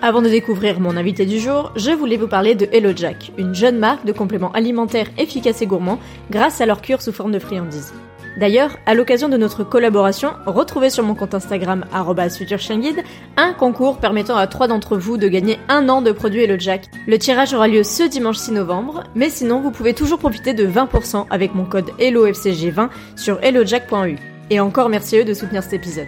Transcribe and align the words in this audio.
Avant 0.00 0.22
de 0.22 0.28
découvrir 0.28 0.78
mon 0.78 0.96
invité 0.96 1.26
du 1.26 1.40
jour, 1.40 1.72
je 1.74 1.90
voulais 1.90 2.16
vous 2.16 2.28
parler 2.28 2.54
de 2.54 2.68
Hello 2.70 2.92
Jack, 2.94 3.32
une 3.36 3.52
jeune 3.52 3.78
marque 3.78 4.04
de 4.04 4.12
compléments 4.12 4.52
alimentaires 4.52 5.08
efficaces 5.18 5.60
et 5.60 5.66
gourmands 5.66 5.98
grâce 6.30 6.60
à 6.60 6.66
leur 6.66 6.82
cure 6.82 7.02
sous 7.02 7.10
forme 7.10 7.32
de 7.32 7.40
friandises. 7.40 7.92
D'ailleurs, 8.38 8.76
à 8.86 8.94
l'occasion 8.94 9.28
de 9.28 9.36
notre 9.36 9.64
collaboration, 9.64 10.30
retrouvez 10.46 10.90
sur 10.90 11.02
mon 11.02 11.16
compte 11.16 11.34
Instagram 11.34 11.84
@futurechienguide 12.30 13.02
un 13.36 13.52
concours 13.52 13.98
permettant 13.98 14.36
à 14.36 14.46
trois 14.46 14.68
d'entre 14.68 14.96
vous 14.96 15.16
de 15.16 15.26
gagner 15.26 15.58
un 15.68 15.88
an 15.88 16.00
de 16.00 16.12
produits 16.12 16.44
Hello 16.44 16.54
Jack. 16.56 16.84
Le 17.08 17.18
tirage 17.18 17.52
aura 17.52 17.66
lieu 17.66 17.82
ce 17.82 18.04
dimanche 18.04 18.38
6 18.38 18.52
novembre, 18.52 19.02
mais 19.16 19.30
sinon 19.30 19.60
vous 19.60 19.72
pouvez 19.72 19.94
toujours 19.94 20.20
profiter 20.20 20.54
de 20.54 20.64
20% 20.64 21.26
avec 21.28 21.56
mon 21.56 21.64
code 21.64 21.90
HelloFCG20 21.98 22.90
sur 23.16 23.42
hellojack.eu. 23.42 24.16
Et 24.50 24.60
encore 24.60 24.90
merci 24.90 25.16
à 25.16 25.20
eux 25.22 25.24
de 25.24 25.34
soutenir 25.34 25.64
cet 25.64 25.72
épisode. 25.72 26.06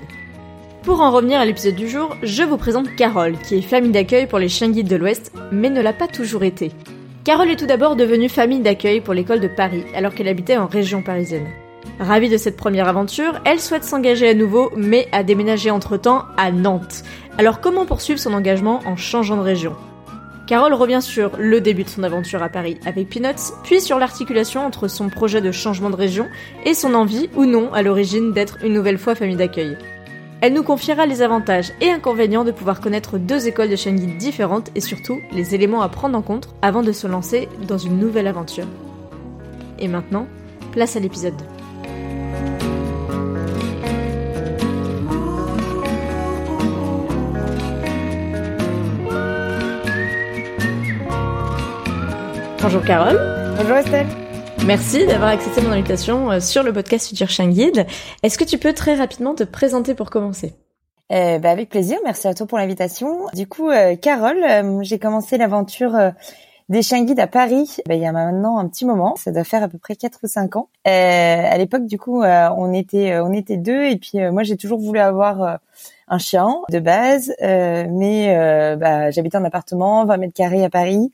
Pour 0.91 1.03
en 1.03 1.13
revenir 1.13 1.39
à 1.39 1.45
l'épisode 1.45 1.77
du 1.77 1.89
jour, 1.89 2.17
je 2.25 2.43
vous 2.43 2.57
présente 2.57 2.97
Carole, 2.97 3.39
qui 3.47 3.55
est 3.55 3.63
famille 3.63 3.93
d'accueil 3.93 4.27
pour 4.27 4.41
les 4.41 4.49
chiens 4.49 4.71
guides 4.71 4.89
de 4.89 4.97
l'Ouest, 4.97 5.31
mais 5.53 5.71
ne 5.71 5.81
l'a 5.81 5.93
pas 5.93 6.09
toujours 6.09 6.43
été. 6.43 6.73
Carole 7.23 7.49
est 7.49 7.55
tout 7.55 7.67
d'abord 7.67 7.95
devenue 7.95 8.29
famille 8.29 8.59
d'accueil 8.59 9.01
pour 9.01 9.15
l'école 9.15 9.39
de 9.39 9.47
Paris, 9.47 9.85
alors 9.95 10.13
qu'elle 10.13 10.27
habitait 10.27 10.57
en 10.57 10.67
région 10.67 11.01
parisienne. 11.01 11.47
Ravie 12.01 12.29
de 12.29 12.37
cette 12.37 12.57
première 12.57 12.89
aventure, 12.89 13.41
elle 13.45 13.61
souhaite 13.61 13.85
s'engager 13.85 14.29
à 14.29 14.35
nouveau, 14.35 14.73
mais 14.75 15.07
a 15.13 15.23
déménagé 15.23 15.71
entre-temps 15.71 16.25
à 16.37 16.51
Nantes. 16.51 17.05
Alors 17.39 17.61
comment 17.61 17.87
poursuivre 17.87 18.19
son 18.19 18.35
engagement 18.35 18.81
en 18.85 18.97
changeant 18.97 19.37
de 19.37 19.43
région? 19.43 19.77
Carole 20.49 20.75
revient 20.75 21.03
sur 21.03 21.31
le 21.39 21.61
début 21.61 21.85
de 21.85 21.89
son 21.89 22.03
aventure 22.03 22.43
à 22.43 22.49
Paris 22.49 22.81
avec 22.85 23.09
Peanuts, 23.11 23.53
puis 23.63 23.81
sur 23.81 24.01
l'articulation 24.01 24.67
entre 24.67 24.89
son 24.89 25.09
projet 25.09 25.41
de 25.41 25.53
changement 25.53 25.91
de 25.91 25.95
région 25.95 26.27
et 26.67 26.75
son 26.75 26.95
envie 26.95 27.31
ou 27.37 27.45
non 27.45 27.73
à 27.73 27.83
l'origine 27.83 28.33
d'être 28.33 28.59
une 28.65 28.73
nouvelle 28.73 28.99
fois 28.99 29.15
famille 29.15 29.37
d'accueil. 29.37 29.77
Elle 30.43 30.55
nous 30.55 30.63
confiera 30.63 31.05
les 31.05 31.21
avantages 31.21 31.73
et 31.83 31.91
inconvénients 31.91 32.45
de 32.45 32.51
pouvoir 32.51 32.81
connaître 32.81 33.19
deux 33.19 33.47
écoles 33.47 33.69
de 33.69 33.75
guide 33.75 34.17
différentes 34.17 34.71
et 34.75 34.81
surtout 34.81 35.21
les 35.33 35.55
éléments 35.55 35.83
à 35.83 35.91
prendre 35.91 36.17
en 36.17 36.23
compte 36.23 36.49
avant 36.63 36.83
de 36.83 36.93
se 36.93 37.07
lancer 37.07 37.47
dans 37.69 37.77
une 37.77 37.99
nouvelle 37.99 38.27
aventure. 38.27 38.67
Et 39.79 39.87
maintenant, 39.87 40.27
place 40.73 40.97
à 40.97 41.01
l'épisode 41.01 41.37
2. 41.37 41.45
Bonjour 52.63 52.83
Carole. 52.83 53.19
Bonjour 53.59 53.77
Estelle. 53.77 54.07
Merci 54.67 55.07
d'avoir 55.07 55.31
accepté 55.31 55.63
mon 55.63 55.73
invitation 55.73 56.31
euh, 56.31 56.41
sur 56.41 56.63
le 56.63 56.73
podcast 56.73 57.09
Future 57.09 57.31
Chien 57.31 57.49
Guide. 57.49 57.87
Est-ce 58.23 58.39
que 58.39 58.45
tu 58.45 58.59
peux 58.59 58.73
très 58.73 58.95
rapidement 58.95 59.35
te 59.35 59.45
présenter 59.45 59.95
pour 59.95 60.11
commencer? 60.11 60.55
Euh, 61.13 61.41
bah 61.41 61.51
avec 61.51 61.71
plaisir, 61.71 61.99
merci 62.05 62.29
à 62.29 62.35
toi 62.35 62.47
pour 62.47 62.59
l'invitation. 62.59 63.27
Du 63.35 63.49
coup, 63.49 63.69
euh, 63.69 63.97
Carole, 63.97 64.45
euh, 64.45 64.79
j'ai 64.83 65.01
commencé 65.01 65.39
l'aventure 65.39 65.99
des 66.69 66.83
chiens 66.83 67.03
guides 67.03 67.19
à 67.19 67.27
Paris 67.27 67.79
bah, 67.89 67.97
il 67.97 68.01
y 68.01 68.07
a 68.07 68.13
maintenant 68.13 68.59
un 68.59 68.69
petit 68.69 68.85
moment, 68.85 69.17
ça 69.17 69.33
doit 69.33 69.43
faire 69.43 69.65
à 69.65 69.69
peu 69.69 69.79
près 69.79 69.97
4 69.97 70.21
ou 70.23 70.29
5 70.29 70.55
ans. 70.55 70.69
à 70.85 71.59
l'époque, 71.59 71.87
du 71.87 71.99
coup, 71.99 72.23
on 72.23 72.73
était 72.73 73.19
on 73.19 73.33
était 73.33 73.57
deux 73.57 73.87
et 73.87 73.97
puis 73.97 74.19
moi 74.31 74.45
j'ai 74.45 74.57
toujours 74.57 74.79
voulu 74.79 75.01
avoir 75.01 75.59
un 76.07 76.19
chien 76.19 76.49
de 76.71 76.79
base, 76.79 77.33
mais 77.41 78.77
bah, 78.79 79.11
j'habitais 79.11 79.39
en 79.39 79.45
appartement, 79.45 80.05
20 80.05 80.17
mètres 80.19 80.35
carrés 80.35 80.65
à 80.65 80.71
Paris. 80.71 81.11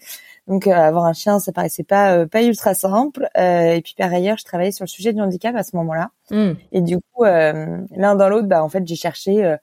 Donc 0.47 0.67
euh, 0.67 0.73
avoir 0.73 1.05
un 1.05 1.13
chien, 1.13 1.41
ça 1.41 1.53
paraissait 1.53 1.83
pas 1.83 2.17
euh, 2.17 2.27
pas 2.27 2.43
ultra 2.43 2.75
simple. 2.75 3.29
Euh, 3.37 3.73
et 3.73 3.83
puis 3.83 3.95
par 3.97 4.13
ailleurs, 4.13 4.39
je 4.39 4.45
travaillais 4.45 4.73
sur 4.73 4.85
le 4.85 4.89
sujet 4.89 5.13
du 5.13 5.21
handicap 5.21 5.55
à 5.57 5.63
ce 5.63 5.75
moment-là. 5.77 6.11
Hmm. 6.31 6.53
Et 6.73 6.81
du 6.81 6.99
coup, 6.99 7.25
l'un 7.25 8.15
dans 8.15 8.29
l'autre, 8.29 8.47
bah 8.47 8.63
en 8.63 8.69
fait, 8.69 8.87
j'ai 8.87 8.97
cherché. 8.97 9.57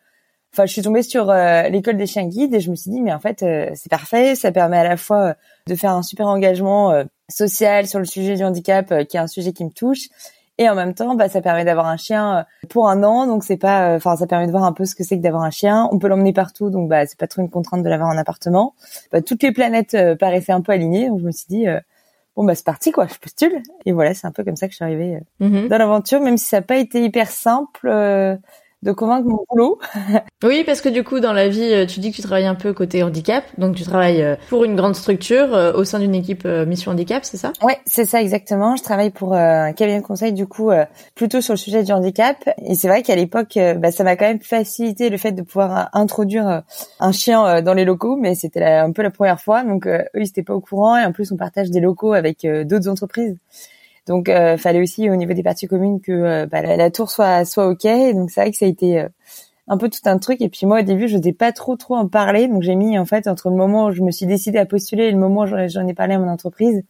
Enfin, 0.53 0.67
je 0.67 0.71
suis 0.71 0.83
tombée 0.83 1.01
sur 1.01 1.33
l'école 1.33 1.97
des 1.97 2.05
chiens 2.05 2.27
guides 2.27 2.53
et 2.53 2.59
je 2.59 2.69
me 2.69 2.75
suis 2.75 2.91
dit, 2.91 3.01
mais 3.01 3.13
en 3.13 3.19
fait, 3.19 3.39
c'est 3.39 3.89
parfait. 3.89 4.35
Ça 4.35 4.51
permet 4.51 4.77
à 4.77 4.83
la 4.83 4.97
fois 4.97 5.35
de 5.67 5.75
faire 5.75 5.91
un 5.91 6.03
super 6.03 6.27
engagement 6.27 6.93
social 7.29 7.87
sur 7.87 7.99
le 7.99 8.05
sujet 8.05 8.35
du 8.35 8.43
handicap, 8.43 8.87
qui 9.07 9.17
est 9.17 9.19
un 9.19 9.27
sujet 9.27 9.51
qui 9.51 9.65
me 9.65 9.71
touche, 9.71 10.09
et 10.57 10.69
en 10.69 10.75
même 10.75 10.93
temps 10.93 11.15
bah 11.15 11.29
ça 11.29 11.41
permet 11.41 11.65
d'avoir 11.65 11.87
un 11.87 11.97
chien 11.97 12.37
euh, 12.37 12.67
pour 12.69 12.87
un 12.87 13.03
an 13.03 13.25
donc 13.25 13.43
c'est 13.43 13.57
pas 13.57 13.89
euh, 13.89 13.97
enfin 13.97 14.15
ça 14.15 14.27
permet 14.27 14.45
de 14.45 14.51
voir 14.51 14.63
un 14.63 14.73
peu 14.73 14.85
ce 14.85 14.95
que 14.95 15.03
c'est 15.03 15.17
que 15.17 15.23
d'avoir 15.23 15.43
un 15.43 15.49
chien. 15.49 15.89
On 15.91 15.99
peut 15.99 16.07
l'emmener 16.07 16.33
partout 16.33 16.69
donc 16.69 16.89
bah 16.89 17.05
c'est 17.05 17.17
pas 17.17 17.27
trop 17.27 17.41
une 17.41 17.49
contrainte 17.49 17.83
de 17.83 17.89
l'avoir 17.89 18.09
en 18.09 18.17
appartement. 18.17 18.75
Bah, 19.11 19.21
toutes 19.21 19.43
les 19.43 19.51
planètes 19.51 19.95
euh, 19.95 20.15
paraissaient 20.15 20.51
un 20.51 20.61
peu 20.61 20.71
alignées 20.71 21.09
donc 21.09 21.19
je 21.19 21.25
me 21.25 21.31
suis 21.31 21.47
dit 21.47 21.65
bon 22.35 22.43
bah 22.43 22.55
c'est 22.55 22.65
parti 22.65 22.91
quoi 22.91 23.07
je 23.07 23.15
postule. 23.15 23.61
Et 23.85 23.91
voilà 23.91 24.13
c'est 24.13 24.27
un 24.27 24.31
peu 24.31 24.43
comme 24.43 24.55
ça 24.55 24.67
que 24.67 24.71
je 24.73 24.77
suis 24.77 24.85
arrivée 24.85 25.19
mm-hmm. 25.41 25.69
dans 25.69 25.77
l'aventure 25.77 26.21
même 26.21 26.37
si 26.37 26.45
ça 26.45 26.57
n'a 26.57 26.63
pas 26.63 26.77
été 26.77 27.03
hyper 27.03 27.29
simple 27.29 27.89
de 28.83 28.91
convaincre 28.91 29.27
mon 29.27 29.39
boulot. 29.49 29.79
oui, 30.43 30.63
parce 30.65 30.81
que 30.81 30.89
du 30.89 31.03
coup, 31.03 31.19
dans 31.19 31.33
la 31.33 31.47
vie, 31.47 31.73
euh, 31.73 31.85
tu 31.85 31.99
dis 31.99 32.11
que 32.11 32.17
tu 32.17 32.21
travailles 32.21 32.45
un 32.45 32.55
peu 32.55 32.73
côté 32.73 33.01
handicap, 33.01 33.43
donc 33.57 33.75
tu 33.75 33.83
travailles 33.83 34.21
euh, 34.21 34.35
pour 34.49 34.65
une 34.65 34.75
grande 34.75 34.95
structure 34.95 35.55
euh, 35.55 35.73
au 35.73 35.85
sein 35.85 35.99
d'une 35.99 36.13
équipe 36.13 36.45
mission 36.45 36.91
handicap, 36.91 37.23
c'est 37.23 37.37
ça? 37.37 37.53
Ouais, 37.63 37.79
c'est 37.85 38.05
ça 38.05 38.21
exactement. 38.21 38.75
Je 38.75 38.83
travaille 38.83 39.09
pour 39.09 39.33
un 39.33 39.71
cabinet 39.71 40.01
de 40.01 40.05
conseil 40.05 40.33
du 40.33 40.45
coup 40.47 40.71
plutôt 41.15 41.41
sur 41.41 41.53
le 41.53 41.57
sujet 41.57 41.83
du 41.83 41.91
handicap, 41.91 42.37
et 42.65 42.75
c'est 42.75 42.87
vrai 42.87 43.01
qu'à 43.03 43.15
l'époque, 43.15 43.57
bah, 43.77 43.91
ça 43.91 44.03
m'a 44.03 44.15
quand 44.15 44.25
même 44.25 44.41
facilité 44.41 45.09
le 45.09 45.17
fait 45.17 45.31
de 45.31 45.41
pouvoir 45.41 45.89
introduire 45.93 46.63
un 46.99 47.11
chien 47.11 47.61
dans 47.61 47.73
les 47.73 47.85
locaux, 47.85 48.17
mais 48.17 48.35
c'était 48.35 48.63
un 48.63 48.91
peu 48.91 49.01
la 49.01 49.11
première 49.11 49.39
fois, 49.39 49.63
donc 49.63 49.87
eux 49.87 50.03
ils 50.15 50.27
étaient 50.27 50.43
pas 50.43 50.53
au 50.53 50.61
courant, 50.61 50.97
et 50.97 51.05
en 51.05 51.11
plus 51.11 51.31
on 51.31 51.37
partage 51.37 51.69
des 51.69 51.79
locaux 51.79 52.13
avec 52.13 52.45
d'autres 52.45 52.89
entreprises. 52.89 53.37
Donc, 54.07 54.27
euh, 54.27 54.57
fallait 54.57 54.81
aussi 54.81 55.09
au 55.09 55.15
niveau 55.15 55.33
des 55.33 55.43
parties 55.43 55.67
communes 55.67 56.01
que 56.01 56.11
euh, 56.11 56.45
bah, 56.45 56.61
la, 56.61 56.91
tour 56.91 57.09
soit 57.09 57.45
soit 57.45 57.67
ok. 57.67 57.85
Donc 58.13 58.31
c'est 58.31 58.41
vrai 58.41 58.51
que 58.51 58.57
ça 58.57 58.65
a 58.65 58.67
été 58.67 58.99
euh, 58.99 59.07
un 59.67 59.77
peu 59.77 59.89
tout 59.89 60.01
un 60.05 60.17
truc. 60.17 60.41
Et 60.41 60.49
puis 60.49 60.65
moi 60.65 60.79
au 60.79 60.83
début, 60.83 61.07
je 61.07 61.17
n'osais 61.17 61.33
pas 61.33 61.51
trop 61.53 61.77
trop 61.77 61.95
en 61.95 62.07
parler. 62.07 62.47
Donc 62.47 62.63
j'ai 62.63 62.75
mis 62.75 62.99
en 62.99 63.05
fait 63.05 63.27
entre 63.27 63.49
le 63.49 63.55
moment 63.55 63.85
où 63.85 63.91
je 63.91 64.01
me 64.01 64.11
suis 64.11 64.25
décidée 64.25 64.59
à 64.59 64.65
postuler 64.65 65.05
et 65.05 65.11
le 65.11 65.17
moment 65.17 65.41
où 65.41 65.67
j'en 65.67 65.87
ai 65.87 65.93
parlé 65.93 66.15
à 66.15 66.19
mon 66.19 66.29
entreprise, 66.29 66.83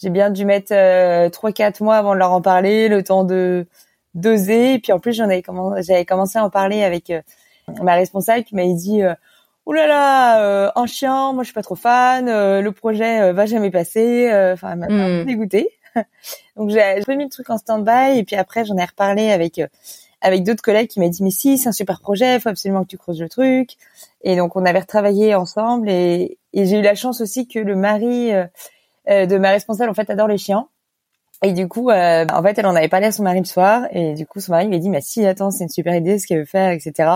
j'ai 0.00 0.10
bien 0.10 0.30
dû 0.30 0.44
mettre 0.44 0.72
euh, 0.72 1.28
trois 1.30 1.52
quatre 1.52 1.82
mois 1.82 1.96
avant 1.96 2.14
de 2.14 2.18
leur 2.18 2.32
en 2.32 2.42
parler, 2.42 2.88
le 2.88 3.02
temps 3.02 3.24
de 3.24 3.66
d'oser. 4.14 4.74
Et 4.74 4.78
puis 4.78 4.92
en 4.92 5.00
plus 5.00 5.12
j'en 5.14 5.24
avais 5.24 5.42
commencé, 5.42 5.82
j'avais 5.82 6.04
commencé 6.04 6.38
à 6.38 6.44
en 6.44 6.50
parler 6.50 6.84
avec 6.84 7.12
ma 7.82 7.94
responsable 7.94 8.44
qui 8.44 8.54
m'avait 8.54 8.74
dit 8.74 9.02
Ouh 9.66 9.72
là 9.72 9.86
là, 9.88 10.72
un 10.76 10.86
chien, 10.86 11.32
moi 11.32 11.42
je 11.42 11.48
suis 11.48 11.54
pas 11.54 11.62
trop 11.62 11.74
fan, 11.74 12.26
le 12.26 12.70
projet 12.70 13.32
va 13.32 13.46
jamais 13.46 13.70
passer. 13.72 14.28
Enfin, 14.52 14.72
elle 14.72 14.78
m'a 14.78 14.88
mmh. 14.88 15.24
dégoûtée. 15.24 15.68
Donc 16.56 16.70
j'ai 16.70 17.16
mis 17.16 17.24
le 17.24 17.30
truc 17.30 17.50
en 17.50 17.58
stand-by 17.58 18.18
et 18.18 18.24
puis 18.24 18.36
après 18.36 18.64
j'en 18.64 18.76
ai 18.76 18.84
reparlé 18.84 19.30
avec 19.30 19.58
euh, 19.58 19.66
avec 20.20 20.42
d'autres 20.44 20.62
collègues 20.62 20.88
qui 20.88 21.00
m'ont 21.00 21.08
dit 21.08 21.22
mais 21.22 21.30
si 21.30 21.58
c'est 21.58 21.68
un 21.68 21.72
super 21.72 22.00
projet, 22.00 22.36
il 22.36 22.40
faut 22.40 22.48
absolument 22.48 22.82
que 22.84 22.88
tu 22.88 22.98
creuses 22.98 23.20
le 23.20 23.28
truc. 23.28 23.76
Et 24.22 24.36
donc 24.36 24.56
on 24.56 24.64
avait 24.64 24.80
retravaillé 24.80 25.34
ensemble 25.34 25.90
et, 25.90 26.38
et 26.52 26.66
j'ai 26.66 26.78
eu 26.78 26.82
la 26.82 26.94
chance 26.94 27.20
aussi 27.20 27.46
que 27.46 27.58
le 27.58 27.76
mari 27.76 28.32
euh, 28.32 28.46
euh, 29.10 29.26
de 29.26 29.36
ma 29.38 29.50
responsable 29.50 29.90
en 29.90 29.94
fait 29.94 30.08
adore 30.10 30.28
les 30.28 30.38
chiens. 30.38 30.68
Et 31.42 31.52
du 31.52 31.68
coup, 31.68 31.90
euh, 31.90 32.24
en 32.32 32.42
fait, 32.42 32.58
elle 32.58 32.66
en 32.66 32.74
avait 32.74 32.88
parlé 32.88 33.06
à 33.06 33.12
son 33.12 33.22
mari 33.22 33.38
le 33.40 33.44
soir, 33.44 33.82
et 33.90 34.14
du 34.14 34.26
coup, 34.26 34.40
son 34.40 34.52
mari 34.52 34.66
lui 34.66 34.76
a 34.76 34.78
dit, 34.78 34.88
bah 34.88 35.02
si, 35.02 35.26
attends, 35.26 35.50
c'est 35.50 35.64
une 35.64 35.68
super 35.68 35.94
idée, 35.94 36.18
ce 36.18 36.26
qu'elle 36.26 36.38
veut 36.38 36.44
faire, 36.46 36.70
etc. 36.70 37.10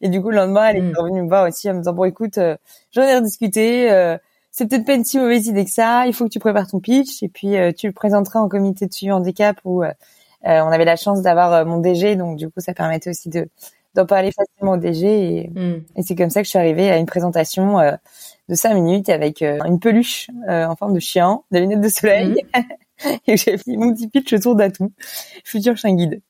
Et 0.00 0.08
du 0.08 0.22
coup, 0.22 0.30
le 0.30 0.36
lendemain, 0.36 0.68
elle 0.68 0.76
est 0.78 0.80
Mm. 0.80 0.94
revenue 0.96 1.22
me 1.22 1.28
voir 1.28 1.46
aussi 1.46 1.68
en 1.70 1.74
me 1.74 1.80
disant, 1.80 1.92
bon, 1.92 2.04
écoute, 2.04 2.38
euh, 2.38 2.56
j'en 2.92 3.02
ai 3.02 3.16
rediscuté, 3.16 3.90
euh, 3.90 4.16
c'est 4.58 4.66
peut-être 4.66 4.84
pas 4.84 4.94
une 4.94 5.04
si 5.04 5.18
mauvaise 5.18 5.46
idée 5.46 5.64
que 5.64 5.70
ça, 5.70 6.06
il 6.08 6.12
faut 6.12 6.24
que 6.24 6.30
tu 6.30 6.40
prépares 6.40 6.66
ton 6.66 6.80
pitch, 6.80 7.22
et 7.22 7.28
puis 7.28 7.56
euh, 7.56 7.70
tu 7.70 7.86
le 7.86 7.92
présenteras 7.92 8.40
en 8.40 8.48
comité 8.48 8.86
de 8.86 8.92
suivi 8.92 9.12
handicap 9.12 9.56
où 9.64 9.84
euh, 9.84 9.92
euh, 10.46 10.60
on 10.62 10.68
avait 10.68 10.84
la 10.84 10.96
chance 10.96 11.22
d'avoir 11.22 11.64
mon 11.64 11.78
DG, 11.78 12.16
donc 12.16 12.36
du 12.36 12.48
coup, 12.48 12.58
ça 12.58 12.74
permettait 12.74 13.10
aussi 13.10 13.28
de 13.28 13.48
d'en 13.94 14.04
parler 14.04 14.32
facilement 14.32 14.72
au 14.72 14.76
DG, 14.76 15.06
et, 15.06 15.48
Hmm. 15.48 15.80
et 15.96 16.02
c'est 16.02 16.14
comme 16.14 16.30
ça 16.30 16.40
que 16.40 16.44
je 16.44 16.50
suis 16.50 16.58
arrivée 16.58 16.90
à 16.90 16.98
une 16.98 17.06
présentation 17.06 17.78
de 18.48 18.54
cinq 18.54 18.74
minutes 18.74 19.08
avec 19.08 19.42
une 19.42 19.80
peluche 19.80 20.28
en 20.46 20.76
forme 20.76 20.94
de 20.94 21.00
chien, 21.00 21.40
des 21.50 21.60
lunettes 21.60 21.80
de 21.80 21.88
soleil, 21.88 22.36
et 23.26 23.36
j'ai 23.36 23.58
fait 23.58 23.76
mon 23.76 23.94
petit 23.94 24.08
pitch 24.08 24.32
autour 24.32 24.56
d'atout, 24.56 24.92
futur 25.44 25.76
chien 25.76 25.94
guide. 25.94 26.20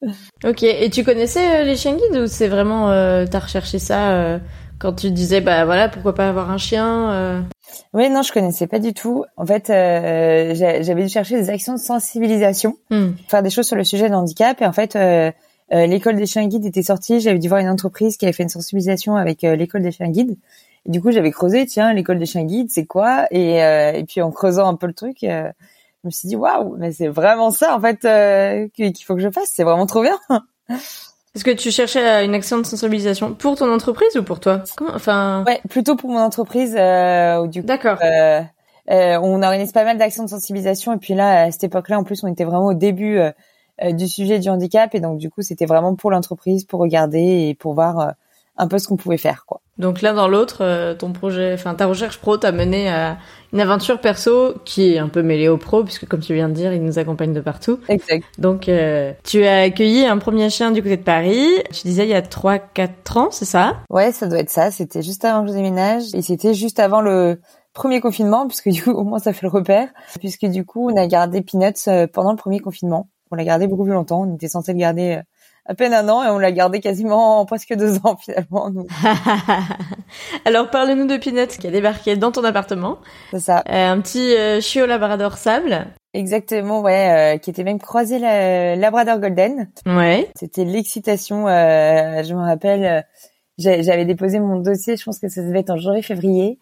Ok, 0.44 0.62
et 0.62 0.90
tu 0.90 1.04
connaissais 1.04 1.60
euh, 1.60 1.64
les 1.64 1.76
chiens 1.76 1.96
guides 1.96 2.22
ou 2.22 2.26
c'est 2.26 2.48
vraiment 2.48 2.90
euh, 2.90 3.26
t'as 3.30 3.40
recherché 3.40 3.78
ça 3.78 4.12
euh, 4.12 4.38
quand 4.78 4.92
tu 4.94 5.10
disais 5.10 5.40
bah 5.40 5.64
voilà 5.64 5.88
pourquoi 5.88 6.14
pas 6.14 6.28
avoir 6.28 6.50
un 6.50 6.58
chien 6.58 7.10
euh... 7.12 7.40
Oui, 7.92 8.08
non, 8.10 8.22
je 8.22 8.32
connaissais 8.32 8.66
pas 8.66 8.78
du 8.78 8.94
tout. 8.94 9.24
En 9.36 9.44
fait, 9.44 9.68
euh, 9.70 10.54
j'a- 10.54 10.82
j'avais 10.82 11.02
dû 11.02 11.08
chercher 11.08 11.36
des 11.36 11.50
actions 11.50 11.74
de 11.74 11.78
sensibilisation, 11.78 12.76
Hmm. 12.90 13.10
faire 13.28 13.42
des 13.42 13.50
choses 13.50 13.66
sur 13.66 13.76
le 13.76 13.84
sujet 13.84 14.08
de 14.08 14.14
handicap. 14.14 14.60
Et 14.62 14.66
en 14.66 14.72
fait, 14.72 14.96
euh, 14.96 15.30
euh, 15.72 15.86
l'école 15.86 16.16
des 16.16 16.24
chiens 16.26 16.46
guides 16.46 16.64
était 16.64 16.82
sortie. 16.82 17.20
J'avais 17.20 17.38
dû 17.38 17.48
voir 17.48 17.60
une 17.60 17.68
entreprise 17.68 18.16
qui 18.16 18.24
avait 18.24 18.32
fait 18.32 18.42
une 18.42 18.48
sensibilisation 18.48 19.16
avec 19.16 19.44
euh, 19.44 19.54
l'école 19.56 19.82
des 19.82 19.90
chiens 19.92 20.08
guides. 20.08 20.36
Et 20.86 20.90
du 20.90 21.00
coup, 21.02 21.10
j'avais 21.10 21.30
creusé, 21.30 21.66
tiens, 21.66 21.92
l'école 21.92 22.18
des 22.18 22.26
chiens 22.26 22.44
guides, 22.44 22.70
c'est 22.70 22.86
quoi? 22.86 23.26
Et, 23.30 23.62
euh, 23.62 23.92
et 23.92 24.04
puis 24.04 24.22
en 24.22 24.30
creusant 24.30 24.66
un 24.68 24.74
peu 24.76 24.86
le 24.86 24.94
truc, 24.94 25.22
euh, 25.24 25.50
je 26.02 26.08
me 26.08 26.10
suis 26.10 26.28
dit, 26.28 26.36
waouh, 26.36 26.76
mais 26.78 26.92
c'est 26.92 27.08
vraiment 27.08 27.50
ça 27.50 27.76
en 27.76 27.80
fait 27.80 28.04
euh, 28.06 28.68
qu'il 28.74 28.94
faut 29.04 29.14
que 29.14 29.20
je 29.20 29.30
fasse. 29.30 29.50
C'est 29.52 29.64
vraiment 29.64 29.86
trop 29.86 30.00
bien. 30.02 30.18
Est-ce 31.34 31.44
que 31.44 31.50
tu 31.50 31.70
cherchais 31.70 32.06
euh, 32.06 32.24
une 32.24 32.34
action 32.34 32.58
de 32.58 32.64
sensibilisation 32.64 33.34
pour 33.34 33.56
ton 33.56 33.72
entreprise 33.72 34.16
ou 34.16 34.22
pour 34.22 34.40
toi? 34.40 34.62
Comment 34.76 34.92
Enfin, 34.94 35.44
Ouais, 35.46 35.60
plutôt 35.68 35.94
pour 35.96 36.10
mon 36.10 36.18
entreprise. 36.18 36.74
Euh, 36.76 37.42
où 37.42 37.46
du 37.46 37.60
coup, 37.60 37.66
d'accord. 37.66 37.98
Euh, 38.02 38.42
euh, 38.90 39.18
on 39.22 39.42
organise 39.42 39.72
pas 39.72 39.84
mal 39.84 39.98
d'actions 39.98 40.24
de 40.24 40.30
sensibilisation 40.30 40.94
et 40.94 40.96
puis 40.96 41.14
là 41.14 41.42
à 41.42 41.50
cette 41.50 41.64
époque-là 41.64 41.98
en 41.98 42.04
plus 42.04 42.24
on 42.24 42.28
était 42.28 42.44
vraiment 42.44 42.68
au 42.68 42.74
début 42.74 43.20
du 43.90 44.08
sujet 44.08 44.38
du 44.38 44.48
handicap 44.48 44.94
et 44.94 45.00
donc 45.00 45.18
du 45.18 45.28
coup 45.28 45.42
c'était 45.42 45.66
vraiment 45.66 45.94
pour 45.94 46.10
l'entreprise 46.10 46.64
pour 46.64 46.80
regarder 46.80 47.48
et 47.50 47.54
pour 47.54 47.74
voir 47.74 48.14
un 48.56 48.66
peu 48.66 48.78
ce 48.78 48.88
qu'on 48.88 48.96
pouvait 48.96 49.18
faire 49.18 49.44
quoi. 49.44 49.60
Donc 49.78 50.02
l'un 50.02 50.14
dans 50.14 50.28
l'autre, 50.28 50.58
euh, 50.62 50.94
ton 50.94 51.12
projet, 51.12 51.54
enfin 51.54 51.74
ta 51.74 51.86
recherche 51.86 52.18
pro 52.18 52.36
t'a 52.36 52.50
mené 52.50 52.88
à 52.88 53.18
une 53.52 53.60
aventure 53.60 54.00
perso 54.00 54.54
qui 54.64 54.92
est 54.92 54.98
un 54.98 55.08
peu 55.08 55.22
mêlée 55.22 55.48
au 55.48 55.56
pro 55.56 55.84
puisque 55.84 56.06
comme 56.06 56.20
tu 56.20 56.34
viens 56.34 56.48
de 56.48 56.54
dire, 56.54 56.72
il 56.72 56.82
nous 56.82 56.98
accompagne 56.98 57.32
de 57.32 57.40
partout. 57.40 57.78
Exact. 57.88 58.24
Donc 58.38 58.68
euh, 58.68 59.12
tu 59.22 59.44
as 59.44 59.62
accueilli 59.62 60.04
un 60.04 60.18
premier 60.18 60.50
chien 60.50 60.72
du 60.72 60.82
côté 60.82 60.96
de 60.96 61.02
Paris. 61.02 61.46
Tu 61.72 61.82
disais 61.86 62.04
il 62.04 62.10
y 62.10 62.14
a 62.14 62.22
3 62.22 62.58
4 62.58 63.16
ans, 63.16 63.28
c'est 63.30 63.44
ça? 63.44 63.76
Ouais, 63.88 64.10
ça 64.10 64.26
doit 64.26 64.40
être 64.40 64.50
ça. 64.50 64.70
C'était 64.70 65.02
juste 65.02 65.24
avant 65.24 65.42
que 65.44 65.50
je 65.50 65.54
déménage 65.54 66.14
et 66.14 66.22
c'était 66.22 66.54
juste 66.54 66.80
avant 66.80 67.00
le 67.00 67.40
premier 67.72 68.00
confinement 68.00 68.48
puisque 68.48 68.70
du 68.70 68.82
coup 68.82 68.90
au 68.94 69.04
moins 69.04 69.20
ça 69.20 69.32
fait 69.32 69.46
le 69.46 69.50
repère 69.50 69.88
puisque 70.18 70.46
du 70.46 70.64
coup 70.64 70.90
on 70.90 70.96
a 70.96 71.06
gardé 71.06 71.40
Peanuts 71.40 71.72
euh, 71.86 72.08
pendant 72.12 72.32
le 72.32 72.36
premier 72.36 72.58
confinement. 72.58 73.08
On 73.30 73.36
l'a 73.36 73.44
gardé 73.44 73.66
beaucoup 73.66 73.84
plus 73.84 73.92
longtemps. 73.92 74.22
On 74.22 74.34
était 74.34 74.48
censé 74.48 74.72
le 74.72 74.78
garder 74.78 75.18
euh, 75.18 75.22
à 75.68 75.74
peine 75.74 75.92
un 75.94 76.08
an 76.08 76.24
et 76.24 76.28
on 76.28 76.38
l'a 76.38 76.50
gardé 76.50 76.80
quasiment 76.80 77.44
presque 77.46 77.74
deux 77.74 77.96
ans 78.04 78.16
finalement. 78.16 78.70
Alors 80.44 80.70
parle-nous 80.70 81.06
de 81.06 81.16
Peanut 81.16 81.48
qui 81.58 81.66
a 81.66 81.70
débarqué 81.70 82.16
dans 82.16 82.32
ton 82.32 82.42
appartement. 82.44 82.98
c'est 83.30 83.40
ça. 83.40 83.62
Euh, 83.68 83.90
un 83.92 84.00
petit 84.00 84.34
euh, 84.36 84.60
chiot 84.60 84.86
labrador 84.86 85.36
sable. 85.36 85.86
Exactement, 86.14 86.80
ouais, 86.80 87.34
euh, 87.34 87.38
qui 87.38 87.50
était 87.50 87.64
même 87.64 87.78
croisé 87.78 88.18
la 88.18 88.76
Labrador 88.76 89.18
Golden. 89.18 89.68
Ouais. 89.86 90.30
C'était 90.36 90.64
l'excitation. 90.64 91.46
euh, 91.46 92.22
je 92.22 92.34
me 92.34 92.40
rappelle, 92.40 93.04
j'avais 93.58 94.04
déposé 94.06 94.40
mon 94.40 94.58
dossier. 94.60 94.96
Je 94.96 95.04
pense 95.04 95.18
que 95.18 95.28
ça 95.28 95.42
devait 95.42 95.60
être 95.60 95.70
en 95.70 95.76
janvier-février. 95.76 96.58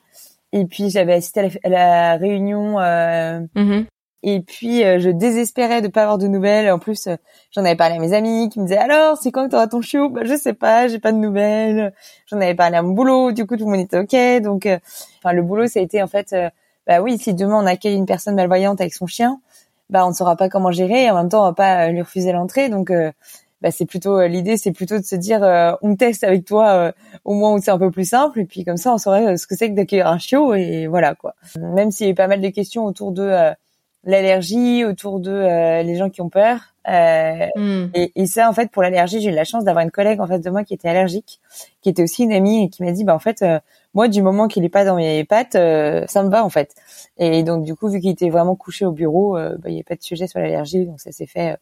Et 0.53 0.65
puis 0.65 0.91
j'avais 0.91 1.15
assisté 1.15 1.41
à 1.41 1.43
la, 1.45 1.51
à 1.63 1.69
la 1.69 2.17
réunion. 2.17 2.81
euh, 2.81 3.41
Mhm. 3.55 3.87
Et 4.27 4.41
puis 4.43 4.85
euh, 4.85 4.99
je 4.99 5.09
désespérais 5.09 5.81
de 5.81 5.89
pas 5.89 6.03
avoir 6.03 6.19
de 6.19 6.27
nouvelles. 6.27 6.71
En 6.71 6.79
plus, 6.79 7.07
euh, 7.07 7.17
j'en 7.53 7.65
avais 7.65 7.77
parlé 7.77 7.95
à 7.97 7.99
mes 7.99 8.13
amis 8.13 8.49
qui 8.51 8.61
me 8.61 8.65
disaient 8.67 8.77
alors 8.79 9.17
c'est 9.17 9.31
quand 9.33 9.47
que 9.47 9.51
t'auras 9.53 9.69
ton 9.69 9.81
chiot? 9.81 10.11
Bah 10.11 10.23
je 10.25 10.37
sais 10.37 10.53
pas, 10.53 10.89
j'ai 10.89 10.99
pas 10.99 11.13
de 11.13 11.17
nouvelles. 11.19 11.95
J'en 12.27 12.37
avais 12.39 12.55
parlé 12.55 12.77
à 12.77 12.83
mon 12.83 12.93
boulot. 12.93 13.33
Du 13.33 13.47
coup 13.47 13.57
tout 13.57 13.65
le 13.65 13.71
monde 13.71 13.81
était 13.81 13.99
ok. 13.99 14.43
Donc, 14.43 14.67
euh, 14.67 14.79
enfin 15.19 15.33
le 15.33 15.43
boulot 15.43 15.67
ça 15.69 15.81
a 15.81 15.83
été 15.83 16.03
en 16.03 16.07
fait. 16.09 16.33
euh, 16.35 16.51
bah 16.87 17.01
oui, 17.01 17.19
si 17.19 17.35
demain 17.35 17.63
on 17.63 17.67
accueille 17.67 17.95
une 17.97 18.07
personne 18.07 18.35
malvoyante 18.37 18.81
avec 18.81 18.95
son 18.95 19.07
chien, 19.07 19.41
bah 19.91 20.05
on 20.07 20.11
ne 20.11 20.15
saura 20.15 20.37
pas 20.37 20.49
comment 20.49 20.71
gérer 20.71 21.05
et 21.05 21.11
en 21.11 21.17
même 21.17 21.29
temps 21.29 21.43
on 21.43 21.47
va 21.47 21.53
pas 21.55 21.87
euh, 21.87 21.91
lui 21.93 22.03
refuser 22.03 22.33
l'entrée 22.33 22.69
donc 22.69 22.91
bah 23.63 23.71
c'est 23.71 23.87
plutôt 23.87 24.27
l'idée 24.27 24.57
c'est 24.59 24.73
plutôt 24.73 24.99
de 24.99 25.05
se 25.05 25.17
dire 25.17 25.43
euh, 25.43 25.73
on 25.83 25.97
teste 25.97 26.25
avec 26.25 26.45
toi 26.45 26.69
euh, 26.75 26.93
au 27.25 27.35
moins 27.35 27.55
où 27.55 27.59
c'est 27.61 27.71
un 27.71 27.79
peu 27.79 27.91
plus 27.91 28.05
simple 28.09 28.41
et 28.41 28.45
puis 28.45 28.65
comme 28.65 28.77
ça 28.77 28.93
on 28.93 28.99
saurait 28.99 29.37
ce 29.37 29.47
que 29.47 29.57
c'est 29.57 29.71
que 29.71 29.75
d'accueillir 29.75 30.09
un 30.09 30.19
chiot 30.19 30.55
et 30.55 30.87
voilà 30.87 31.15
quoi 31.15 31.35
même 31.59 31.91
s'il 31.91 32.07
y 32.07 32.09
a 32.09 32.13
eu 32.13 32.15
pas 32.15 32.27
mal 32.29 32.41
de 32.41 32.49
questions 32.49 32.85
autour 32.85 33.13
de 33.13 33.23
euh, 33.23 33.53
l'allergie 34.07 34.85
autour 34.85 35.21
de 35.21 35.31
euh, 35.31 35.83
les 35.83 35.97
gens 35.97 36.09
qui 36.09 36.23
ont 36.23 36.31
peur 36.31 36.75
euh, 36.89 37.47
Hmm. 37.57 37.87
et, 37.95 38.13
et 38.15 38.27
ça, 38.27 38.49
en 38.49 38.53
fait, 38.53 38.71
pour 38.71 38.81
l'allergie, 38.81 39.21
j'ai 39.21 39.31
eu 39.31 39.35
la 39.35 39.43
chance 39.45 39.65
d'avoir 39.65 39.85
une 39.85 39.91
collègue 39.91 40.21
en 40.21 40.27
face 40.27 40.41
de 40.41 40.51
moi 40.51 40.63
qui 40.63 40.73
était 40.73 40.89
allergique, 40.89 41.41
qui 41.83 41.89
était 41.89 42.03
aussi 42.03 42.23
une 42.23 42.33
amie 42.33 42.65
et 42.65 42.69
qui 42.69 42.85
m'a 42.85 42.93
dit, 42.93 43.03
bah 43.03 43.15
en 43.15 43.19
fait, 43.19 43.43
euh, 43.43 43.59
moi, 43.93 44.07
du 44.07 44.23
moment 44.23 44.47
qu'il 44.47 44.65
est 44.65 44.69
pas 44.69 44.85
dans 44.85 44.95
mes 44.95 45.25
pattes, 45.25 45.55
ça 45.55 46.23
me 46.23 46.29
va 46.29 46.45
en 46.45 46.49
fait. 46.49 46.75
Et 47.19 47.43
donc, 47.43 47.65
du 47.65 47.75
coup, 47.75 47.89
vu 47.89 47.99
qu'il 48.01 48.11
était 48.11 48.31
vraiment 48.31 48.55
couché 48.55 48.87
au 48.87 48.93
bureau, 48.93 49.33
bah, 49.35 49.69
il 49.69 49.75
n'y 49.75 49.81
a 49.81 49.85
pas 49.85 49.97
de 49.97 50.03
sujet 50.03 50.29
sur 50.29 50.39
l'allergie, 50.39 50.85
donc 50.87 51.01
ça 51.01 51.11
s'est 51.13 51.27
fait 51.27 51.57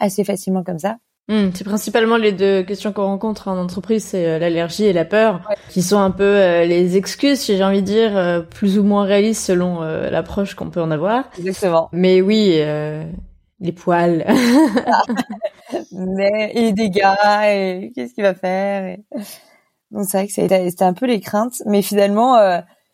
assez 0.00 0.24
facilement 0.24 0.62
comme 0.64 0.78
ça. 0.78 0.98
Hmm, 1.30 1.50
c'est 1.52 1.64
principalement 1.64 2.16
les 2.16 2.32
deux 2.32 2.62
questions 2.62 2.90
qu'on 2.90 3.04
rencontre 3.04 3.48
en 3.48 3.58
entreprise, 3.58 4.02
c'est 4.02 4.26
euh, 4.26 4.38
l'allergie 4.38 4.84
et 4.84 4.94
la 4.94 5.04
peur, 5.04 5.42
qui 5.68 5.82
sont 5.82 5.98
un 5.98 6.10
peu 6.10 6.22
euh, 6.22 6.64
les 6.64 6.96
excuses, 6.96 7.38
si 7.38 7.58
j'ai 7.58 7.64
envie 7.64 7.82
de 7.82 7.86
dire, 7.86 8.16
euh, 8.16 8.40
plus 8.40 8.78
ou 8.78 8.82
moins 8.82 9.04
réalistes 9.04 9.44
selon 9.44 9.82
euh, 9.82 10.08
l'approche 10.08 10.54
qu'on 10.54 10.70
peut 10.70 10.80
en 10.80 10.90
avoir. 10.90 11.28
Exactement. 11.38 11.90
Mais 11.92 12.22
oui, 12.22 12.54
euh, 12.60 13.04
les 13.60 13.72
poils. 13.72 14.24
Mais 15.92 16.50
et 16.54 16.62
les 16.62 16.72
dégâts 16.72 17.02
et 17.44 17.92
qu'est-ce 17.94 18.14
qu'il 18.14 18.24
va 18.24 18.32
faire 18.34 18.86
et... 18.86 19.00
Donc 19.90 20.04
c'est 20.06 20.18
vrai 20.18 20.26
que 20.26 20.32
c'était 20.32 20.84
un 20.84 20.94
peu 20.94 21.06
les 21.06 21.20
craintes, 21.20 21.62
mais 21.64 21.80
finalement, 21.80 22.36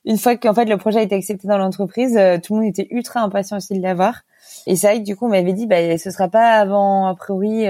une 0.04 0.16
fois 0.16 0.36
qu'en 0.36 0.54
fait 0.54 0.64
le 0.64 0.76
projet 0.76 1.00
a 1.00 1.02
été 1.02 1.16
accepté 1.16 1.48
dans 1.48 1.58
l'entreprise, 1.58 2.18
tout 2.44 2.54
le 2.54 2.60
monde 2.60 2.68
était 2.68 2.86
ultra 2.90 3.20
impatient 3.20 3.56
aussi 3.56 3.76
de 3.76 3.82
l'avoir. 3.82 4.22
Et 4.68 4.76
c'est 4.76 4.86
vrai 4.86 4.98
que 5.00 5.04
du 5.04 5.16
coup, 5.16 5.26
on 5.26 5.30
m'avait 5.30 5.52
dit, 5.52 5.66
bah, 5.66 5.98
ce 5.98 6.10
sera 6.12 6.28
pas 6.28 6.52
avant 6.52 7.08
a 7.08 7.16
priori 7.16 7.66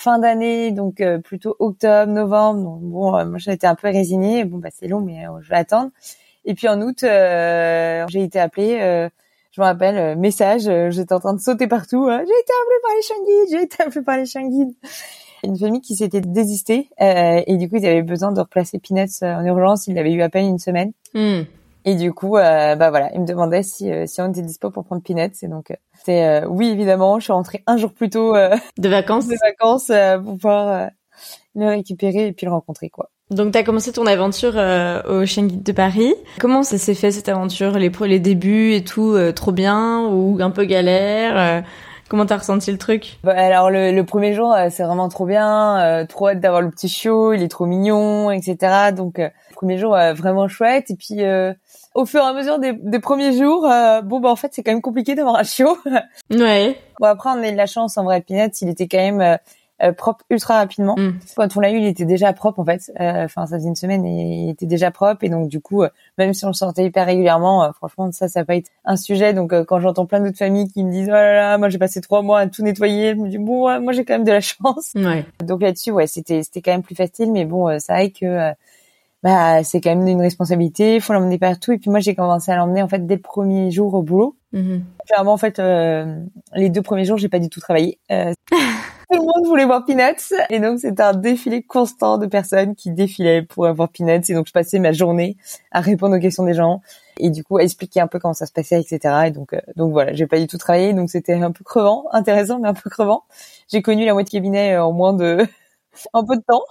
fin 0.00 0.18
d'année, 0.18 0.70
donc 0.70 1.00
euh, 1.00 1.18
plutôt 1.18 1.56
octobre, 1.58 2.10
novembre. 2.10 2.62
Donc 2.62 2.80
bon, 2.82 3.16
euh, 3.16 3.24
moi 3.24 3.38
j'étais 3.38 3.66
un 3.66 3.74
peu 3.74 3.88
résignée. 3.88 4.44
Bon 4.44 4.58
bah 4.58 4.70
c'est 4.72 4.88
long, 4.88 5.00
mais 5.00 5.26
euh, 5.26 5.40
je 5.42 5.50
vais 5.50 5.56
attendre. 5.56 5.90
Et 6.44 6.54
puis 6.54 6.68
en 6.68 6.80
août, 6.80 7.02
euh, 7.02 8.06
j'ai 8.08 8.22
été 8.22 8.40
appelée. 8.40 8.78
euh, 8.80 9.08
je 9.52 9.60
me 9.60 9.66
rappelle, 9.66 10.16
message, 10.16 10.70
j'étais 10.90 11.12
en 11.12 11.18
train 11.18 11.34
de 11.34 11.40
sauter 11.40 11.66
partout. 11.66 12.06
euh, 12.06 12.18
j'ai 12.18 12.22
été 12.22 12.52
appelée 12.62 12.80
par 12.82 12.94
les 12.96 13.02
chiens 13.02 13.16
guides, 13.26 13.58
j'ai 13.58 13.62
été 13.64 13.82
appelée 13.82 14.02
par 14.02 14.16
les 14.16 14.26
chiens 14.26 14.48
guides. 14.48 14.74
Une 15.42 15.58
famille 15.58 15.80
qui 15.80 15.96
s'était 15.96 16.20
désistée 16.20 16.88
et 16.98 17.56
du 17.56 17.68
coup 17.68 17.76
ils 17.76 17.86
avaient 17.86 18.02
besoin 18.02 18.30
de 18.30 18.40
replacer 18.40 18.78
Peanuts 18.78 19.22
en 19.22 19.44
urgence. 19.44 19.86
Ils 19.86 19.94
l'avaient 19.94 20.12
eu 20.12 20.22
à 20.22 20.28
peine 20.28 20.46
une 20.46 20.58
semaine. 20.58 20.92
Hmm. 21.14 21.42
Et 21.84 21.94
du 21.94 22.12
coup, 22.12 22.36
euh, 22.36 22.76
bah 22.76 22.90
voilà, 22.90 23.10
ils 23.14 23.20
me 23.20 23.26
demandaient 23.26 23.62
si 23.62 23.90
euh, 23.92 24.06
si 24.06 24.20
on 24.20 24.28
était 24.30 24.42
dispo 24.42 24.70
pour 24.70 24.84
prendre 24.84 25.02
Peanuts. 25.02 25.32
Et 25.42 25.48
donc, 25.48 25.70
euh, 25.70 25.76
c'était 25.98 26.42
euh, 26.44 26.46
oui 26.48 26.68
évidemment. 26.68 27.18
Je 27.18 27.24
suis 27.24 27.32
rentrée 27.32 27.62
un 27.66 27.76
jour 27.76 27.92
plus 27.92 28.10
tôt 28.10 28.36
euh, 28.36 28.54
De 28.78 28.88
vacances. 28.88 29.26
des 29.26 29.36
vacances 29.42 29.90
euh, 29.90 30.18
pour 30.18 30.34
pouvoir 30.34 30.68
euh, 30.68 30.86
le 31.54 31.68
récupérer 31.68 32.26
et 32.28 32.32
puis 32.32 32.46
le 32.46 32.52
rencontrer 32.52 32.90
quoi. 32.90 33.10
Donc 33.30 33.52
t'as 33.52 33.62
commencé 33.62 33.92
ton 33.92 34.06
aventure 34.06 34.54
euh, 34.56 35.02
au 35.22 35.24
Chien 35.24 35.46
Guide 35.46 35.62
de 35.62 35.72
Paris. 35.72 36.14
Comment 36.40 36.62
ça 36.64 36.78
s'est 36.78 36.94
fait 36.94 37.12
cette 37.12 37.28
aventure? 37.28 37.78
Les 37.78 37.88
pro- 37.90 38.06
les 38.06 38.18
débuts 38.20 38.72
et 38.72 38.82
tout, 38.84 39.12
euh, 39.14 39.30
trop 39.32 39.52
bien 39.52 40.00
ou 40.06 40.38
un 40.40 40.50
peu 40.50 40.64
galère 40.64 41.38
euh, 41.38 41.60
Comment 42.08 42.26
t'as 42.26 42.38
ressenti 42.38 42.72
le 42.72 42.78
truc? 42.78 43.20
Bah, 43.22 43.34
alors 43.36 43.70
le, 43.70 43.92
le 43.92 44.04
premier 44.04 44.34
jour, 44.34 44.52
euh, 44.52 44.66
c'est 44.68 44.82
vraiment 44.82 45.08
trop 45.08 45.26
bien, 45.26 45.78
euh, 45.80 46.04
trop 46.06 46.26
hâte 46.30 46.40
d'avoir 46.40 46.60
le 46.60 46.68
petit 46.68 46.88
chiot, 46.88 47.32
il 47.34 47.40
est 47.44 47.46
trop 47.48 47.66
mignon, 47.66 48.32
etc. 48.32 48.90
Donc 48.90 49.20
euh, 49.20 49.28
premier 49.54 49.78
jour 49.78 49.94
euh, 49.94 50.12
vraiment 50.12 50.48
chouette. 50.48 50.90
Et 50.90 50.96
puis 50.96 51.22
euh, 51.24 51.52
au 51.94 52.06
fur 52.06 52.20
et 52.20 52.26
à 52.26 52.32
mesure 52.32 52.58
des, 52.58 52.72
des 52.72 52.98
premiers 53.00 53.32
jours, 53.32 53.66
euh, 53.66 54.00
bon 54.02 54.20
bah 54.20 54.30
en 54.30 54.36
fait 54.36 54.48
c'est 54.52 54.62
quand 54.62 54.72
même 54.72 54.82
compliqué 54.82 55.14
d'avoir 55.14 55.36
un 55.36 55.42
chiot. 55.44 55.76
Ouais. 56.30 56.76
bon 57.00 57.06
après 57.06 57.30
on 57.30 57.42
a 57.42 57.48
eu 57.48 57.52
de 57.52 57.56
la 57.56 57.66
chance 57.66 57.98
en 57.98 58.04
vrai, 58.04 58.20
Peanuts 58.20 58.52
il 58.62 58.68
était 58.68 58.86
quand 58.88 58.98
même 58.98 59.20
euh, 59.20 59.36
euh, 59.82 59.92
propre 59.92 60.24
ultra 60.28 60.58
rapidement. 60.58 60.94
Hmm. 60.98 61.12
Quand 61.36 61.56
on 61.56 61.60
l'a 61.60 61.70
eu, 61.70 61.78
il 61.78 61.86
était 61.86 62.04
déjà 62.04 62.34
propre 62.34 62.58
en 62.60 62.64
fait. 62.66 62.92
Euh, 63.00 63.24
Enfin, 63.24 63.46
ça 63.46 63.56
faisait 63.56 63.68
une 63.68 63.74
semaine 63.74 64.04
et 64.04 64.44
il 64.44 64.50
était 64.50 64.66
déjà 64.66 64.90
propre. 64.90 65.24
Et 65.24 65.30
donc 65.30 65.48
du 65.48 65.58
coup, 65.60 65.82
euh, 65.82 65.88
même 66.18 66.34
si 66.34 66.44
on 66.44 66.48
le 66.48 66.52
sortait 66.52 66.84
hyper 66.84 67.06
régulièrement, 67.06 67.72
franchement, 67.72 68.12
ça, 68.12 68.28
ça 68.28 68.40
n'a 68.40 68.44
pas 68.44 68.56
été 68.56 68.70
un 68.84 68.96
sujet. 68.96 69.32
Donc 69.32 69.54
euh, 69.54 69.64
quand 69.64 69.80
j'entends 69.80 70.04
plein 70.04 70.20
d'autres 70.20 70.36
familles 70.36 70.68
qui 70.68 70.84
me 70.84 70.92
disent 70.92 71.08
oh 71.08 71.12
là 71.12 71.32
là, 71.34 71.56
moi 71.58 71.70
j'ai 71.70 71.78
passé 71.78 72.02
trois 72.02 72.20
mois 72.20 72.40
à 72.40 72.46
tout 72.46 72.62
nettoyer, 72.62 73.12
je 73.12 73.16
me 73.16 73.28
dis 73.30 73.38
bon, 73.38 73.64
ouais, 73.68 73.80
moi 73.80 73.94
j'ai 73.94 74.04
quand 74.04 74.12
même 74.14 74.24
de 74.24 74.32
la 74.32 74.40
chance. 74.42 74.92
Ouais. 74.94 75.24
Donc 75.42 75.62
là-dessus, 75.62 75.92
ouais, 75.92 76.06
c'était 76.06 76.42
c'était 76.42 76.60
quand 76.60 76.72
même 76.72 76.82
plus 76.82 76.94
facile. 76.94 77.32
Mais 77.32 77.46
bon, 77.46 77.66
euh, 77.68 77.78
c'est 77.78 77.92
vrai 77.94 78.10
que 78.10 78.26
euh, 78.26 78.52
bah 79.22 79.62
c'est 79.64 79.80
quand 79.80 79.94
même 79.94 80.06
une 80.06 80.20
responsabilité, 80.20 80.96
il 80.96 81.00
faut 81.00 81.12
l'emmener 81.12 81.38
partout. 81.38 81.72
Et 81.72 81.78
puis 81.78 81.90
moi 81.90 82.00
j'ai 82.00 82.14
commencé 82.14 82.50
à 82.50 82.56
l'emmener 82.56 82.82
en 82.82 82.88
fait 82.88 83.06
dès 83.06 83.16
le 83.16 83.20
premier 83.22 83.70
jour 83.70 83.94
au 83.94 84.02
boulot. 84.02 84.36
Mm 84.52 84.78
en 85.18 85.36
fait 85.36 85.58
euh, 85.58 86.16
les 86.54 86.70
deux 86.70 86.82
premiers 86.82 87.04
jours 87.04 87.18
j'ai 87.18 87.28
pas 87.28 87.38
du 87.38 87.48
tout 87.48 87.60
travaillé. 87.60 87.98
Euh, 88.10 88.32
tout 88.50 89.16
le 89.16 89.18
monde 89.18 89.46
voulait 89.46 89.64
voir 89.64 89.84
Peanuts 89.84 90.34
et 90.50 90.60
donc 90.60 90.78
c'était 90.78 91.02
un 91.02 91.14
défilé 91.14 91.62
constant 91.62 92.18
de 92.18 92.26
personnes 92.26 92.74
qui 92.74 92.90
défilaient 92.90 93.42
pour 93.42 93.70
voir 93.72 93.88
Peanuts 93.88 94.22
et 94.28 94.34
donc 94.34 94.46
je 94.46 94.52
passais 94.52 94.78
ma 94.78 94.92
journée 94.92 95.36
à 95.72 95.80
répondre 95.80 96.16
aux 96.16 96.20
questions 96.20 96.44
des 96.44 96.54
gens 96.54 96.80
et 97.18 97.30
du 97.30 97.42
coup 97.42 97.58
à 97.58 97.62
expliquer 97.62 98.00
un 98.00 98.06
peu 98.06 98.18
comment 98.18 98.34
ça 98.34 98.46
se 98.46 98.52
passait 98.52 98.80
etc. 98.80 99.14
Et 99.26 99.30
donc 99.30 99.52
euh, 99.52 99.60
donc 99.76 99.92
voilà 99.92 100.12
j'ai 100.12 100.26
pas 100.26 100.38
du 100.38 100.46
tout 100.46 100.58
travaillé 100.58 100.92
donc 100.92 101.10
c'était 101.10 101.34
un 101.34 101.52
peu 101.52 101.64
crevant, 101.64 102.04
intéressant 102.12 102.60
mais 102.60 102.68
un 102.68 102.74
peu 102.74 102.88
crevant. 102.88 103.24
J'ai 103.70 103.82
connu 103.82 104.04
la 104.04 104.12
moitié 104.12 104.38
cabinet 104.38 104.76
en 104.78 104.92
moins 104.92 105.12
de 105.12 105.38
un 106.14 106.24
peu 106.24 106.36
de 106.36 106.42
temps. 106.42 106.62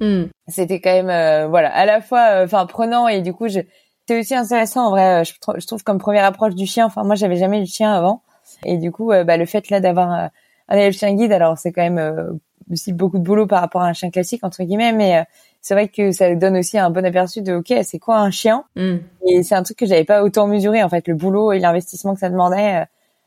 Hmm. 0.00 0.24
C'était 0.48 0.80
quand 0.80 0.92
même 0.92 1.08
euh, 1.08 1.46
voilà 1.48 1.74
à 1.74 1.86
la 1.86 2.02
fois 2.02 2.28
euh, 2.30 2.44
enfin 2.44 2.66
prenant 2.66 3.08
et 3.08 3.22
du 3.22 3.32
coup 3.32 3.48
je 3.48 3.60
c'est 4.06 4.20
aussi 4.20 4.34
intéressant 4.34 4.88
en 4.88 4.90
vrai 4.90 5.24
je, 5.24 5.32
je, 5.32 5.66
trouve 5.66 5.82
comme 5.84 5.98
première 5.98 6.26
approche 6.26 6.54
du 6.54 6.66
chien 6.66 6.84
enfin 6.84 7.02
moi 7.02 7.14
j'avais 7.14 7.36
jamais 7.36 7.56
eu 7.56 7.60
le 7.60 7.66
chien 7.66 7.94
avant 7.94 8.20
et 8.64 8.76
du 8.76 8.92
coup 8.92 9.10
euh, 9.10 9.24
bah, 9.24 9.38
le 9.38 9.46
fait 9.46 9.70
là 9.70 9.80
d'avoir 9.80 10.10
un 10.10 10.76
élève 10.76 10.92
chien 10.92 11.14
guide 11.14 11.32
alors 11.32 11.56
c'est 11.56 11.72
quand 11.72 11.82
même 11.82 12.38
aussi 12.70 12.92
beaucoup 12.92 13.18
de 13.18 13.24
boulot 13.24 13.46
par 13.46 13.62
rapport 13.62 13.80
à 13.80 13.86
un 13.86 13.94
chien 13.94 14.10
classique 14.10 14.44
entre 14.44 14.62
guillemets 14.64 14.92
mais 14.92 15.24
c'est 15.62 15.72
vrai 15.72 15.88
que 15.88 16.12
ça 16.12 16.34
donne 16.34 16.58
aussi 16.58 16.76
un 16.76 16.90
bon 16.90 17.04
aperçu 17.04 17.40
de 17.40 17.54
ok 17.54 17.72
c'est 17.82 17.98
quoi 17.98 18.18
un 18.18 18.30
chien? 18.30 18.64
Hmm. 18.76 18.96
et 19.26 19.42
c'est 19.42 19.54
un 19.54 19.62
truc 19.62 19.78
que 19.78 19.86
j'avais 19.86 20.04
pas 20.04 20.22
autant 20.22 20.46
mesuré 20.46 20.82
en 20.82 20.90
fait 20.90 21.08
le 21.08 21.14
boulot 21.14 21.52
et 21.52 21.58
l'investissement 21.58 22.12
que 22.12 22.20
ça 22.20 22.28
demandait 22.28 22.84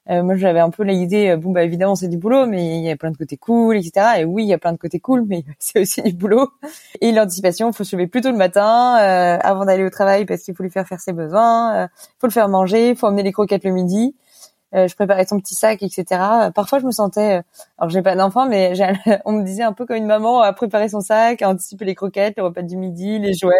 euh, 0.09 0.23
moi, 0.23 0.35
j'avais 0.35 0.59
un 0.59 0.71
peu 0.71 0.83
l'idée, 0.83 1.29
euh, 1.29 1.37
bon, 1.37 1.51
bah 1.51 1.63
évidemment, 1.63 1.95
c'est 1.95 2.07
du 2.07 2.17
boulot, 2.17 2.47
mais 2.47 2.77
il 2.79 2.83
y 2.83 2.89
a 2.89 2.97
plein 2.97 3.11
de 3.11 3.17
côtés 3.17 3.37
cool, 3.37 3.77
etc. 3.77 4.07
Et 4.19 4.25
oui, 4.25 4.43
il 4.43 4.49
y 4.49 4.53
a 4.53 4.57
plein 4.57 4.71
de 4.71 4.77
côtés 4.77 4.99
cool, 4.99 5.23
mais 5.27 5.43
c'est 5.59 5.81
aussi 5.81 6.01
du 6.01 6.13
boulot. 6.13 6.49
Et 7.01 7.11
l'anticipation, 7.11 7.71
faut 7.71 7.83
se 7.83 7.95
lever 7.95 8.07
plus 8.07 8.21
tôt 8.21 8.31
le 8.31 8.37
matin, 8.37 8.97
euh, 8.99 9.37
avant 9.41 9.65
d'aller 9.65 9.85
au 9.85 9.89
travail, 9.89 10.25
parce 10.25 10.41
qu'il 10.41 10.55
faut 10.55 10.63
lui 10.63 10.71
faire 10.71 10.87
faire 10.87 10.99
ses 10.99 11.13
besoins, 11.13 11.85
il 11.85 11.89
faut 12.19 12.27
le 12.27 12.31
faire 12.31 12.49
manger, 12.49 12.95
faut 12.95 13.07
emmener 13.07 13.23
les 13.23 13.31
croquettes 13.31 13.63
le 13.63 13.71
midi. 13.71 14.15
je 14.73 14.93
préparais 14.95 15.25
son 15.25 15.39
petit 15.39 15.55
sac, 15.55 15.83
etc. 15.83 16.05
Parfois, 16.55 16.79
je 16.79 16.85
me 16.85 16.91
sentais, 16.91 17.41
alors 17.77 17.89
j'ai 17.89 18.01
pas 18.01 18.15
d'enfant, 18.15 18.47
mais 18.47 18.73
on 19.25 19.33
me 19.33 19.43
disait 19.43 19.63
un 19.63 19.73
peu 19.73 19.85
comme 19.85 19.97
une 19.97 20.05
maman 20.07 20.41
à 20.41 20.53
préparer 20.53 20.89
son 20.89 21.01
sac, 21.01 21.41
à 21.41 21.49
anticiper 21.49 21.85
les 21.85 21.95
croquettes, 21.95 22.35
les 22.37 22.43
repas 22.43 22.63
du 22.63 22.77
midi, 22.77 23.19
les 23.19 23.33
jouets 23.33 23.55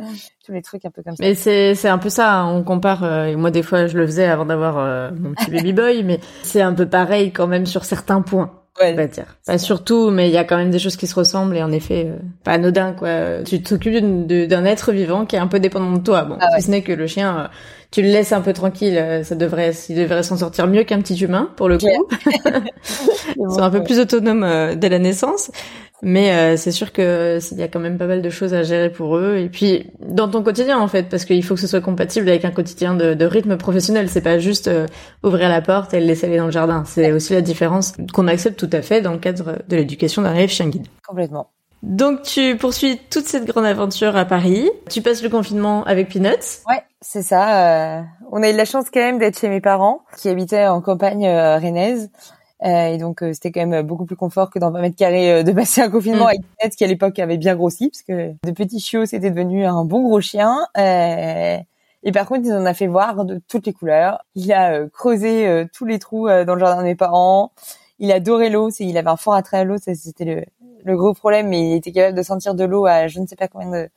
tous 0.44 0.52
les 0.52 0.62
trucs 0.62 0.84
un 0.84 0.90
peu 0.90 1.02
comme 1.02 1.16
ça. 1.16 1.22
Mais 1.22 1.34
c'est 1.34 1.74
c'est 1.74 1.88
un 1.88 1.98
peu 1.98 2.08
ça. 2.08 2.40
Hein. 2.40 2.52
On 2.54 2.62
compare. 2.62 3.04
Euh, 3.04 3.36
moi, 3.36 3.50
des 3.50 3.62
fois, 3.62 3.86
je 3.86 3.96
le 3.96 4.06
faisais 4.06 4.26
avant 4.26 4.46
d'avoir 4.46 4.78
euh, 4.78 5.10
mon 5.18 5.32
petit 5.32 5.50
baby 5.50 5.72
boy, 5.72 6.04
mais 6.04 6.20
c'est 6.42 6.62
un 6.62 6.72
peu 6.72 6.86
pareil 6.86 7.32
quand 7.32 7.46
même 7.46 7.66
sur 7.66 7.84
certains 7.84 8.22
points. 8.22 8.52
Ouais, 8.80 8.92
on 8.92 8.96
va 8.96 9.06
dire. 9.06 9.36
Pas 9.46 9.58
surtout, 9.58 10.10
mais 10.10 10.28
il 10.28 10.32
y 10.32 10.38
a 10.38 10.44
quand 10.44 10.56
même 10.56 10.70
des 10.70 10.78
choses 10.78 10.96
qui 10.96 11.06
se 11.06 11.14
ressemblent 11.14 11.56
et 11.56 11.62
en 11.62 11.72
effet, 11.72 12.06
euh, 12.08 12.16
pas 12.44 12.52
anodin 12.52 12.92
quoi. 12.92 13.42
Tu 13.44 13.62
t'occupes 13.62 14.26
d'un 14.26 14.64
être 14.64 14.92
vivant 14.92 15.26
qui 15.26 15.36
est 15.36 15.40
un 15.40 15.48
peu 15.48 15.60
dépendant 15.60 15.92
de 15.92 16.02
toi. 16.02 16.22
Bon, 16.22 16.36
ah 16.40 16.46
si 16.56 16.66
ce 16.66 16.70
n'est 16.70 16.82
que 16.82 16.92
le 16.92 17.06
chien, 17.06 17.50
tu 17.90 18.00
le 18.00 18.08
laisses 18.08 18.32
un 18.32 18.40
peu 18.40 18.52
tranquille, 18.52 19.20
ça 19.24 19.34
devrait, 19.34 19.72
il 19.88 19.96
devrait 19.96 20.22
s'en 20.22 20.38
sortir 20.38 20.66
mieux 20.66 20.84
qu'un 20.84 21.00
petit 21.00 21.18
humain 21.18 21.50
pour 21.56 21.68
le 21.68 21.78
coup. 21.78 21.88
Ils 23.36 23.50
sont 23.50 23.60
un 23.60 23.70
peu 23.70 23.82
plus 23.82 23.98
autonomes 23.98 24.76
dès 24.76 24.88
la 24.88 24.98
naissance. 24.98 25.50
Mais 26.02 26.32
euh, 26.32 26.56
c'est 26.56 26.70
sûr 26.70 26.92
que 26.92 27.38
il 27.52 27.58
y 27.58 27.62
a 27.62 27.68
quand 27.68 27.80
même 27.80 27.98
pas 27.98 28.06
mal 28.06 28.22
de 28.22 28.30
choses 28.30 28.54
à 28.54 28.62
gérer 28.62 28.90
pour 28.90 29.16
eux. 29.16 29.36
Et 29.36 29.48
puis 29.48 29.90
dans 30.00 30.28
ton 30.28 30.42
quotidien 30.42 30.78
en 30.78 30.88
fait, 30.88 31.08
parce 31.08 31.24
qu'il 31.24 31.44
faut 31.44 31.54
que 31.54 31.60
ce 31.60 31.66
soit 31.66 31.80
compatible 31.80 32.28
avec 32.28 32.44
un 32.44 32.50
quotidien 32.50 32.94
de, 32.94 33.14
de 33.14 33.24
rythme 33.24 33.56
professionnel. 33.56 34.08
C'est 34.08 34.22
pas 34.22 34.38
juste 34.38 34.68
euh, 34.68 34.86
ouvrir 35.22 35.48
la 35.48 35.60
porte 35.60 35.94
et 35.94 36.00
le 36.00 36.06
laisser 36.06 36.26
aller 36.26 36.38
dans 36.38 36.46
le 36.46 36.52
jardin. 36.52 36.84
C'est 36.86 37.12
aussi 37.12 37.32
la 37.32 37.42
différence 37.42 37.94
qu'on 38.12 38.28
accepte 38.28 38.58
tout 38.58 38.70
à 38.72 38.82
fait 38.82 39.00
dans 39.00 39.12
le 39.12 39.18
cadre 39.18 39.58
de 39.68 39.76
l'éducation 39.76 40.22
d'un 40.22 40.34
élève 40.34 40.50
chien 40.50 40.68
guide. 40.68 40.86
Complètement. 41.06 41.48
Donc 41.82 42.22
tu 42.22 42.56
poursuis 42.56 43.00
toute 43.10 43.24
cette 43.24 43.46
grande 43.46 43.64
aventure 43.64 44.16
à 44.16 44.24
Paris. 44.24 44.70
Tu 44.90 45.00
passes 45.00 45.22
le 45.22 45.30
confinement 45.30 45.82
avec 45.84 46.10
Peanuts. 46.10 46.62
Ouais, 46.68 46.82
c'est 47.00 47.22
ça. 47.22 47.98
Euh, 47.98 48.02
on 48.30 48.42
a 48.42 48.50
eu 48.50 48.56
la 48.56 48.66
chance 48.66 48.86
quand 48.92 49.00
même 49.00 49.18
d'être 49.18 49.38
chez 49.38 49.48
mes 49.48 49.62
parents 49.62 50.02
qui 50.18 50.28
habitaient 50.28 50.66
en 50.66 50.82
campagne 50.82 51.26
euh, 51.26 51.58
rennaise. 51.58 52.10
Euh, 52.64 52.86
et 52.88 52.98
donc 52.98 53.22
euh, 53.22 53.32
c'était 53.32 53.52
quand 53.52 53.66
même 53.66 53.86
beaucoup 53.86 54.04
plus 54.04 54.16
confort 54.16 54.50
que 54.50 54.58
dans 54.58 54.70
20 54.70 54.80
mètres 54.82 54.96
carrés 54.96 55.32
euh, 55.32 55.42
de 55.42 55.52
passer 55.52 55.80
un 55.80 55.90
confinement 55.90 56.24
mm. 56.24 56.28
avec 56.28 56.40
Net 56.62 56.76
qui 56.76 56.84
à 56.84 56.86
l'époque 56.86 57.18
avait 57.18 57.38
bien 57.38 57.54
grossi 57.54 57.88
parce 57.88 58.02
que 58.02 58.34
de 58.44 58.52
petits 58.52 58.80
chiots 58.80 59.06
c'était 59.06 59.30
devenu 59.30 59.64
un 59.64 59.84
bon 59.84 60.02
gros 60.02 60.20
chien. 60.20 60.58
et 60.76 62.12
par 62.12 62.26
contre, 62.26 62.42
il 62.44 62.52
en 62.52 62.66
a 62.66 62.74
fait 62.74 62.86
voir 62.86 63.24
de 63.24 63.40
toutes 63.48 63.66
les 63.66 63.72
couleurs. 63.72 64.24
Il 64.34 64.52
a 64.52 64.86
creusé 64.88 65.66
tous 65.72 65.84
les 65.84 65.98
trous 65.98 66.28
dans 66.28 66.54
le 66.54 66.60
jardin 66.60 66.78
de 66.78 66.86
mes 66.86 66.94
parents. 66.94 67.52
Il 67.98 68.12
adorait 68.12 68.50
l'eau. 68.50 68.70
Il 68.78 68.96
avait 68.96 69.10
un 69.10 69.16
fort 69.16 69.34
attrait 69.34 69.58
à 69.58 69.64
l'eau. 69.64 69.76
C'était 69.78 70.24
le, 70.24 70.44
le, 70.84 70.96
gros 70.96 71.12
problème. 71.12 71.48
Mais 71.48 71.72
il 71.72 71.74
était 71.76 71.92
capable 71.92 72.16
de 72.16 72.22
sentir 72.22 72.54
de 72.54 72.64
l'eau 72.64 72.86
à 72.86 73.06
je 73.08 73.20
ne 73.20 73.26
sais 73.26 73.36
pas 73.36 73.48
combien 73.48 73.70
de, 73.70 73.90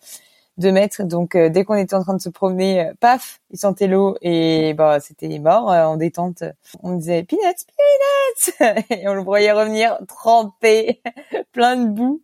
de 0.57 0.72
mètres. 0.72 1.03
Donc 1.03 1.36
euh, 1.36 1.50
dès 1.50 1.63
qu'on 1.63 1.75
était 1.75 1.95
en 1.95 2.01
train 2.03 2.15
de 2.15 2.22
se 2.22 2.29
promener, 2.29 2.81
euh, 2.81 2.93
paf, 3.00 3.39
il 3.51 3.60
sentait 3.60 3.88
l'eau 3.88 4.15
et 4.22 4.74
bah 4.74 5.00
c'était 5.00 5.39
mort 5.39 5.72
euh, 5.72 5.86
en 5.86 5.98
détente. 5.98 6.43
On 6.81 6.95
disait 6.95 7.24
peanuts, 7.24 7.65
peanuts 8.57 8.83
et 8.89 9.07
on 9.07 9.13
le 9.13 9.22
voyait 9.22 9.51
revenir 9.51 9.98
trempé, 10.07 11.01
plein 11.51 11.77
de 11.77 11.89
boue. 11.89 12.22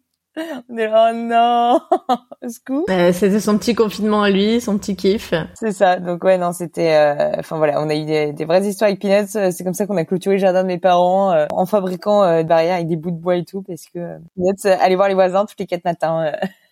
On 0.70 0.78
est 0.78 0.88
là, 0.88 1.12
oh 1.12 1.16
non, 1.16 2.18
scoop. 2.50 2.86
c'était 2.88 3.42
son 3.42 3.58
petit 3.58 3.76
confinement 3.76 4.22
à 4.22 4.30
lui, 4.30 4.62
son 4.62 4.78
petit 4.78 4.96
kiff. 4.96 5.34
C'est 5.56 5.74
ça. 5.74 5.98
Donc 5.98 6.24
ouais, 6.24 6.38
non, 6.38 6.54
c'était. 6.54 6.96
Enfin 7.38 7.58
voilà, 7.58 7.82
on 7.82 7.90
a 7.90 7.96
eu 7.96 8.06
des, 8.06 8.32
des, 8.32 8.46
vraies 8.46 8.66
histoires 8.66 8.88
avec 8.88 9.02
Peanuts. 9.02 9.52
C'est 9.52 9.64
comme 9.66 9.74
ça 9.74 9.86
qu'on 9.86 9.98
a 9.98 10.06
clôturé 10.06 10.36
le 10.36 10.40
jardin 10.40 10.62
de 10.62 10.68
mes 10.68 10.78
parents 10.78 11.46
en 11.52 11.66
fabriquant 11.66 12.38
des 12.38 12.46
barrières 12.46 12.76
avec 12.76 12.88
des 12.88 12.96
bouts 12.96 13.12
de 13.12 13.18
bois 13.18 13.36
et 13.36 13.44
tout, 13.44 13.64
parce 13.64 13.88
que 13.94 14.18
Peanuts 14.38 14.80
allait 14.80 14.96
voir 14.96 15.10
les 15.10 15.14
voisins 15.16 15.46
tous 15.46 15.56
les 15.60 15.66
quatre 15.66 15.84
matins. 15.84 16.32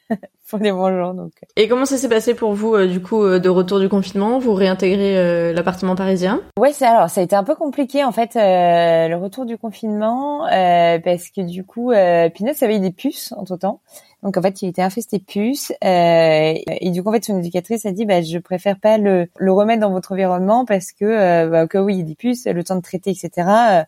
pour 0.50 0.60
les 0.60 0.72
bonjours. 0.72 1.14
Donc. 1.14 1.32
Et 1.56 1.68
comment 1.68 1.86
ça 1.86 1.98
s'est 1.98 2.10
passé 2.10 2.34
pour 2.34 2.54
vous 2.54 2.76
euh, 2.76 2.88
du 2.88 3.02
coup 3.02 3.24
euh, 3.24 3.40
de 3.40 3.50
retour 3.50 3.80
du 3.80 3.90
confinement? 3.90 4.40
Vous 4.40 4.54
réintégrez 4.54 5.18
euh, 5.18 5.54
l'appartement 5.54 5.96
parisien? 5.96 6.42
Ouais, 6.58 6.74
c'est 6.74 6.86
alors 6.86 7.10
ça 7.10 7.22
a 7.22 7.24
été 7.24 7.36
un 7.36 7.44
peu 7.44 7.56
compliqué 7.56 8.04
en 8.04 8.12
fait 8.12 8.32
le 8.36 9.16
retour 9.16 9.46
du 9.46 9.58
confinement 9.58 10.46
parce 10.48 11.30
que 11.30 11.42
du 11.42 11.64
coup 11.64 11.92
Pinot 11.92 12.54
avait 12.62 12.78
eu 12.78 12.80
des 12.80 12.92
puces 12.92 13.34
entre 13.38 13.58
temps. 13.58 13.82
Donc 14.24 14.36
en 14.36 14.42
fait, 14.42 14.64
il 14.64 14.70
était 14.70 14.82
infesté 14.82 15.20
puces 15.20 15.72
et 15.82 16.90
du 16.92 17.04
coup 17.04 17.10
en 17.10 17.14
fait 17.14 17.24
son 17.24 17.38
éducatrice 17.40 17.86
a 17.86 17.92
dit 17.92 18.06
bah 18.06 18.22
je 18.22 18.38
préfère 18.40 18.80
pas 18.80 18.98
le, 18.98 19.28
le 19.38 19.52
remettre 19.52 19.82
dans 19.82 19.92
votre 19.92 20.12
environnement 20.12 20.66
parce 20.66 20.92
que 20.92 21.48
bah, 21.48 21.68
cas 21.68 21.82
où 21.82 21.90
il 21.90 21.98
y 21.98 22.02
a 22.02 22.04
des 22.04 22.16
puces, 22.16 22.46
le 22.46 22.64
temps 22.64 22.76
de 22.76 22.82
traiter 22.82 23.12
etc. 23.12 23.86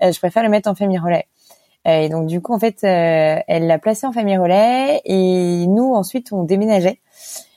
je 0.00 0.18
préfère 0.18 0.42
le 0.42 0.48
mettre 0.48 0.68
en 0.68 0.74
famille 0.74 0.98
relais. 0.98 1.26
Et 1.84 2.08
donc 2.08 2.26
du 2.26 2.40
coup 2.40 2.52
en 2.52 2.58
fait, 2.58 2.84
euh, 2.84 3.40
elle 3.48 3.66
l'a 3.66 3.78
placé 3.78 4.06
en 4.06 4.12
famille 4.12 4.36
relais 4.36 5.00
et 5.04 5.66
nous 5.66 5.94
ensuite 5.94 6.32
on 6.32 6.44
déménageait. 6.44 7.00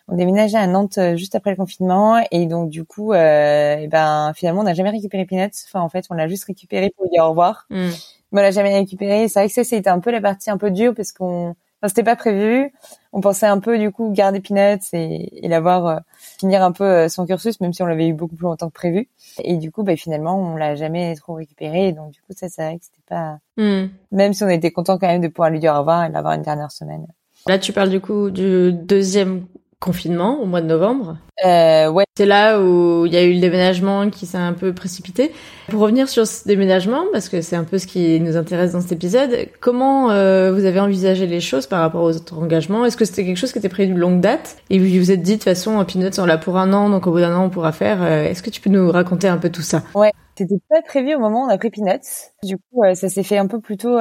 On 0.07 0.15
déménageait 0.15 0.57
à 0.57 0.67
Nantes 0.67 0.97
euh, 0.97 1.15
juste 1.15 1.35
après 1.35 1.51
le 1.51 1.55
confinement 1.57 2.23
et 2.31 2.45
donc 2.45 2.69
du 2.69 2.85
coup, 2.85 3.13
euh, 3.13 3.77
et 3.77 3.87
ben 3.87 4.33
finalement 4.35 4.61
on 4.61 4.65
n'a 4.65 4.73
jamais 4.73 4.91
récupéré 4.91 5.25
Peanuts. 5.25 5.51
Enfin 5.67 5.81
en 5.81 5.89
fait 5.89 6.05
on 6.09 6.15
l'a 6.15 6.27
juste 6.27 6.45
récupéré 6.45 6.91
pour 6.95 7.05
lui 7.05 7.11
dire 7.11 7.25
au 7.25 7.29
revoir. 7.29 7.65
Mm. 7.69 7.89
Mais 8.31 8.41
on 8.41 8.43
l'a 8.43 8.51
jamais 8.51 8.73
récupéré. 8.73 9.27
C'est 9.27 9.39
vrai 9.39 9.47
que 9.47 9.53
ça 9.53 9.63
c'était 9.63 9.89
un 9.89 9.99
peu 9.99 10.11
la 10.11 10.21
partie 10.21 10.49
un 10.49 10.57
peu 10.57 10.71
dure 10.71 10.93
parce 10.95 11.11
qu'on 11.11 11.55
Enfin, 11.85 11.89
c'était 11.89 12.03
pas 12.03 12.15
prévu. 12.15 12.73
On 13.13 13.21
pensait 13.21 13.45
un 13.45 13.59
peu 13.59 13.77
du 13.77 13.91
coup 13.91 14.11
garder 14.11 14.39
Peanuts 14.39 14.87
et, 14.93 15.45
et 15.45 15.47
l'avoir 15.47 15.85
euh, 15.85 15.99
finir 16.39 16.63
un 16.63 16.71
peu 16.71 16.83
euh, 16.83 17.09
son 17.09 17.27
cursus, 17.27 17.61
même 17.61 17.73
si 17.73 17.83
on 17.83 17.85
l'avait 17.85 18.07
eu 18.07 18.13
beaucoup 18.13 18.35
plus 18.35 18.45
longtemps 18.45 18.69
que 18.69 18.73
prévu. 18.73 19.07
Et 19.43 19.57
du 19.57 19.71
coup, 19.71 19.83
bah, 19.83 19.95
finalement, 19.95 20.35
on 20.35 20.55
l'a 20.55 20.73
jamais 20.73 21.15
trop 21.15 21.35
récupéré. 21.35 21.91
Donc 21.91 22.11
du 22.11 22.21
coup, 22.21 22.33
ça, 22.35 22.49
c'est 22.49 22.63
vrai 22.63 22.79
que 22.79 22.85
c'était 22.85 23.03
pas. 23.07 23.37
Hmm. 23.57 23.89
Même 24.11 24.33
si 24.33 24.43
on 24.43 24.49
était 24.49 24.71
content 24.71 24.97
quand 24.97 25.05
même 25.05 25.21
de 25.21 25.27
pouvoir 25.27 25.51
lui 25.51 25.59
dire 25.59 25.75
au 25.75 25.79
revoir 25.79 26.05
et 26.05 26.09
l'avoir 26.09 26.33
une 26.33 26.41
dernière 26.41 26.71
semaine. 26.71 27.05
Là, 27.45 27.59
tu 27.59 27.71
parles 27.71 27.91
du 27.91 28.01
coup 28.01 28.31
du 28.31 28.73
deuxième 28.73 29.45
confinement 29.85 30.41
au 30.41 30.45
mois 30.45 30.61
de 30.61 30.65
novembre. 30.65 31.17
Euh, 31.45 31.89
ouais. 31.89 32.05
C'est 32.17 32.25
là 32.25 32.59
où 32.59 33.05
il 33.05 33.13
y 33.13 33.17
a 33.17 33.23
eu 33.23 33.33
le 33.33 33.39
déménagement 33.39 34.09
qui 34.09 34.25
s'est 34.25 34.37
un 34.37 34.53
peu 34.53 34.73
précipité. 34.73 35.31
Pour 35.69 35.81
revenir 35.81 36.09
sur 36.09 36.25
ce 36.25 36.47
déménagement, 36.47 37.03
parce 37.11 37.29
que 37.29 37.41
c'est 37.41 37.55
un 37.55 37.63
peu 37.63 37.77
ce 37.77 37.85
qui 37.85 38.19
nous 38.19 38.35
intéresse 38.35 38.71
dans 38.71 38.81
cet 38.81 38.93
épisode, 38.93 39.47
comment 39.59 40.09
euh, 40.09 40.51
vous 40.51 40.65
avez 40.65 40.79
envisagé 40.79 41.27
les 41.27 41.41
choses 41.41 41.67
par 41.67 41.81
rapport 41.81 42.01
aux 42.01 42.15
autres 42.15 42.37
engagements? 42.37 42.85
Est-ce 42.85 42.97
que 42.97 43.05
c'était 43.05 43.25
quelque 43.25 43.37
chose 43.37 43.51
qui 43.51 43.59
était 43.59 43.69
prévu 43.69 43.93
de 43.93 43.99
longue 43.99 44.21
date? 44.21 44.57
Et 44.69 44.79
vous 44.79 44.85
vous 44.85 45.11
êtes 45.11 45.21
dit 45.21 45.33
de 45.33 45.35
toute 45.35 45.43
façon, 45.43 45.83
Peanuts 45.85 46.19
on 46.19 46.25
l'a 46.25 46.37
pour 46.37 46.57
un 46.57 46.73
an, 46.73 46.89
donc 46.89 47.05
au 47.05 47.11
bout 47.11 47.19
d'un 47.19 47.35
an 47.35 47.45
on 47.45 47.49
pourra 47.49 47.71
faire. 47.71 48.01
Euh, 48.01 48.23
est-ce 48.23 48.41
que 48.41 48.49
tu 48.49 48.61
peux 48.61 48.71
nous 48.71 48.89
raconter 48.91 49.27
un 49.27 49.37
peu 49.37 49.49
tout 49.49 49.61
ça? 49.61 49.83
Ouais, 49.93 50.11
c'était 50.35 50.55
pas 50.69 50.81
prévu 50.81 51.15
au 51.15 51.19
moment 51.19 51.43
où 51.43 51.47
on 51.47 51.49
a 51.49 51.57
pris 51.57 51.69
Peanuts. 51.69 52.31
Du 52.43 52.57
coup, 52.57 52.83
euh, 52.83 52.95
ça 52.95 53.09
s'est 53.09 53.23
fait 53.23 53.37
un 53.37 53.47
peu 53.47 53.59
plutôt 53.59 53.99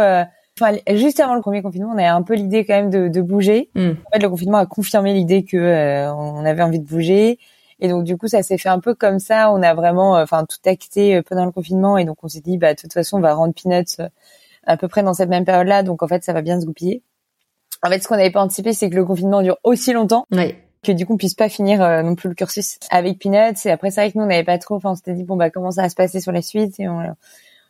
Enfin, 0.61 0.76
juste 0.92 1.18
avant 1.18 1.34
le 1.34 1.40
premier 1.40 1.62
confinement, 1.62 1.90
on 1.92 1.99
avait 1.99 2.04
un 2.04 2.23
peu 2.23 2.34
l'idée 2.34 2.64
quand 2.64 2.75
même 2.75 2.90
de, 2.90 3.08
de 3.08 3.20
bouger. 3.20 3.70
Hmm. 3.75 3.94
En 4.06 4.11
fait, 4.12 4.23
le 4.23 4.28
confinement 4.28 4.58
a 4.58 4.66
confirmé 4.66 5.12
l'idée 5.12 5.42
que 5.42 5.56
euh, 5.56 6.14
on 6.14 6.44
avait 6.44 6.62
envie 6.62 6.78
de 6.78 6.87
bouger. 6.87 7.40
Et 7.80 7.88
donc 7.88 8.04
du 8.04 8.16
coup, 8.16 8.28
ça 8.28 8.42
s'est 8.44 8.56
fait 8.56 8.68
un 8.68 8.78
peu 8.78 8.94
comme 8.94 9.18
ça. 9.18 9.50
On 9.50 9.62
a 9.62 9.75
vraiment, 9.75 10.16
euh, 10.16 10.23
enfin, 10.23 10.44
tout 10.44 10.58
acté 10.64 11.16
euh, 11.16 11.23
pendant 11.23 11.44
le 11.44 11.50
confinement. 11.50 11.99
Et 11.99 12.04
donc 12.04 12.18
on 12.23 12.28
s'est 12.28 12.40
dit, 12.40 12.56
bah 12.56 12.73
de 12.75 12.80
toute 12.80 12.92
façon, 12.92 13.18
on 13.18 13.20
va 13.20 13.34
rendre 13.34 13.52
Peanuts 13.52 14.00
à 14.64 14.76
peu 14.76 14.87
près 14.87 15.02
dans 15.02 15.12
cette 15.12 15.28
même 15.28 15.44
période-là. 15.44 15.82
Donc 15.82 16.04
en 16.04 16.06
fait, 16.06 16.23
ça 16.23 16.32
va 16.32 16.40
bien 16.40 16.61
se 16.61 16.66
goupiller. 16.66 17.02
En 17.82 17.88
fait, 17.88 17.99
ce 17.99 18.06
qu'on 18.06 18.16
n'avait 18.16 18.30
pas 18.30 18.42
anticipé, 18.42 18.73
c'est 18.73 18.88
que 18.90 18.94
le 18.94 19.04
confinement 19.04 19.42
dure 19.42 19.58
aussi 19.64 19.92
longtemps. 19.92 20.25
Oui. 20.30 20.54
Que 20.84 20.92
du 20.92 21.04
coup, 21.04 21.14
on 21.14 21.16
puisse 21.16 21.34
pas 21.34 21.49
finir 21.49 21.80
non 22.04 22.14
plus 22.14 22.28
le 22.28 22.34
cursus 22.34 22.78
avec 22.90 23.18
Peanuts. 23.18 23.58
Et 23.64 23.70
après, 23.70 23.90
c'est 23.90 24.02
vrai 24.02 24.12
que 24.12 24.18
nous, 24.18 24.25
on 24.25 24.28
n'avait 24.28 24.44
pas 24.44 24.58
trop. 24.58 24.76
Enfin, 24.76 24.92
on 24.92 24.94
s'était 24.94 25.14
dit, 25.14 25.25
bon 25.25 25.34
bah 25.34 25.50
comment 25.50 25.73
ça 25.73 25.82
va 25.82 25.88
se 25.88 25.96
passer 25.96 26.20
sur 26.20 26.30
la 26.30 26.42
suite? 26.42 26.78
Et 26.78 26.88
on, 26.88 27.00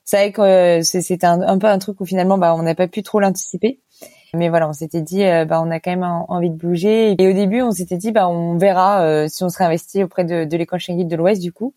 c'est 0.04 0.16
vrai 0.16 0.32
que 0.32 0.80
c'était 0.82 1.26
un, 1.26 1.40
un, 1.40 1.58
peu 1.58 1.66
un 1.66 1.78
truc 1.78 2.00
où 2.00 2.04
finalement 2.04 2.38
bah 2.38 2.54
on 2.54 2.62
n'a 2.62 2.74
pas 2.74 2.88
pu 2.88 3.02
trop 3.02 3.20
l'anticiper. 3.20 3.80
Mais 4.34 4.48
voilà, 4.48 4.68
on 4.68 4.72
s'était 4.72 5.00
dit, 5.00 5.22
bah, 5.46 5.62
on 5.64 5.70
a 5.70 5.78
quand 5.78 5.92
même 5.92 6.02
envie 6.02 6.50
de 6.50 6.56
bouger. 6.56 7.14
Et 7.16 7.28
au 7.28 7.32
début, 7.32 7.62
on 7.62 7.70
s'était 7.70 7.96
dit, 7.96 8.10
bah, 8.10 8.28
on 8.28 8.58
verra 8.58 9.28
si 9.28 9.44
on 9.44 9.48
serait 9.48 9.64
investi 9.64 10.02
auprès 10.02 10.24
de, 10.24 10.44
de 10.44 10.56
l'école 10.56 10.80
Schengen 10.80 11.06
de 11.06 11.14
l'Ouest, 11.14 11.40
du 11.40 11.52
coup. 11.52 11.72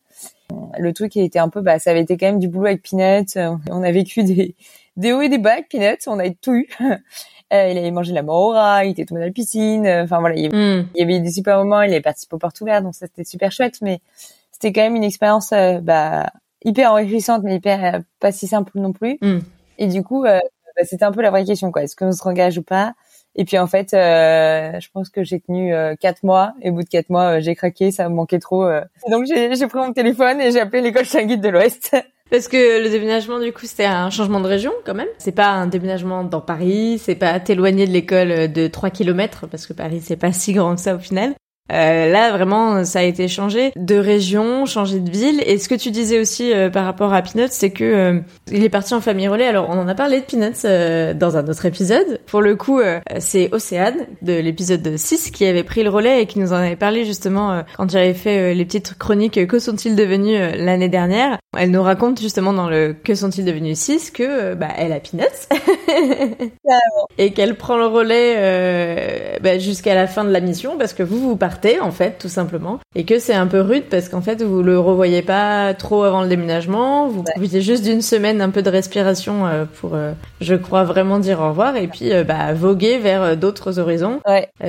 Le 0.79 0.91
truc 0.91 1.11
qui 1.11 1.21
était 1.21 1.37
un 1.37 1.49
peu, 1.49 1.61
bah, 1.61 1.77
ça 1.77 1.91
avait 1.91 2.01
été 2.01 2.17
quand 2.17 2.25
même 2.25 2.39
du 2.39 2.47
boulot 2.47 2.65
avec 2.65 2.81
Peanuts. 2.81 3.37
On 3.69 3.83
a 3.83 3.91
vécu 3.91 4.23
des, 4.23 4.55
des 4.95 5.13
hauts 5.13 5.21
et 5.21 5.29
des 5.29 5.37
bas 5.37 5.53
avec 5.53 5.69
Peanuts. 5.69 6.07
On 6.07 6.19
a 6.19 6.29
tout 6.29 6.55
eu. 6.55 6.67
Euh, 7.53 7.69
il 7.69 7.77
avait 7.77 7.91
mangé 7.91 8.11
la 8.11 8.23
mora, 8.23 8.83
il 8.83 8.91
était 8.91 9.05
tombé 9.05 9.21
dans 9.21 9.27
la 9.27 9.31
piscine. 9.31 9.87
Enfin 9.87 10.19
voilà, 10.19 10.35
il 10.35 10.41
y, 10.43 10.47
avait, 10.47 10.57
hmm. 10.57 10.89
il 10.95 10.99
y, 10.99 11.01
avait, 11.01 11.21
des 11.21 11.31
super 11.31 11.57
moments. 11.57 11.81
Il 11.81 11.91
avait 11.91 12.01
participé 12.01 12.35
au 12.35 12.39
porte 12.39 12.59
ouverte, 12.59 12.83
donc 12.83 12.93
ça 12.93 13.07
c'était 13.07 13.23
super 13.23 13.53
chouette. 13.53 13.77
Mais 13.81 14.01
c'était 14.51 14.73
quand 14.73 14.81
même 14.81 14.97
une 14.97 15.05
expérience 15.05 15.53
euh, 15.53 15.79
bah, 15.79 16.29
hyper 16.67 16.91
enrichissante, 16.91 17.41
mais 17.43 17.55
hyper 17.55 17.95
euh, 17.95 17.99
pas 18.19 18.31
si 18.31 18.47
simple 18.47 18.71
non 18.75 18.93
plus. 18.93 19.17
Hmm. 19.21 19.39
Et 19.77 19.87
du 19.87 20.03
coup, 20.03 20.23
bah, 20.23 20.41
c'était 20.83 21.05
un 21.05 21.11
peu 21.11 21.21
la 21.21 21.31
vraie 21.31 21.45
question, 21.45 21.71
quoi. 21.71 21.83
Est-ce 21.83 21.95
qu'on 21.95 22.11
se 22.11 22.27
engage 22.27 22.57
ou 22.57 22.63
pas? 22.63 22.93
Et 23.35 23.45
puis 23.45 23.59
en 23.59 23.67
fait, 23.67 23.89
je 23.91 24.87
pense 24.91 25.09
que 25.09 25.23
j'ai 25.23 25.39
tenu 25.39 25.71
quatre 25.99 26.23
mois. 26.23 26.53
Et 26.61 26.71
au 26.71 26.73
bout 26.73 26.81
de 26.81 26.89
quatre 26.89 27.11
mois, 27.11 27.39
j'ai 27.39 27.53
craqué, 27.53 27.91
ça 27.91 28.09
me 28.09 28.15
manquait 28.15 28.39
trop. 28.39 28.67
donc 29.11 29.25
j'ai 29.27 29.67
pris 29.67 29.77
mon 29.77 29.93
téléphone 29.93 30.41
et 30.41 30.51
j'ai 30.51 30.59
appelé 30.59 30.81
l'école 30.81 31.05
Changuide 31.05 31.41
de 31.41 31.49
l'Ouest. 31.49 31.95
Parce 32.29 32.49
que 32.49 32.83
le 32.83 32.89
déménagement, 32.89 33.39
du 33.39 33.53
coup, 33.53 33.65
c'était 33.65 33.85
un 33.85 34.09
changement 34.09 34.41
de 34.41 34.47
région, 34.47 34.73
quand 34.85 34.93
même. 34.93 35.07
C'est 35.17 35.31
pas 35.31 35.47
un 35.47 35.67
déménagement 35.67 36.23
dans 36.23 36.41
Paris, 36.41 36.99
c'est 37.01 37.15
pas 37.15 37.39
t'éloigner 37.39 37.87
de 37.87 37.91
l'école 37.91 38.51
de 38.51 38.67
3 38.67 38.89
km, 38.89 39.47
parce 39.47 39.65
que 39.65 39.73
Paris, 39.73 40.01
c'est 40.03 40.17
pas 40.17 40.33
si 40.33 40.51
grand 40.51 40.75
que 40.75 40.81
ça 40.81 40.95
au 40.95 40.99
final. 40.99 41.35
Euh, 41.71 42.11
là, 42.11 42.31
vraiment, 42.31 42.85
ça 42.85 42.99
a 42.99 43.03
été 43.03 43.27
changé 43.27 43.71
de 43.75 43.95
région, 43.95 44.65
changé 44.65 44.99
de 44.99 45.09
ville. 45.09 45.41
Et 45.45 45.57
ce 45.57 45.67
que 45.67 45.75
tu 45.75 45.91
disais 45.91 46.19
aussi 46.19 46.53
euh, 46.53 46.69
par 46.69 46.85
rapport 46.85 47.13
à 47.13 47.21
Peanuts, 47.21 47.49
c'est 47.51 47.71
que 47.71 47.83
euh, 47.83 48.19
il 48.51 48.63
est 48.63 48.69
parti 48.69 48.93
en 48.93 49.01
famille 49.01 49.27
relais. 49.27 49.47
Alors, 49.47 49.69
on 49.69 49.77
en 49.77 49.87
a 49.87 49.95
parlé 49.95 50.21
de 50.21 50.25
Peanuts 50.25 50.65
euh, 50.65 51.13
dans 51.13 51.37
un 51.37 51.47
autre 51.47 51.65
épisode. 51.65 52.19
Pour 52.25 52.41
le 52.41 52.55
coup, 52.55 52.79
c'est 53.19 53.49
Océane 53.53 54.05
de 54.21 54.33
l'épisode 54.33 54.97
6 54.97 55.31
qui 55.31 55.45
avait 55.45 55.63
pris 55.63 55.83
le 55.83 55.89
relais 55.89 56.21
et 56.21 56.25
qui 56.25 56.39
nous 56.39 56.53
en 56.53 56.57
avait 56.57 56.75
parlé 56.75 57.05
justement 57.05 57.63
quand 57.77 57.89
j'avais 57.89 58.13
fait 58.13 58.53
les 58.53 58.65
petites 58.65 58.97
chroniques 58.97 59.47
Que 59.47 59.59
sont-ils 59.59 59.95
devenus 59.95 60.39
l'année 60.57 60.89
dernière. 60.89 61.37
Elle 61.57 61.71
nous 61.71 61.81
raconte 61.81 62.19
justement 62.21 62.53
dans 62.53 62.69
le 62.69 62.93
Que 62.93 63.15
sont-ils 63.15 63.45
devenus 63.45 63.77
6 63.77 64.11
que 64.11 64.53
bah, 64.53 64.69
elle 64.77 64.93
a 64.93 64.99
Peanuts 64.99 65.23
et 67.17 67.33
qu'elle 67.33 67.55
prend 67.55 67.77
le 67.77 67.87
relais 67.87 69.39
bah, 69.41 69.57
jusqu'à 69.57 69.95
la 69.95 70.07
fin 70.07 70.23
de 70.23 70.31
la 70.31 70.39
mission 70.39 70.77
parce 70.77 70.93
que 70.93 71.03
vous 71.03 71.19
vous 71.19 71.35
partez 71.35 71.56
en 71.81 71.91
fait 71.91 72.17
tout 72.19 72.29
simplement. 72.29 72.79
Et 72.95 73.05
que 73.05 73.19
c'est 73.19 73.33
un 73.33 73.47
peu 73.47 73.61
rude 73.61 73.85
parce 73.89 74.09
qu'en 74.09 74.21
fait 74.21 74.41
vous 74.41 74.63
le 74.63 74.79
revoyez 74.79 75.21
pas 75.21 75.73
trop 75.73 76.03
avant 76.03 76.21
le 76.21 76.27
déménagement. 76.27 77.07
Vous 77.07 77.23
profitez 77.23 77.61
juste 77.61 77.83
d'une 77.83 78.01
semaine 78.01 78.41
un 78.41 78.49
peu 78.49 78.61
de 78.61 78.69
respiration 78.69 79.45
euh, 79.47 79.65
pour 79.79 79.95
euh, 79.95 80.13
je 80.41 80.55
crois 80.55 80.83
vraiment 80.83 81.19
dire 81.19 81.39
au 81.41 81.49
revoir 81.49 81.75
et 81.75 81.87
puis 81.87 82.13
euh, 82.13 82.23
bah 82.23 82.53
voguer 82.53 82.97
vers 82.97 83.35
d'autres 83.37 83.79
horizons 83.79 84.21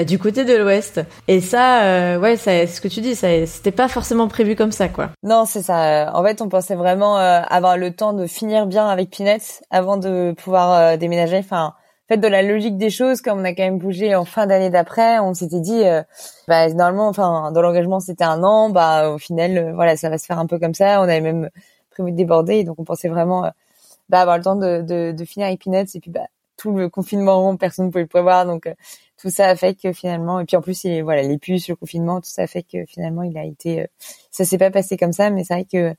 du 0.07 0.19
côté 0.19 0.45
de 0.45 0.55
l'ouest. 0.55 1.01
Et 1.29 1.41
ça 1.41 2.19
ouais 2.19 2.37
ça 2.37 2.67
ce 2.67 2.81
que 2.81 2.89
tu 2.89 3.01
dis 3.01 3.15
ça 3.15 3.29
c'était 3.47 3.73
pas 3.73 3.89
forcément 3.89 4.29
prévu 4.29 4.57
comme 4.57 4.73
ça 4.73 4.89
quoi. 4.89 5.11
Non 5.23 5.45
c'est 5.47 5.63
ça. 5.63 6.11
En 6.15 6.25
fait 6.25 6.41
on 6.43 6.49
pensait 6.49 6.75
vraiment 6.75 7.17
avoir 7.17 7.77
le 7.77 7.93
temps 7.93 8.13
de 8.13 8.27
finir 8.27 8.67
bien 8.67 8.89
avec 8.89 9.11
Pinette 9.11 9.63
avant 9.71 9.97
de 9.97 10.35
pouvoir 10.37 10.99
déménager. 10.99 11.39
Enfin 11.39 11.75
fait 12.09 12.17
de 12.17 12.27
la 12.27 12.43
logique 12.43 12.77
des 12.79 12.91
choses, 12.91 13.21
comme 13.21 13.39
on 13.41 13.45
a 13.45 13.53
quand 13.55 13.63
même 13.63 13.79
bougé 13.79 14.15
en 14.15 14.25
fin 14.25 14.47
d'année 14.47 14.71
d'après, 14.71 15.19
on 15.19 15.35
s'était 15.35 15.61
dit, 15.61 15.85
euh, 15.85 16.03
bah, 16.49 16.69
normalement, 16.71 17.09
enfin, 17.09 17.53
dans 17.53 17.61
l'engagement 17.61 18.01
c'était 18.01 18.25
un 18.25 18.43
an, 18.43 18.71
bah 18.71 19.11
au 19.11 19.19
final, 19.19 19.59
euh, 19.59 19.73
voilà, 19.75 19.97
ça 19.97 20.09
va 20.09 20.19
se 20.19 20.27
faire 20.27 20.39
un 20.39 20.47
peu 20.47 20.59
comme 20.59 20.75
ça. 20.75 21.01
On 21.01 21.05
avait 21.05 21.21
même 21.21 21.51
prévu 21.91 22.13
de 22.13 22.17
déborder, 22.17 22.65
donc 22.65 22.79
on 22.79 22.85
pensait 22.85 23.09
vraiment 23.09 23.45
euh, 23.45 23.51
bah, 24.09 24.21
avoir 24.21 24.39
le 24.39 24.45
temps 24.45 24.57
de, 24.57 24.83
de, 24.83 25.13
de 25.13 25.25
finir 25.25 25.49
avec 25.49 25.63
Peanuts, 25.63 25.91
et 25.95 26.01
puis 26.01 26.11
bah 26.11 26.27
tout 26.57 26.73
le 26.73 26.89
confinement, 26.89 27.57
personne 27.57 27.87
ne 27.87 27.91
pouvait 27.91 28.03
le 28.03 28.09
prévoir, 28.09 28.45
donc 28.45 28.69
tout 29.21 29.31
ça 29.31 29.47
a 29.49 29.55
fait 29.55 29.75
que 29.75 29.93
finalement, 29.93 30.41
et 30.41 30.45
puis 30.45 30.57
en 30.57 30.61
plus, 30.61 30.87
voilà, 31.03 31.23
les 31.23 31.39
puces, 31.39 31.69
le 31.69 31.77
confinement, 31.77 32.21
tout 32.21 32.31
ça 32.31 32.43
a 32.43 32.47
fait 32.49 32.65
que 32.65 32.85
finalement, 32.87 33.23
il 33.23 33.39
a 33.39 33.45
été, 33.45 33.87
ça 34.33 34.45
s'est 34.45 34.59
pas 34.59 34.71
passé 34.73 34.97
comme 34.97 35.13
ça, 35.13 35.31
mais 35.31 35.45
c'est 35.45 35.55
vrai 35.55 35.67
que 35.71 35.95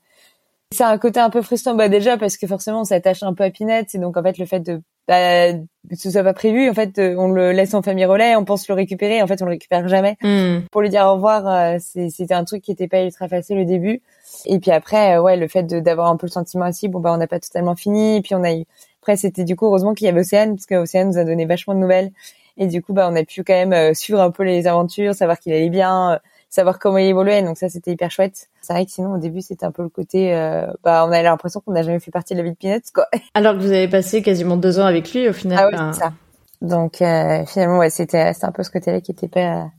c'est 0.72 0.84
un 0.84 0.98
côté 0.98 1.20
un 1.20 1.30
peu 1.30 1.42
frustrant, 1.42 1.74
bah 1.74 1.88
déjà 1.88 2.16
parce 2.16 2.36
que 2.36 2.46
forcément 2.46 2.82
on 2.82 2.84
s'attache 2.84 3.22
un 3.22 3.34
peu 3.34 3.44
à 3.44 3.50
Pinette, 3.50 3.94
et 3.94 3.98
donc 3.98 4.16
en 4.16 4.22
fait 4.22 4.38
le 4.38 4.46
fait 4.46 4.60
de 4.60 4.80
bah, 5.08 5.52
ce 5.96 6.10
soit 6.10 6.22
pas 6.22 6.32
prévu, 6.32 6.70
en 6.70 6.74
fait 6.74 6.98
on 6.98 7.28
le 7.28 7.50
laisse 7.52 7.74
en 7.74 7.82
famille 7.82 8.04
relais, 8.04 8.36
on 8.36 8.44
pense 8.44 8.68
le 8.68 8.74
récupérer, 8.74 9.20
en 9.20 9.26
fait 9.26 9.42
on 9.42 9.46
le 9.46 9.52
récupère 9.52 9.88
jamais. 9.88 10.16
Hmm. 10.22 10.60
Pour 10.70 10.82
lui 10.82 10.88
dire 10.88 11.04
au 11.06 11.14
revoir, 11.14 11.48
euh, 11.48 11.78
c'était 11.80 12.34
un 12.34 12.44
truc 12.44 12.62
qui 12.62 12.70
était 12.70 12.88
pas 12.88 13.02
ultra 13.02 13.28
facile 13.28 13.58
au 13.58 13.64
début. 13.64 14.00
Et 14.46 14.60
puis 14.60 14.70
après, 14.70 15.16
euh, 15.16 15.22
ouais, 15.22 15.36
le 15.36 15.48
fait 15.48 15.64
d'avoir 15.64 16.08
un 16.08 16.16
peu 16.16 16.26
le 16.26 16.32
sentiment 16.32 16.68
aussi, 16.68 16.88
bon 16.88 17.00
bah 17.00 17.12
on 17.12 17.16
n'a 17.16 17.26
pas 17.26 17.40
totalement 17.40 17.74
fini, 17.74 18.16
et 18.16 18.22
puis 18.22 18.34
on 18.36 18.44
a 18.44 18.54
eu 18.54 18.64
après 19.02 19.16
c'était 19.16 19.44
du 19.44 19.56
coup 19.56 19.66
heureusement 19.66 19.94
qu'il 19.94 20.06
y 20.06 20.08
avait 20.08 20.20
Océane 20.20 20.54
parce 20.54 20.66
qu'Océane 20.66 21.08
nous 21.08 21.18
a 21.18 21.24
donné 21.24 21.46
vachement 21.46 21.74
de 21.74 21.80
nouvelles. 21.80 22.12
Et 22.56 22.66
du 22.66 22.82
coup, 22.82 22.92
bah, 22.92 23.08
on 23.10 23.16
a 23.16 23.24
pu 23.24 23.42
quand 23.42 23.54
même 23.54 23.72
euh, 23.72 23.94
suivre 23.94 24.20
un 24.20 24.30
peu 24.30 24.42
les 24.42 24.66
aventures, 24.66 25.14
savoir 25.14 25.38
qu'il 25.38 25.52
allait 25.54 25.70
bien, 25.70 26.20
savoir 26.50 26.78
comment 26.78 26.98
il 26.98 27.06
évoluait. 27.06 27.42
Donc 27.42 27.56
ça, 27.56 27.68
c'était 27.68 27.92
hyper 27.92 28.10
chouette. 28.10 28.48
C'est 28.60 28.72
vrai 28.72 28.84
que 28.84 28.90
sinon, 28.90 29.14
au 29.14 29.18
début, 29.18 29.40
c'était 29.40 29.64
un 29.64 29.70
peu 29.70 29.82
le 29.82 29.88
côté, 29.88 30.34
euh, 30.34 30.66
bah, 30.84 31.04
on 31.06 31.12
avait 31.12 31.22
l'impression 31.22 31.60
qu'on 31.60 31.72
n'a 31.72 31.82
jamais 31.82 32.00
fait 32.00 32.10
partie 32.10 32.34
de 32.34 32.38
la 32.38 32.44
vie 32.44 32.52
de 32.52 32.56
Peanuts, 32.56 32.82
quoi. 32.92 33.06
Alors 33.34 33.54
que 33.54 33.60
vous 33.60 33.72
avez 33.72 33.88
passé 33.88 34.22
quasiment 34.22 34.56
deux 34.56 34.78
ans 34.78 34.84
avec 34.84 35.12
lui, 35.14 35.28
au 35.28 35.32
final. 35.32 35.58
Ah 35.58 35.68
oui, 35.72 35.92
c'est 35.94 36.00
ça. 36.00 36.12
Donc 36.60 37.00
euh, 37.00 37.46
finalement, 37.46 37.78
ouais, 37.78 37.88
c'était, 37.88 38.34
c'était 38.34 38.46
un 38.46 38.52
peu 38.52 38.62
ce 38.62 38.70
côté-là 38.70 39.00
qui 39.00 39.12
était 39.12 39.28
pas 39.28 39.70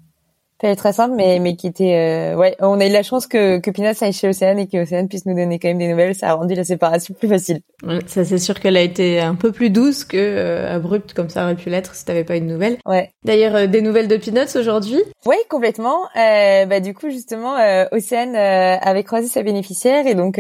pas 0.62 0.76
très 0.76 0.93
simple, 0.93 1.15
mais 1.15 1.39
mais 1.39 1.56
qui 1.56 1.67
était 1.67 1.95
euh, 1.95 2.36
ouais, 2.36 2.56
on 2.60 2.80
a 2.80 2.86
eu 2.86 2.91
la 2.91 3.02
chance 3.04 3.26
que 3.26 3.58
que 3.58 3.71
Pina 3.71 3.93
aille 4.00 4.13
chez 4.13 4.30
Océane 4.30 4.60
et 4.60 4.67
que 4.67 4.84
Océane 4.84 5.08
puisse 5.08 5.26
nous 5.26 5.36
donner 5.36 5.58
quand 5.58 5.69
même 5.69 5.80
des 5.80 5.88
nouvelles. 5.88 6.13
Ça 6.13 6.30
a 6.30 6.34
rendu 6.34 6.54
la 6.54 6.63
séparation 6.63 7.15
plus 7.15 7.28
facile. 7.28 7.62
ça 8.06 8.24
c'est 8.24 8.38
sûr 8.38 8.60
qu'elle 8.60 8.78
a 8.78 8.82
été 8.82 9.19
un 9.19 9.36
peu 9.36 9.52
plus 9.52 9.71
douce 9.71 10.04
que 10.04 10.17
euh, 10.17 10.76
abrupte 10.76 11.13
comme 11.13 11.30
ça 11.30 11.43
aurait 11.43 11.56
pu 11.56 11.69
l'être 11.69 11.95
si 11.95 12.06
t'avais 12.06 12.24
pas 12.24 12.36
une 12.36 12.47
nouvelle. 12.47 12.78
Ouais. 12.86 13.12
D'ailleurs, 13.24 13.56
euh, 13.56 13.67
des 13.67 13.82
nouvelles 13.82 14.08
de 14.08 14.17
Peanuts 14.17 14.56
aujourd'hui? 14.56 15.02
Oui, 15.26 15.36
complètement. 15.50 16.04
bah 16.15 16.80
du 16.80 16.93
coup 16.93 17.10
justement, 17.10 17.56
Océane 17.91 18.36
avait 18.36 19.04
croisé 19.04 19.28
sa 19.28 19.41
bénéficiaire 19.41 20.06
et 20.06 20.13
donc 20.13 20.39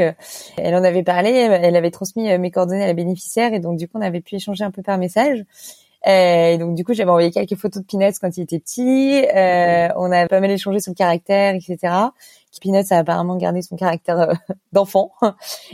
elle 0.57 0.75
en 0.75 0.83
avait 0.83 1.03
parlé. 1.03 1.31
Elle 1.31 1.75
avait 1.75 1.91
transmis 1.91 2.37
mes 2.37 2.51
coordonnées 2.51 2.83
à 2.83 2.87
la 2.87 2.93
bénéficiaire 2.93 3.53
et 3.53 3.59
donc 3.59 3.77
du 3.77 3.87
coup 3.87 3.97
on 3.97 4.01
avait 4.01 4.21
pu 4.21 4.35
échanger 4.35 4.63
un 4.63 4.71
peu 4.71 4.83
par 4.83 4.97
message. 4.97 5.43
Euh, 6.07 6.53
et 6.53 6.57
donc 6.57 6.75
du 6.75 6.83
coup, 6.83 6.93
j'avais 6.93 7.09
envoyé 7.09 7.31
quelques 7.31 7.55
photos 7.55 7.83
de 7.83 7.87
Peanuts 7.87 8.17
quand 8.19 8.35
il 8.37 8.41
était 8.41 8.59
petit. 8.59 9.23
Euh, 9.35 9.89
on 9.95 10.11
a 10.11 10.27
pas 10.27 10.39
mal 10.39 10.51
échangé 10.51 10.79
sur 10.79 10.91
le 10.91 10.95
caractère, 10.95 11.55
etc. 11.55 11.77
Peanuts 12.61 12.85
a 12.91 12.97
apparemment 12.97 13.37
gardé 13.37 13.61
son 13.61 13.75
caractère 13.75 14.19
euh, 14.19 14.33
d'enfant. 14.73 15.11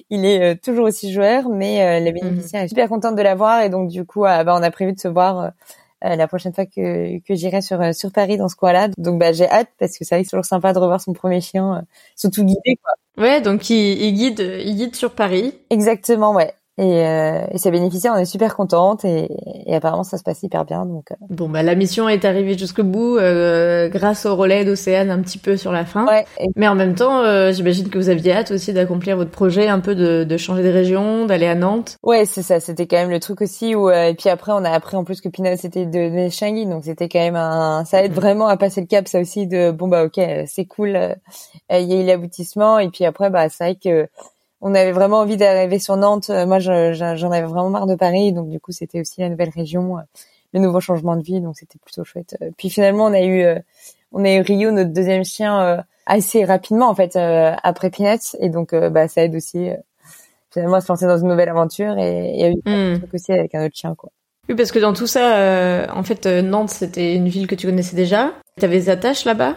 Il 0.10 0.26
est 0.26 0.62
toujours 0.64 0.86
aussi 0.86 1.12
joueur, 1.12 1.50
mais 1.50 2.00
la 2.02 2.12
bénéficiaire 2.12 2.64
est 2.64 2.68
super 2.68 2.90
contente 2.90 3.16
de 3.16 3.22
l'avoir 3.22 3.62
et 3.62 3.70
donc 3.70 3.90
du 3.90 4.06
coup, 4.06 4.22
bah, 4.22 4.44
on 4.48 4.64
a 4.64 4.72
prévu 4.72 4.94
de 4.94 5.00
se 5.00 5.08
voir 5.08 5.52
la 6.02 6.28
prochaine 6.28 6.54
fois 6.54 6.66
que, 6.66 7.20
que 7.20 7.34
j'irai 7.34 7.62
sur 7.62 7.94
sur 7.96 8.12
Paris 8.12 8.38
dans 8.38 8.50
ce 8.50 8.56
coin-là. 8.56 8.90
Donc 8.98 9.20
bah 9.20 9.32
j'ai 9.32 9.50
hâte 9.50 9.70
parce 9.80 9.98
que 9.98 10.06
c'est 10.06 10.24
toujours 10.24 10.46
sympa 10.46 10.74
de 10.74 10.80
revoir 10.80 11.02
son 11.02 11.14
premier 11.14 11.42
chien, 11.42 11.84
surtout 12.16 12.44
guidé 12.44 12.78
quoi. 12.84 12.94
Ouais, 13.24 13.42
donc 13.42 13.70
il, 13.72 14.00
il 14.00 14.14
guide 14.14 14.40
il 14.40 14.76
guide 14.76 14.96
sur 14.96 15.12
Paris. 15.12 15.56
Exactement, 15.72 16.34
ouais. 16.34 16.54
Et, 16.80 17.08
euh, 17.08 17.42
et 17.52 17.58
ça 17.58 17.72
bénéficiait, 17.72 18.12
on 18.12 18.18
est 18.18 18.26
super 18.26 18.56
contente 18.56 19.04
et, 19.04 19.30
et, 19.66 19.76
apparemment 19.76 20.04
ça 20.04 20.20
se 20.20 20.24
passe 20.24 20.44
hyper 20.44 20.64
bien. 20.64 20.86
Donc 20.86 21.12
euh. 21.12 21.16
bon 21.28 21.50
bah 21.50 21.64
la 21.64 21.74
mission 21.74 22.08
est 22.08 22.24
arrivée 22.24 22.56
jusqu'au 22.56 22.84
bout 22.84 23.18
euh, 23.18 23.90
grâce 23.90 24.28
au 24.28 24.36
relais 24.36 24.64
d'Océane 24.64 25.10
un 25.10 25.20
petit 25.22 25.40
peu 25.40 25.58
sur 25.58 25.72
la 25.72 25.86
fin. 25.86 26.06
Ouais, 26.06 26.26
Mais 26.56 26.68
en 26.68 26.76
même 26.76 26.94
temps, 26.94 27.22
euh, 27.22 27.52
j'imagine 27.52 27.90
que 27.90 27.98
vous 27.98 28.10
aviez 28.10 28.34
hâte 28.34 28.52
aussi 28.52 28.74
d'accomplir 28.74 29.18
votre 29.18 29.32
projet, 29.32 29.68
un 29.68 29.80
peu 29.80 29.96
de, 29.96 30.24
de 30.24 30.38
changer 30.38 30.62
de 30.62 30.70
région, 30.70 31.26
d'aller 31.26 31.48
à 31.48 31.56
Nantes. 31.56 31.98
Ouais 32.04 32.26
c'est 32.26 32.44
ça, 32.44 32.60
c'était 32.60 32.86
quand 32.86 32.98
même 32.98 33.10
le 33.10 33.20
truc 33.20 33.42
aussi 33.42 33.74
où 33.74 33.90
et 33.90 34.14
puis 34.14 34.30
après 34.30 34.52
on 34.52 34.64
a 34.64 34.70
appris 34.70 34.98
en 34.98 35.04
plus 35.04 35.20
que 35.20 35.30
Pinot 35.30 35.56
c'était 35.58 35.88
de, 35.88 36.26
de 36.26 36.30
Shanghai, 36.30 36.66
donc 36.66 36.84
c'était 36.84 37.10
quand 37.10 37.20
même 37.20 37.36
un 37.36 37.86
ça 37.86 38.04
aide 38.04 38.14
vraiment 38.14 38.48
à 38.48 38.56
passer 38.56 38.82
le 38.82 38.88
cap 38.88 39.08
ça 39.08 39.20
aussi 39.20 39.48
de 39.48 39.72
bon 39.72 39.88
bah 39.88 40.06
ok 40.06 40.22
c'est 40.46 40.66
cool, 40.66 41.16
il 41.72 41.92
y 41.92 41.94
a 41.94 42.02
eu 42.04 42.06
l'aboutissement 42.06 42.78
et 42.78 42.90
puis 42.90 43.04
après 43.04 43.32
bah 43.32 43.50
c'est 43.50 43.64
vrai 43.64 43.78
que 43.84 44.08
on 44.62 44.74
avait 44.74 44.92
vraiment 44.92 45.20
envie 45.20 45.38
d'arriver 45.38 45.80
sur 45.80 45.98
Nantes. 45.98 46.30
Euh, 46.30 46.46
moi, 46.46 46.60
j'en 46.60 47.32
avais 47.32 47.46
vraiment 47.46 47.70
marre 47.70 47.88
de 47.88 47.96
Paris, 47.96 48.34
donc 48.34 48.50
du 48.50 48.60
coup, 48.60 48.72
c'était 48.72 49.00
aussi 49.00 49.22
la 49.22 49.30
nouvelle 49.30 49.50
région, 49.50 49.98
euh, 49.98 50.02
le 50.54 50.60
nouveau 50.60 50.80
changement 50.80 51.16
de 51.16 51.22
vie, 51.22 51.42
donc 51.42 51.58
c'était 51.58 51.80
plutôt 51.80 52.04
chouette. 52.04 52.36
Euh, 52.42 52.52
puis 52.58 52.70
finalement, 52.70 53.06
on 53.06 53.14
a 53.14 53.22
eu, 53.22 53.46
on 54.12 54.24
a 54.26 54.32
eu 54.34 54.42
Rio, 54.42 54.72
notre 54.72 54.92
deuxième 54.92 55.24
chien, 55.24 55.84
assez 56.06 56.46
rapidement 56.46 56.90
en 56.90 56.96
fait 56.96 57.18
après 57.18 57.90
Peanuts, 57.90 58.36
et 58.40 58.50
donc 58.50 58.74
bah 58.74 59.08
ça 59.08 59.24
aide 59.24 59.36
aussi 59.36 59.70
finalement 60.52 60.78
à 60.78 60.82
se 60.82 60.88
lancer 60.88 61.06
dans 61.06 61.18
une 61.18 61.28
nouvelle 61.28 61.50
aventure. 61.50 61.98
Et 61.98 62.34
il 62.34 62.40
y 62.40 62.44
a 62.44 62.50
eu 62.50 62.62
un 62.66 62.94
hmm. 62.94 63.00
truc 63.00 63.14
aussi 63.14 63.34
avec 63.34 63.54
un 63.56 63.66
autre 63.66 63.76
chien, 63.76 63.94
quoi. 63.96 64.10
Oui, 64.50 64.56
parce 64.56 64.72
que 64.72 64.80
dans 64.80 64.94
tout 64.94 65.08
ça, 65.08 65.88
en 65.94 66.04
fait, 66.04 66.26
Nantes, 66.26 66.70
c'était 66.70 67.16
une 67.16 67.28
ville 67.28 67.48
que 67.48 67.56
tu 67.56 67.68
connaissais 67.68 67.96
déjà. 67.96 68.32
T'avais 68.60 68.78
des 68.78 68.90
attaches 68.90 69.24
là-bas? 69.26 69.56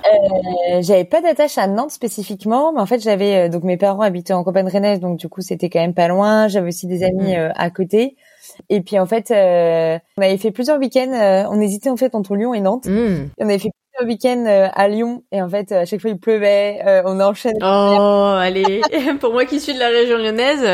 Euh, 0.72 0.82
J'avais 0.82 1.04
pas 1.04 1.22
d'attache 1.22 1.56
à 1.56 1.66
Nantes 1.66 1.90
spécifiquement, 1.90 2.72
mais 2.74 2.80
en 2.80 2.86
fait 2.86 3.00
j'avais 3.00 3.46
euh, 3.46 3.48
donc 3.48 3.64
mes 3.64 3.78
parents 3.78 4.02
habitaient 4.02 4.34
en 4.34 4.44
campagne 4.44 4.68
rennaise, 4.68 5.00
donc 5.00 5.18
du 5.18 5.26
coup 5.28 5.40
c'était 5.40 5.70
quand 5.70 5.80
même 5.80 5.94
pas 5.94 6.06
loin. 6.06 6.48
J'avais 6.48 6.68
aussi 6.68 6.86
des 6.86 7.02
amis 7.02 7.32
mm. 7.32 7.38
euh, 7.38 7.52
à 7.54 7.70
côté. 7.70 8.16
Et 8.68 8.82
puis 8.82 8.98
en 8.98 9.06
fait, 9.06 9.30
euh, 9.30 9.98
on 10.18 10.22
avait 10.22 10.36
fait 10.36 10.50
plusieurs 10.50 10.78
week-ends. 10.78 11.46
on 11.50 11.60
hésitait 11.60 11.88
en 11.88 11.96
fait 11.96 12.14
entre 12.14 12.36
Lyon 12.36 12.52
et 12.52 12.60
Nantes. 12.60 12.86
Mm. 12.86 13.30
on 13.38 13.44
avait 13.44 13.58
fait 13.58 13.70
un 14.00 14.06
week-end 14.06 14.44
à 14.46 14.88
Lyon 14.88 15.22
et 15.32 15.42
en 15.42 15.48
fait 15.48 15.72
à 15.72 15.84
chaque 15.84 16.00
fois 16.00 16.10
il 16.10 16.18
pleuvait. 16.18 16.80
on 17.04 17.20
enchaîne. 17.20 17.58
Oh 17.62 18.34
allez, 18.38 18.80
pour 19.20 19.32
moi 19.32 19.44
qui 19.44 19.60
suis 19.60 19.74
de 19.74 19.78
la 19.78 19.88
région 19.88 20.18
lyonnaise, 20.18 20.64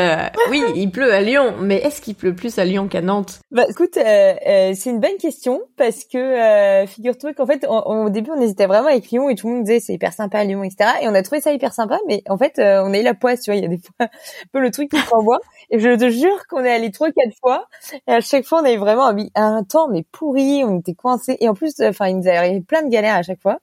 oui 0.49 0.63
il 0.75 0.91
pleut 0.91 1.13
à 1.13 1.21
Lyon, 1.21 1.53
mais 1.59 1.77
est-ce 1.77 2.01
qu'il 2.01 2.15
pleut 2.15 2.35
plus 2.35 2.57
à 2.59 2.65
Lyon 2.65 2.87
qu'à 2.87 3.01
Nantes? 3.01 3.39
Bah 3.51 3.65
écoute, 3.69 3.93
c'est 3.95 4.85
une 4.85 4.99
bonne 4.99 5.17
question 5.19 5.61
parce 5.77 6.03
que 6.03 6.85
figure-toi 6.87 7.33
qu'en 7.33 7.45
fait 7.45 7.65
au 7.67 8.09
début 8.09 8.31
on 8.35 8.41
hésitait 8.41 8.67
vraiment 8.67 8.87
avec 8.87 9.09
Lyon 9.09 9.29
et 9.29 9.35
tout 9.35 9.47
le 9.47 9.55
monde 9.55 9.63
disait 9.63 9.79
c'est 9.79 9.93
hyper 9.93 10.13
sympa 10.13 10.39
à 10.39 10.43
Lyon 10.43 10.63
etc. 10.63 10.89
Et 11.01 11.07
on 11.07 11.13
a 11.13 11.21
trouvé 11.23 11.41
ça 11.41 11.51
hyper 11.51 11.73
sympa, 11.73 11.99
mais 12.07 12.23
en 12.29 12.37
fait 12.37 12.53
on 12.59 12.93
a 12.93 12.97
eu 12.97 13.03
la 13.03 13.13
poisse, 13.13 13.41
tu 13.41 13.51
vois, 13.51 13.57
il 13.57 13.63
y 13.63 13.65
a 13.65 13.69
des 13.69 13.77
fois 13.77 13.93
un 13.99 14.09
peu 14.51 14.59
le 14.59 14.71
truc 14.71 14.89
qui 14.91 14.99
se 14.99 15.09
renvoie. 15.09 15.39
Et 15.69 15.79
je 15.79 15.95
te 15.97 16.09
jure 16.09 16.47
qu'on 16.47 16.63
est 16.63 16.71
allé 16.71 16.91
trois 16.91 17.11
quatre 17.11 17.35
fois 17.41 17.67
et 18.07 18.11
à 18.11 18.21
chaque 18.21 18.45
fois 18.45 18.61
on 18.61 18.65
avait 18.65 18.77
vraiment 18.77 19.11
un, 19.35 19.63
temps 19.63 19.89
mais 19.89 20.03
pourri, 20.11 20.63
on 20.63 20.79
était 20.79 20.93
coincés 20.93 21.37
et 21.41 21.49
en 21.49 21.53
plus 21.53 21.73
enfin 21.81 22.07
il 22.07 22.17
nous 22.17 22.29
arrivé 22.29 22.61
plein 22.61 22.83
de 22.83 22.89
galères 22.89 23.15
à 23.15 23.23
chaque 23.23 23.41
fois 23.41 23.59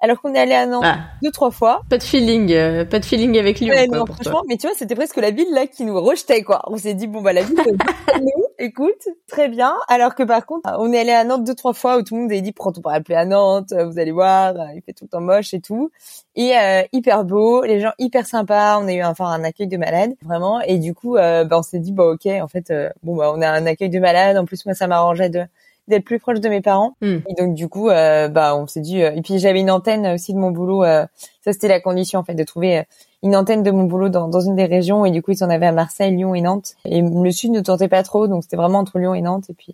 alors 0.00 0.20
qu'on 0.20 0.34
est 0.34 0.38
allé 0.38 0.54
à 0.54 0.66
Nantes 0.66 0.84
ah. 0.84 0.98
deux 1.22 1.30
trois 1.30 1.50
fois. 1.50 1.82
Pas 1.90 1.98
de 1.98 2.02
feeling, 2.02 2.52
euh, 2.52 2.84
pas 2.84 3.00
de 3.00 3.04
feeling 3.04 3.38
avec 3.38 3.60
Lyon. 3.60 3.74
quoi, 3.88 4.04
pour 4.04 4.14
franchement, 4.14 4.42
mais 4.48 4.56
tu 4.56 4.66
vois, 4.66 4.76
c'était 4.76 4.94
presque 4.94 5.16
la 5.16 5.30
ville 5.30 5.52
là 5.52 5.66
qui 5.66 5.84
nous 5.84 6.00
rejetait 6.00 6.42
quoi. 6.42 6.62
On 6.66 6.76
s'est 6.76 6.94
dit 6.94 7.06
bon 7.06 7.20
bah 7.20 7.32
la 7.32 7.42
ville, 7.42 7.56
nous, 8.20 8.44
écoute, 8.58 9.08
très 9.26 9.48
bien. 9.48 9.74
Alors 9.88 10.14
que 10.14 10.22
par 10.22 10.46
contre, 10.46 10.70
on 10.78 10.92
est 10.92 11.00
allé 11.00 11.12
à 11.12 11.24
Nantes 11.24 11.44
deux 11.44 11.54
trois 11.54 11.72
fois 11.72 11.98
où 11.98 12.02
tout 12.02 12.14
le 12.14 12.22
monde 12.22 12.30
avait 12.30 12.40
dit 12.40 12.52
quand 12.52 12.76
on 12.78 12.80
pourra 12.80 12.94
appeler 12.94 13.16
à 13.16 13.24
Nantes, 13.24 13.72
vous 13.72 13.98
allez 13.98 14.12
voir, 14.12 14.54
il 14.74 14.82
fait 14.82 14.92
tout 14.92 15.04
le 15.04 15.08
temps 15.08 15.20
moche 15.20 15.54
et 15.54 15.60
tout. 15.60 15.90
Et 16.36 16.56
euh, 16.56 16.82
hyper 16.92 17.24
beau, 17.24 17.62
les 17.64 17.80
gens 17.80 17.92
hyper 17.98 18.26
sympas. 18.26 18.78
On 18.78 18.86
a 18.88 18.92
eu 18.92 19.02
enfin 19.02 19.26
un 19.26 19.44
accueil 19.44 19.68
de 19.68 19.76
malade 19.76 20.14
vraiment. 20.22 20.60
Et 20.60 20.78
du 20.78 20.94
coup, 20.94 21.16
euh, 21.16 21.44
bah, 21.44 21.58
on 21.58 21.62
s'est 21.62 21.78
dit 21.78 21.92
bah 21.92 22.04
ok, 22.04 22.26
en 22.26 22.48
fait, 22.48 22.72
bon 23.02 23.16
bah 23.16 23.32
on 23.34 23.40
a 23.40 23.48
un 23.48 23.66
accueil 23.66 23.90
de 23.90 23.98
malade. 23.98 24.36
En 24.36 24.44
plus 24.44 24.64
moi 24.66 24.74
ça 24.74 24.86
m'arrangeait 24.86 25.30
de 25.30 25.44
d'être 25.88 26.04
plus 26.04 26.20
proche 26.20 26.40
de 26.40 26.48
mes 26.48 26.60
parents. 26.60 26.94
Hmm. 27.00 27.18
Et 27.28 27.34
donc 27.34 27.54
du 27.54 27.68
coup, 27.68 27.88
euh, 27.88 28.28
bah 28.28 28.56
on 28.56 28.66
s'est 28.66 28.80
dit. 28.80 29.02
Euh, 29.02 29.12
et 29.12 29.22
puis 29.22 29.38
j'avais 29.38 29.60
une 29.60 29.70
antenne 29.70 30.06
aussi 30.06 30.32
de 30.34 30.38
mon 30.38 30.50
boulot. 30.50 30.84
Euh, 30.84 31.04
ça 31.42 31.52
c'était 31.52 31.68
la 31.68 31.80
condition 31.80 32.20
en 32.20 32.24
fait 32.24 32.34
de 32.34 32.44
trouver 32.44 32.84
une 33.22 33.36
antenne 33.36 33.62
de 33.62 33.70
mon 33.70 33.84
boulot 33.84 34.08
dans, 34.08 34.28
dans 34.28 34.40
une 34.40 34.56
des 34.56 34.66
régions. 34.66 35.04
Et 35.04 35.10
du 35.10 35.22
coup 35.22 35.32
ils 35.32 35.44
en 35.44 35.50
avaient 35.50 35.66
à 35.66 35.72
Marseille, 35.72 36.14
Lyon 36.14 36.34
et 36.34 36.40
Nantes. 36.40 36.74
Et 36.84 37.02
le 37.02 37.30
sud 37.30 37.52
ne 37.52 37.60
tentait 37.60 37.88
pas 37.88 38.02
trop, 38.02 38.26
donc 38.26 38.42
c'était 38.42 38.56
vraiment 38.56 38.78
entre 38.78 38.98
Lyon 38.98 39.14
et 39.14 39.22
Nantes. 39.22 39.50
Et 39.50 39.54
puis 39.54 39.72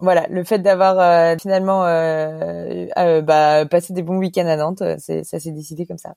voilà, 0.00 0.26
le 0.28 0.42
fait 0.44 0.58
d'avoir 0.58 1.38
finalement 1.38 1.82
bah, 3.22 3.66
passé 3.66 3.92
des 3.92 4.02
bons 4.02 4.18
week-ends 4.18 4.46
à 4.46 4.56
Nantes, 4.56 4.82
ça 4.98 5.38
s'est 5.38 5.52
décidé 5.52 5.86
comme 5.86 5.98
ça. 5.98 6.14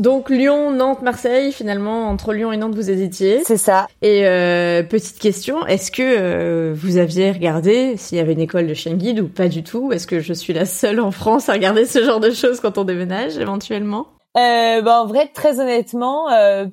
Donc 0.00 0.30
Lyon, 0.30 0.70
Nantes, 0.72 1.02
Marseille, 1.02 1.52
finalement 1.52 2.08
entre 2.08 2.32
Lyon 2.32 2.50
et 2.50 2.56
Nantes 2.56 2.74
vous 2.74 2.90
hésitiez. 2.90 3.42
C'est 3.44 3.58
ça. 3.58 3.88
Et 4.00 4.26
euh, 4.26 4.82
petite 4.82 5.18
question, 5.18 5.66
est-ce 5.66 5.90
que 5.90 6.02
euh, 6.02 6.72
vous 6.74 6.96
aviez 6.96 7.30
regardé 7.30 7.98
s'il 7.98 8.16
y 8.16 8.20
avait 8.20 8.32
une 8.32 8.40
école 8.40 8.66
de 8.66 8.72
chien 8.72 8.94
guide 8.94 9.20
ou 9.20 9.28
pas 9.28 9.48
du 9.48 9.62
tout? 9.62 9.92
Est-ce 9.92 10.06
que 10.06 10.20
je 10.20 10.32
suis 10.32 10.54
la 10.54 10.64
seule 10.64 10.98
en 10.98 11.10
France 11.10 11.50
à 11.50 11.52
regarder 11.52 11.84
ce 11.84 12.02
genre 12.02 12.20
de 12.20 12.30
choses 12.30 12.60
quand 12.60 12.78
on 12.78 12.84
déménage 12.84 13.36
éventuellement? 13.36 14.06
Euh, 14.36 14.82
bah, 14.82 15.02
en 15.02 15.06
vrai, 15.06 15.28
très 15.28 15.60
honnêtement, 15.60 16.30
euh... 16.30 16.66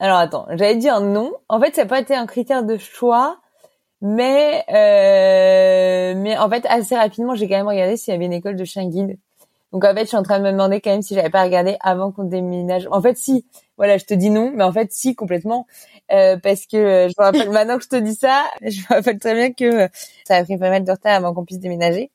alors 0.00 0.18
attends, 0.18 0.46
j'allais 0.50 0.76
dire 0.76 1.00
non. 1.00 1.32
En 1.48 1.60
fait, 1.60 1.74
ça 1.74 1.82
n'a 1.82 1.88
pas 1.88 2.00
été 2.00 2.14
un 2.14 2.26
critère 2.26 2.64
de 2.64 2.76
choix, 2.78 3.38
mais 4.00 4.64
euh... 4.70 6.14
mais 6.20 6.36
en 6.38 6.48
fait 6.50 6.66
assez 6.68 6.96
rapidement, 6.96 7.34
j'ai 7.34 7.48
quand 7.48 7.56
même 7.56 7.68
regardé 7.68 7.96
s'il 7.96 8.12
y 8.12 8.16
avait 8.16 8.26
une 8.26 8.32
école 8.32 8.56
de 8.56 8.64
chien 8.64 8.86
guide. 8.88 9.18
Donc 9.72 9.84
en 9.84 9.94
fait, 9.94 10.02
je 10.02 10.08
suis 10.08 10.16
en 10.16 10.22
train 10.22 10.38
de 10.38 10.44
me 10.44 10.52
demander 10.52 10.80
quand 10.80 10.90
même 10.90 11.02
si 11.02 11.14
j'avais 11.14 11.30
pas 11.30 11.42
regardé 11.42 11.76
avant 11.80 12.12
qu'on 12.12 12.24
déménage. 12.24 12.86
En 12.90 13.00
fait, 13.00 13.16
si. 13.16 13.46
Voilà, 13.78 13.96
je 13.96 14.04
te 14.04 14.14
dis 14.14 14.30
non, 14.30 14.52
mais 14.54 14.64
en 14.64 14.72
fait, 14.72 14.92
si 14.92 15.14
complètement, 15.14 15.66
euh, 16.12 16.36
parce 16.36 16.66
que 16.66 16.76
euh, 16.76 17.08
je 17.08 17.14
me 17.18 17.24
rappelle 17.24 17.50
maintenant 17.52 17.78
que 17.78 17.84
je 17.84 17.88
te 17.88 17.96
dis 17.96 18.14
ça, 18.14 18.44
je 18.60 18.80
me 18.82 18.94
rappelle 18.94 19.18
très 19.18 19.34
bien 19.34 19.52
que 19.52 19.88
ça 20.26 20.36
a 20.36 20.44
pris 20.44 20.58
pas 20.58 20.70
mal 20.70 20.84
de 20.84 20.90
retard 20.90 21.14
avant 21.14 21.34
qu'on 21.34 21.44
puisse 21.44 21.58
déménager. 21.58 22.10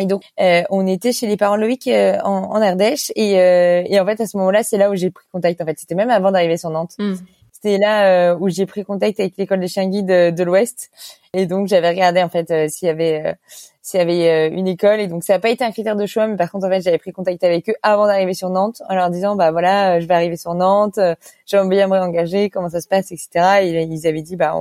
Et 0.00 0.06
donc, 0.06 0.22
euh, 0.40 0.62
on 0.70 0.86
était 0.86 1.12
chez 1.12 1.26
les 1.26 1.36
parents 1.36 1.56
de 1.56 1.60
Loïc 1.60 1.88
en, 1.88 2.50
en 2.50 2.60
Ardèche, 2.60 3.12
et, 3.14 3.32
et 3.32 4.00
en 4.00 4.06
fait, 4.06 4.20
à 4.20 4.26
ce 4.26 4.36
moment-là, 4.38 4.62
c'est 4.62 4.78
là 4.78 4.90
où 4.90 4.96
j'ai 4.96 5.10
pris 5.10 5.26
contact. 5.32 5.60
En 5.60 5.66
fait, 5.66 5.78
c'était 5.78 5.94
même 5.94 6.10
avant 6.10 6.32
d'arriver 6.32 6.56
sur 6.56 6.70
Nantes. 6.70 6.94
Hmm. 6.98 7.14
C'était 7.52 7.78
là 7.78 8.34
où 8.36 8.48
j'ai 8.48 8.64
pris 8.64 8.84
contact 8.84 9.20
avec 9.20 9.36
l'école 9.36 9.60
des 9.60 9.68
chiens 9.68 9.86
guides 9.86 10.06
de, 10.06 10.30
de 10.30 10.42
l'Ouest, 10.42 10.90
et 11.34 11.46
donc 11.46 11.68
j'avais 11.68 11.90
regardé 11.90 12.22
en 12.22 12.30
fait 12.30 12.70
s'il 12.70 12.88
y 12.88 12.90
avait 12.90 13.36
s'il 13.82 13.98
y 13.98 14.02
avait 14.02 14.28
euh, 14.28 14.56
une 14.56 14.68
école 14.68 15.00
et 15.00 15.08
donc 15.08 15.24
ça 15.24 15.34
n'a 15.34 15.38
pas 15.38 15.50
été 15.50 15.64
un 15.64 15.72
critère 15.72 15.96
de 15.96 16.06
choix 16.06 16.26
mais 16.26 16.36
par 16.36 16.50
contre 16.50 16.66
en 16.66 16.70
fait 16.70 16.82
j'avais 16.82 16.98
pris 16.98 17.12
contact 17.12 17.42
avec 17.42 17.68
eux 17.68 17.74
avant 17.82 18.06
d'arriver 18.06 18.34
sur 18.34 18.50
Nantes 18.50 18.82
en 18.88 18.94
leur 18.94 19.10
disant 19.10 19.36
bah 19.36 19.50
voilà 19.50 19.96
euh, 19.96 20.00
je 20.00 20.06
vais 20.06 20.14
arriver 20.14 20.36
sur 20.36 20.54
Nantes 20.54 20.98
euh, 20.98 21.14
j'aimerais 21.46 21.68
bien 21.68 21.86
me 21.86 21.94
réengager 21.94 22.50
comment 22.50 22.68
ça 22.68 22.80
se 22.80 22.88
passe 22.88 23.10
etc 23.10 23.28
et 23.62 23.82
ils 23.82 24.06
avaient 24.06 24.22
dit 24.22 24.36
bah 24.36 24.54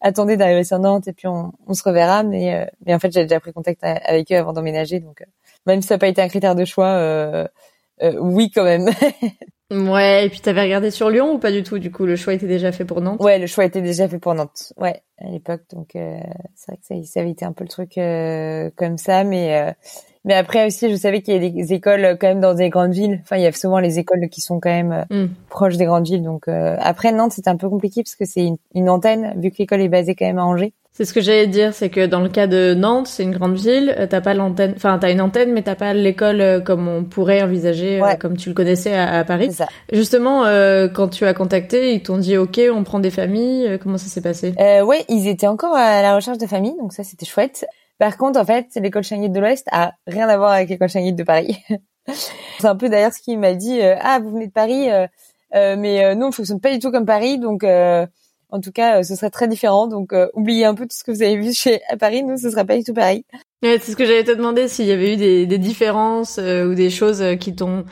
attendez 0.00 0.36
d'arriver 0.36 0.64
sur 0.64 0.78
Nantes 0.78 1.08
et 1.08 1.12
puis 1.12 1.26
on, 1.26 1.52
on 1.66 1.74
se 1.74 1.82
reverra. 1.82 2.22
Mais 2.22 2.70
mais 2.86 2.94
en 2.94 2.98
fait 2.98 3.12
j'avais 3.12 3.26
déjà 3.26 3.40
pris 3.40 3.52
contact 3.52 3.82
avec 3.82 4.30
eux 4.32 4.36
avant 4.36 4.52
d'emménager. 4.52 5.00
Donc 5.00 5.24
même 5.66 5.82
si 5.82 5.88
ça 5.88 5.94
n'a 5.94 5.98
pas 5.98 6.08
été 6.08 6.22
un 6.22 6.28
critère 6.28 6.54
de 6.54 6.64
choix 6.64 7.48
oui 8.02 8.50
quand 8.50 8.64
même. 8.64 8.88
Ouais, 9.70 10.26
et 10.26 10.28
puis 10.28 10.40
t'avais 10.40 10.62
regardé 10.62 10.90
sur 10.90 11.10
Lyon 11.10 11.34
ou 11.34 11.38
pas 11.38 11.52
du 11.52 11.62
tout? 11.62 11.78
Du 11.78 11.92
coup, 11.92 12.04
le 12.04 12.16
choix 12.16 12.34
était 12.34 12.48
déjà 12.48 12.72
fait 12.72 12.84
pour 12.84 13.00
Nantes? 13.00 13.22
Ouais, 13.22 13.38
le 13.38 13.46
choix 13.46 13.64
était 13.64 13.82
déjà 13.82 14.08
fait 14.08 14.18
pour 14.18 14.34
Nantes. 14.34 14.72
Ouais, 14.76 15.00
à 15.18 15.28
l'époque, 15.28 15.62
donc 15.70 15.94
euh, 15.94 16.18
c'est 16.56 16.72
vrai 16.72 16.76
que 16.78 16.86
ça, 16.86 17.12
ça, 17.12 17.20
avait 17.20 17.30
été 17.30 17.44
un 17.44 17.52
peu 17.52 17.62
le 17.62 17.68
truc 17.68 17.96
euh, 17.96 18.70
comme 18.74 18.98
ça, 18.98 19.22
mais 19.22 19.60
euh, 19.60 19.72
mais 20.24 20.34
après 20.34 20.66
aussi, 20.66 20.90
je 20.90 20.96
savais 20.96 21.22
qu'il 21.22 21.34
y 21.34 21.46
a 21.46 21.50
des 21.50 21.72
écoles 21.72 22.16
quand 22.20 22.28
même 22.28 22.40
dans 22.40 22.54
des 22.54 22.68
grandes 22.68 22.92
villes. 22.92 23.20
Enfin, 23.22 23.36
il 23.36 23.42
y 23.42 23.46
a 23.46 23.52
souvent 23.52 23.78
les 23.78 23.98
écoles 23.98 24.28
qui 24.30 24.40
sont 24.40 24.60
quand 24.60 24.70
même 24.70 25.06
mm. 25.10 25.26
proches 25.48 25.76
des 25.76 25.84
grandes 25.86 26.06
villes. 26.06 26.22
Donc 26.22 26.48
après 26.48 27.12
Nantes, 27.12 27.32
c'était 27.32 27.50
un 27.50 27.56
peu 27.56 27.68
compliqué 27.68 28.02
parce 28.02 28.16
que 28.16 28.24
c'est 28.24 28.44
une, 28.44 28.56
une, 28.74 28.90
antenne, 28.90 29.34
vu 29.40 29.50
que 29.50 29.56
l'école 29.58 29.80
est 29.80 29.88
basée 29.88 30.14
quand 30.14 30.26
même 30.26 30.38
à 30.38 30.44
Angers. 30.44 30.72
C'est 30.92 31.04
ce 31.04 31.14
que 31.14 31.20
j'allais 31.20 31.46
dire, 31.46 31.72
c'est 31.72 31.88
que 31.88 32.04
dans 32.04 32.20
le 32.20 32.28
cas 32.28 32.48
de 32.48 32.74
Nantes, 32.74 33.06
c'est 33.06 33.22
une 33.22 33.30
grande 33.30 33.54
ville, 33.54 33.94
euh, 33.96 34.06
t'as 34.08 34.20
pas 34.20 34.34
l'antenne, 34.34 34.74
enfin 34.76 34.98
t'as 34.98 35.12
une 35.12 35.20
antenne, 35.20 35.52
mais 35.52 35.62
t'as 35.62 35.76
pas 35.76 35.94
l'école 35.94 36.40
euh, 36.40 36.60
comme 36.60 36.88
on 36.88 37.04
pourrait 37.04 37.42
envisager, 37.42 38.02
euh, 38.02 38.16
comme 38.16 38.36
tu 38.36 38.48
le 38.48 38.54
connaissais 38.54 38.94
à, 38.94 39.24
Paris. 39.24 39.52
Ça. 39.52 39.66
Justement, 39.92 40.42
quand 40.92 41.08
tu 41.08 41.24
as 41.24 41.32
contacté, 41.32 41.94
ils 41.94 42.02
t'ont 42.02 42.18
dit 42.18 42.36
OK, 42.36 42.60
on 42.70 42.82
prend 42.82 42.98
des 42.98 43.10
familles. 43.10 43.78
comment 43.80 43.98
ça 43.98 44.08
s'est 44.08 44.20
passé? 44.20 44.52
Euh, 44.60 44.84
Ouais, 44.84 45.04
ils 45.08 45.28
étaient 45.28 45.46
encore 45.46 45.74
à 45.74 46.02
la 46.02 46.16
recherche 46.16 46.38
de 46.38 46.46
familles, 46.46 46.76
donc 46.78 46.92
ça 46.92 47.04
c'était 47.04 47.26
chouette. 47.26 47.64
Par 48.00 48.16
contre, 48.16 48.40
en 48.40 48.44
fait, 48.44 48.66
l'école 48.74 49.04
Changuide 49.04 49.32
de 49.32 49.38
l'Ouest 49.38 49.68
a 49.70 49.92
rien 50.08 50.28
à 50.28 50.36
voir 50.36 50.50
avec 50.50 50.68
l'école 50.68 50.88
Changuide 50.88 51.14
de 51.14 51.22
Paris. 51.22 51.56
c'est 52.58 52.66
un 52.66 52.74
peu 52.74 52.88
d'ailleurs 52.88 53.12
ce 53.12 53.20
qu'il 53.20 53.38
m'a 53.38 53.54
dit. 53.54 53.80
ah, 53.80 54.18
vous 54.18 54.30
venez 54.30 54.48
de 54.48 54.52
Paris, 54.52 54.88
mais 55.52 56.16
nous 56.16 56.26
on 56.26 56.32
fonctionne 56.32 56.60
pas 56.60 56.72
du 56.72 56.80
tout 56.80 56.90
comme 56.90 57.06
Paris, 57.06 57.38
donc 57.38 57.62
en 58.52 58.60
tout 58.60 58.72
cas, 58.72 58.98
euh, 58.98 59.02
ce 59.02 59.14
serait 59.14 59.30
très 59.30 59.48
différent. 59.48 59.86
Donc, 59.86 60.12
euh, 60.12 60.28
oubliez 60.34 60.64
un 60.64 60.74
peu 60.74 60.84
tout 60.84 60.96
ce 60.96 61.04
que 61.04 61.10
vous 61.10 61.22
avez 61.22 61.36
vu 61.36 61.52
chez 61.52 61.80
à 61.88 61.96
Paris. 61.96 62.22
Nous, 62.22 62.36
ce 62.36 62.50
serait 62.50 62.64
pas 62.64 62.76
du 62.76 62.84
tout 62.84 62.94
pareil. 62.94 63.24
Ouais, 63.62 63.78
c'est 63.80 63.92
ce 63.92 63.96
que 63.96 64.04
j'allais 64.04 64.24
te 64.24 64.32
demander 64.32 64.68
s'il 64.68 64.86
y 64.86 64.92
avait 64.92 65.14
eu 65.14 65.16
des, 65.16 65.46
des 65.46 65.58
différences 65.58 66.38
euh, 66.38 66.66
ou 66.66 66.74
des 66.74 66.90
choses 66.90 67.24
qui 67.38 67.54
t'ont 67.54 67.84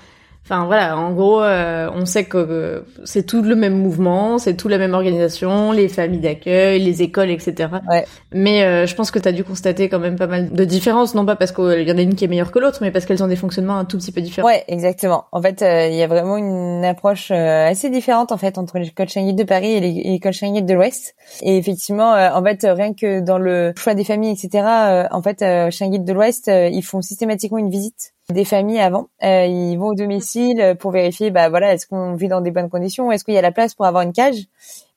Enfin 0.50 0.64
voilà, 0.64 0.96
en 0.96 1.12
gros, 1.12 1.42
euh, 1.42 1.90
on 1.92 2.06
sait 2.06 2.24
que 2.24 2.38
euh, 2.38 2.80
c'est 3.04 3.26
tout 3.26 3.42
le 3.42 3.54
même 3.54 3.76
mouvement, 3.76 4.38
c'est 4.38 4.54
tout 4.54 4.68
la 4.68 4.78
même 4.78 4.94
organisation, 4.94 5.72
les 5.72 5.88
familles 5.88 6.20
d'accueil, 6.20 6.82
les 6.82 7.02
écoles, 7.02 7.28
etc. 7.28 7.68
Ouais. 7.86 8.06
Mais 8.32 8.62
euh, 8.62 8.86
je 8.86 8.94
pense 8.94 9.10
que 9.10 9.18
tu 9.18 9.28
as 9.28 9.32
dû 9.32 9.44
constater 9.44 9.90
quand 9.90 9.98
même 9.98 10.16
pas 10.16 10.26
mal 10.26 10.50
de 10.50 10.64
différences, 10.64 11.14
non 11.14 11.26
pas 11.26 11.36
parce 11.36 11.52
qu'il 11.52 11.86
y 11.86 11.92
en 11.92 11.98
a 11.98 12.00
une 12.00 12.14
qui 12.14 12.24
est 12.24 12.28
meilleure 12.28 12.50
que 12.50 12.58
l'autre, 12.60 12.78
mais 12.80 12.90
parce 12.90 13.04
qu'elles 13.04 13.22
ont 13.22 13.28
des 13.28 13.36
fonctionnements 13.36 13.76
un 13.76 13.84
tout 13.84 13.98
petit 13.98 14.10
peu 14.10 14.22
différents. 14.22 14.48
Ouais, 14.48 14.64
exactement. 14.68 15.26
En 15.32 15.42
fait, 15.42 15.60
il 15.60 15.94
y 15.94 16.02
a 16.02 16.06
vraiment 16.06 16.38
une 16.38 16.82
approche 16.82 17.30
assez 17.30 17.90
différente 17.90 18.32
en 18.32 18.38
fait 18.38 18.56
entre 18.56 18.78
l'école 18.78 19.10
Schengen 19.10 19.36
de 19.36 19.44
Paris 19.44 19.72
et 19.72 19.80
l'école 19.80 20.32
Schengen 20.32 20.64
de 20.64 20.72
l'Ouest. 20.72 21.14
Et 21.42 21.58
effectivement, 21.58 22.12
en 22.14 22.42
fait, 22.42 22.66
rien 22.66 22.94
que 22.94 23.20
dans 23.20 23.36
le 23.36 23.74
choix 23.76 23.92
des 23.92 24.04
familles, 24.04 24.32
etc. 24.32 24.64
en 25.10 25.20
fait, 25.20 25.44
Schengen 25.70 26.02
de 26.02 26.12
l'Ouest, 26.14 26.50
ils 26.50 26.82
font 26.82 27.02
systématiquement 27.02 27.58
une 27.58 27.68
visite 27.68 28.14
des 28.32 28.44
familles 28.44 28.80
avant. 28.80 29.08
Euh, 29.22 29.46
ils 29.46 29.76
vont 29.76 29.88
au 29.88 29.94
domicile 29.94 30.76
pour 30.78 30.90
vérifier, 30.90 31.30
bah 31.30 31.48
voilà, 31.48 31.72
est-ce 31.72 31.86
qu'on 31.86 32.14
vit 32.14 32.28
dans 32.28 32.40
des 32.40 32.50
bonnes 32.50 32.68
conditions, 32.68 33.10
est-ce 33.10 33.24
qu'il 33.24 33.34
y 33.34 33.38
a 33.38 33.42
la 33.42 33.52
place 33.52 33.74
pour 33.74 33.86
avoir 33.86 34.02
une 34.02 34.12
cage, 34.12 34.46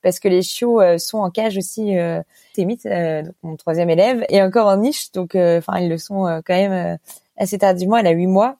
parce 0.02 0.20
que 0.20 0.28
les 0.28 0.42
chiots 0.42 0.80
euh, 0.80 0.98
sont 0.98 1.18
en 1.18 1.30
cage 1.30 1.56
aussi. 1.56 1.96
Euh, 1.98 2.20
euh, 2.58 3.22
mon 3.42 3.56
troisième 3.56 3.88
élève, 3.88 4.26
et 4.28 4.42
encore 4.42 4.66
en 4.66 4.76
niche, 4.76 5.10
donc 5.12 5.34
enfin 5.34 5.78
ils 5.78 5.88
le 5.88 5.96
sont 5.96 6.42
quand 6.44 6.54
même 6.54 6.98
assez 7.38 7.56
tardivement. 7.56 7.96
Elle 7.96 8.06
a 8.06 8.10
huit 8.10 8.26
mois, 8.26 8.56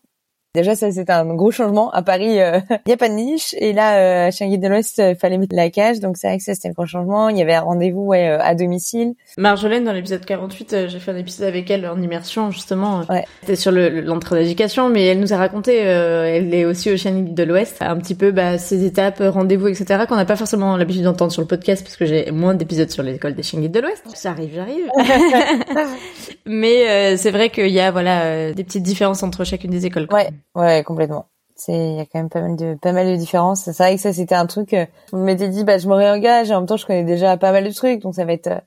Déjà, 0.55 0.75
ça, 0.75 0.93
c'est 0.93 1.09
un 1.09 1.35
gros 1.35 1.51
changement. 1.51 1.91
À 1.93 2.03
Paris, 2.03 2.27
il 2.35 2.41
euh, 2.41 2.61
n'y 2.87 2.93
a 2.93 2.97
pas 2.99 3.09
de 3.09 3.15
niche. 3.15 3.55
Et 3.57 3.73
là, 3.73 3.97
euh, 3.97 4.29
à 4.29 4.31
Changuy 4.31 4.59
de 4.59 4.69
l'Ouest, 4.69 4.99
il 4.99 5.17
fallait 5.17 5.38
mettre 5.38 5.57
la 5.57 5.71
cage. 5.71 5.99
Donc, 6.01 6.19
c'est 6.19 6.29
vrai 6.29 6.37
que 6.37 6.45
ça, 6.45 6.55
c'était 6.55 6.69
un 6.69 6.73
gros 6.73 6.85
changement. 6.85 7.31
Il 7.31 7.38
y 7.38 7.43
avait 7.43 7.55
un 7.55 7.62
rendez-vous 7.62 8.03
ouais, 8.03 8.29
euh, 8.29 8.38
à 8.38 8.55
domicile. 8.55 9.15
Marjolaine, 9.38 9.85
dans 9.85 9.93
l'épisode 9.93 10.27
48, 10.27 10.88
j'ai 10.88 10.99
fait 10.99 11.11
un 11.11 11.17
épisode 11.17 11.49
avec 11.49 11.71
elle 11.71 11.87
en 11.87 12.01
immersion, 12.03 12.51
justement. 12.51 13.01
Ouais. 13.09 13.25
C'était 13.41 13.57
sur 13.57 13.73
l'entrée 13.73 14.41
d'éducation, 14.41 14.91
mais 14.91 15.07
elle 15.07 15.21
nous 15.21 15.33
a 15.33 15.38
raconté, 15.38 15.77
elle 15.77 16.53
est 16.53 16.67
aussi 16.67 16.91
au 16.91 16.99
Changuy 16.99 17.33
de 17.33 17.43
l'Ouest, 17.45 17.79
un 17.81 17.97
petit 17.97 18.15
peu 18.15 18.31
bah, 18.31 18.59
ses 18.59 18.85
étapes, 18.85 19.23
rendez-vous, 19.25 19.69
etc., 19.69 20.05
qu'on 20.07 20.17
n'a 20.17 20.27
pas 20.27 20.37
forcément 20.37 20.77
l'habitude 20.77 21.03
d'entendre 21.03 21.33
sur 21.33 21.41
le 21.41 21.49
podcast, 21.49 21.83
parce 21.83 21.97
que 21.97 22.05
j'ai 22.05 22.31
moins 22.31 22.55
d'épisodes 22.55 22.91
sur 22.91 23.03
l'école 23.03 23.35
des 23.35 23.43
Changuy 23.43 23.71
de 23.71 23.81
l'Ouest. 23.81 24.05
Ça 24.15 24.31
arrive, 24.31 24.53
j'arrive. 24.55 24.91
mais 26.47 27.17
c'est 27.17 27.31
vrai 27.31 27.49
qu'il 27.49 27.71
y 27.71 27.81
a 27.81 27.91
voilà 27.91 28.53
des 28.53 28.65
petites 28.65 28.83
différences 28.83 29.23
entre 29.23 29.45
chacune 29.45 29.71
des 29.71 29.87
écoles. 29.87 30.07
Ouais. 30.11 30.29
Ouais, 30.55 30.83
complètement. 30.85 31.26
C'est 31.55 31.72
il 31.72 31.96
y 31.96 32.00
a 32.00 32.07
quand 32.07 32.18
même 32.18 32.28
pas 32.28 32.40
mal 32.40 32.57
de 32.57 32.74
pas 32.74 32.92
mal 32.92 33.07
de 33.07 33.16
différences. 33.16 33.62
C'est 33.64 33.76
vrai 33.76 33.94
que 33.94 34.00
ça 34.00 34.12
c'était 34.12 34.35
un 34.35 34.46
truc 34.46 34.72
euh, 34.74 34.87
je 35.12 35.18
m'étais 35.18 35.48
dit 35.48 35.64
bah 35.64 35.78
je 35.78 35.87
me 35.88 35.94
réengage 35.94 36.50
et 36.50 36.55
en 36.55 36.61
même 36.61 36.66
temps 36.66 36.76
je 36.76 36.87
connais 36.87 37.05
déjà 37.05 37.37
pas 37.37 37.52
mal 37.52 37.64
de 37.64 37.72
trucs 37.72 38.00
donc 38.02 38.14
ça 38.14 38.24
va 38.24 38.33
être 38.33 38.46
euh, 38.48 38.61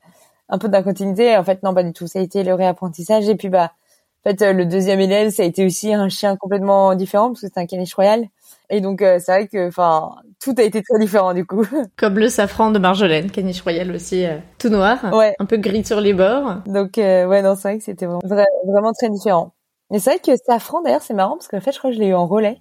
un 0.48 0.58
peu 0.58 0.68
d'incontinuité. 0.68 1.36
En 1.36 1.44
fait 1.44 1.62
non 1.62 1.74
pas 1.74 1.82
du 1.82 1.92
tout. 1.92 2.06
Ça 2.06 2.20
a 2.20 2.22
été 2.22 2.42
le 2.44 2.54
réapprentissage 2.54 3.28
et 3.28 3.34
puis 3.34 3.48
bah 3.48 3.72
fait, 4.24 4.52
le 4.52 4.66
deuxième 4.66 4.98
élève, 5.00 5.30
ça 5.30 5.42
a 5.42 5.46
été 5.46 5.64
aussi 5.64 5.92
un 5.92 6.08
chien 6.08 6.36
complètement 6.36 6.94
différent 6.94 7.28
parce 7.28 7.42
que 7.42 7.46
c'était 7.48 7.60
un 7.60 7.66
caniche 7.66 7.94
royal. 7.94 8.26
Et 8.70 8.80
donc 8.80 9.00
c'est 9.00 9.26
vrai 9.26 9.46
que, 9.46 9.68
enfin, 9.68 10.16
tout 10.42 10.54
a 10.58 10.62
été 10.62 10.82
très 10.82 10.98
différent 10.98 11.34
du 11.34 11.44
coup. 11.44 11.64
Comme 11.96 12.18
le 12.18 12.28
safran 12.28 12.70
de 12.70 12.78
Marjolaine, 12.78 13.30
caniche 13.30 13.62
royal 13.62 13.90
aussi, 13.92 14.24
tout 14.58 14.68
noir, 14.68 14.98
ouais. 15.12 15.34
un 15.38 15.44
peu 15.44 15.56
gris 15.58 15.84
sur 15.84 16.00
les 16.00 16.14
bords. 16.14 16.56
Donc 16.66 16.94
ouais, 16.96 17.42
non, 17.42 17.54
c'est 17.54 17.68
vrai 17.68 17.78
que 17.78 17.84
c'était 17.84 18.06
vraiment, 18.06 18.22
vraiment 18.66 18.92
très 18.92 19.10
différent. 19.10 19.52
Et 19.92 19.98
c'est 19.98 20.10
vrai 20.10 20.18
que 20.18 20.36
safran, 20.36 20.82
d'ailleurs, 20.82 21.02
c'est 21.02 21.14
marrant 21.14 21.36
parce 21.36 21.48
qu'en 21.48 21.60
fait, 21.60 21.72
je 21.72 21.78
crois 21.78 21.90
que 21.90 21.96
je 21.96 22.00
l'ai 22.00 22.08
eu 22.08 22.14
en 22.14 22.26
relais. 22.26 22.58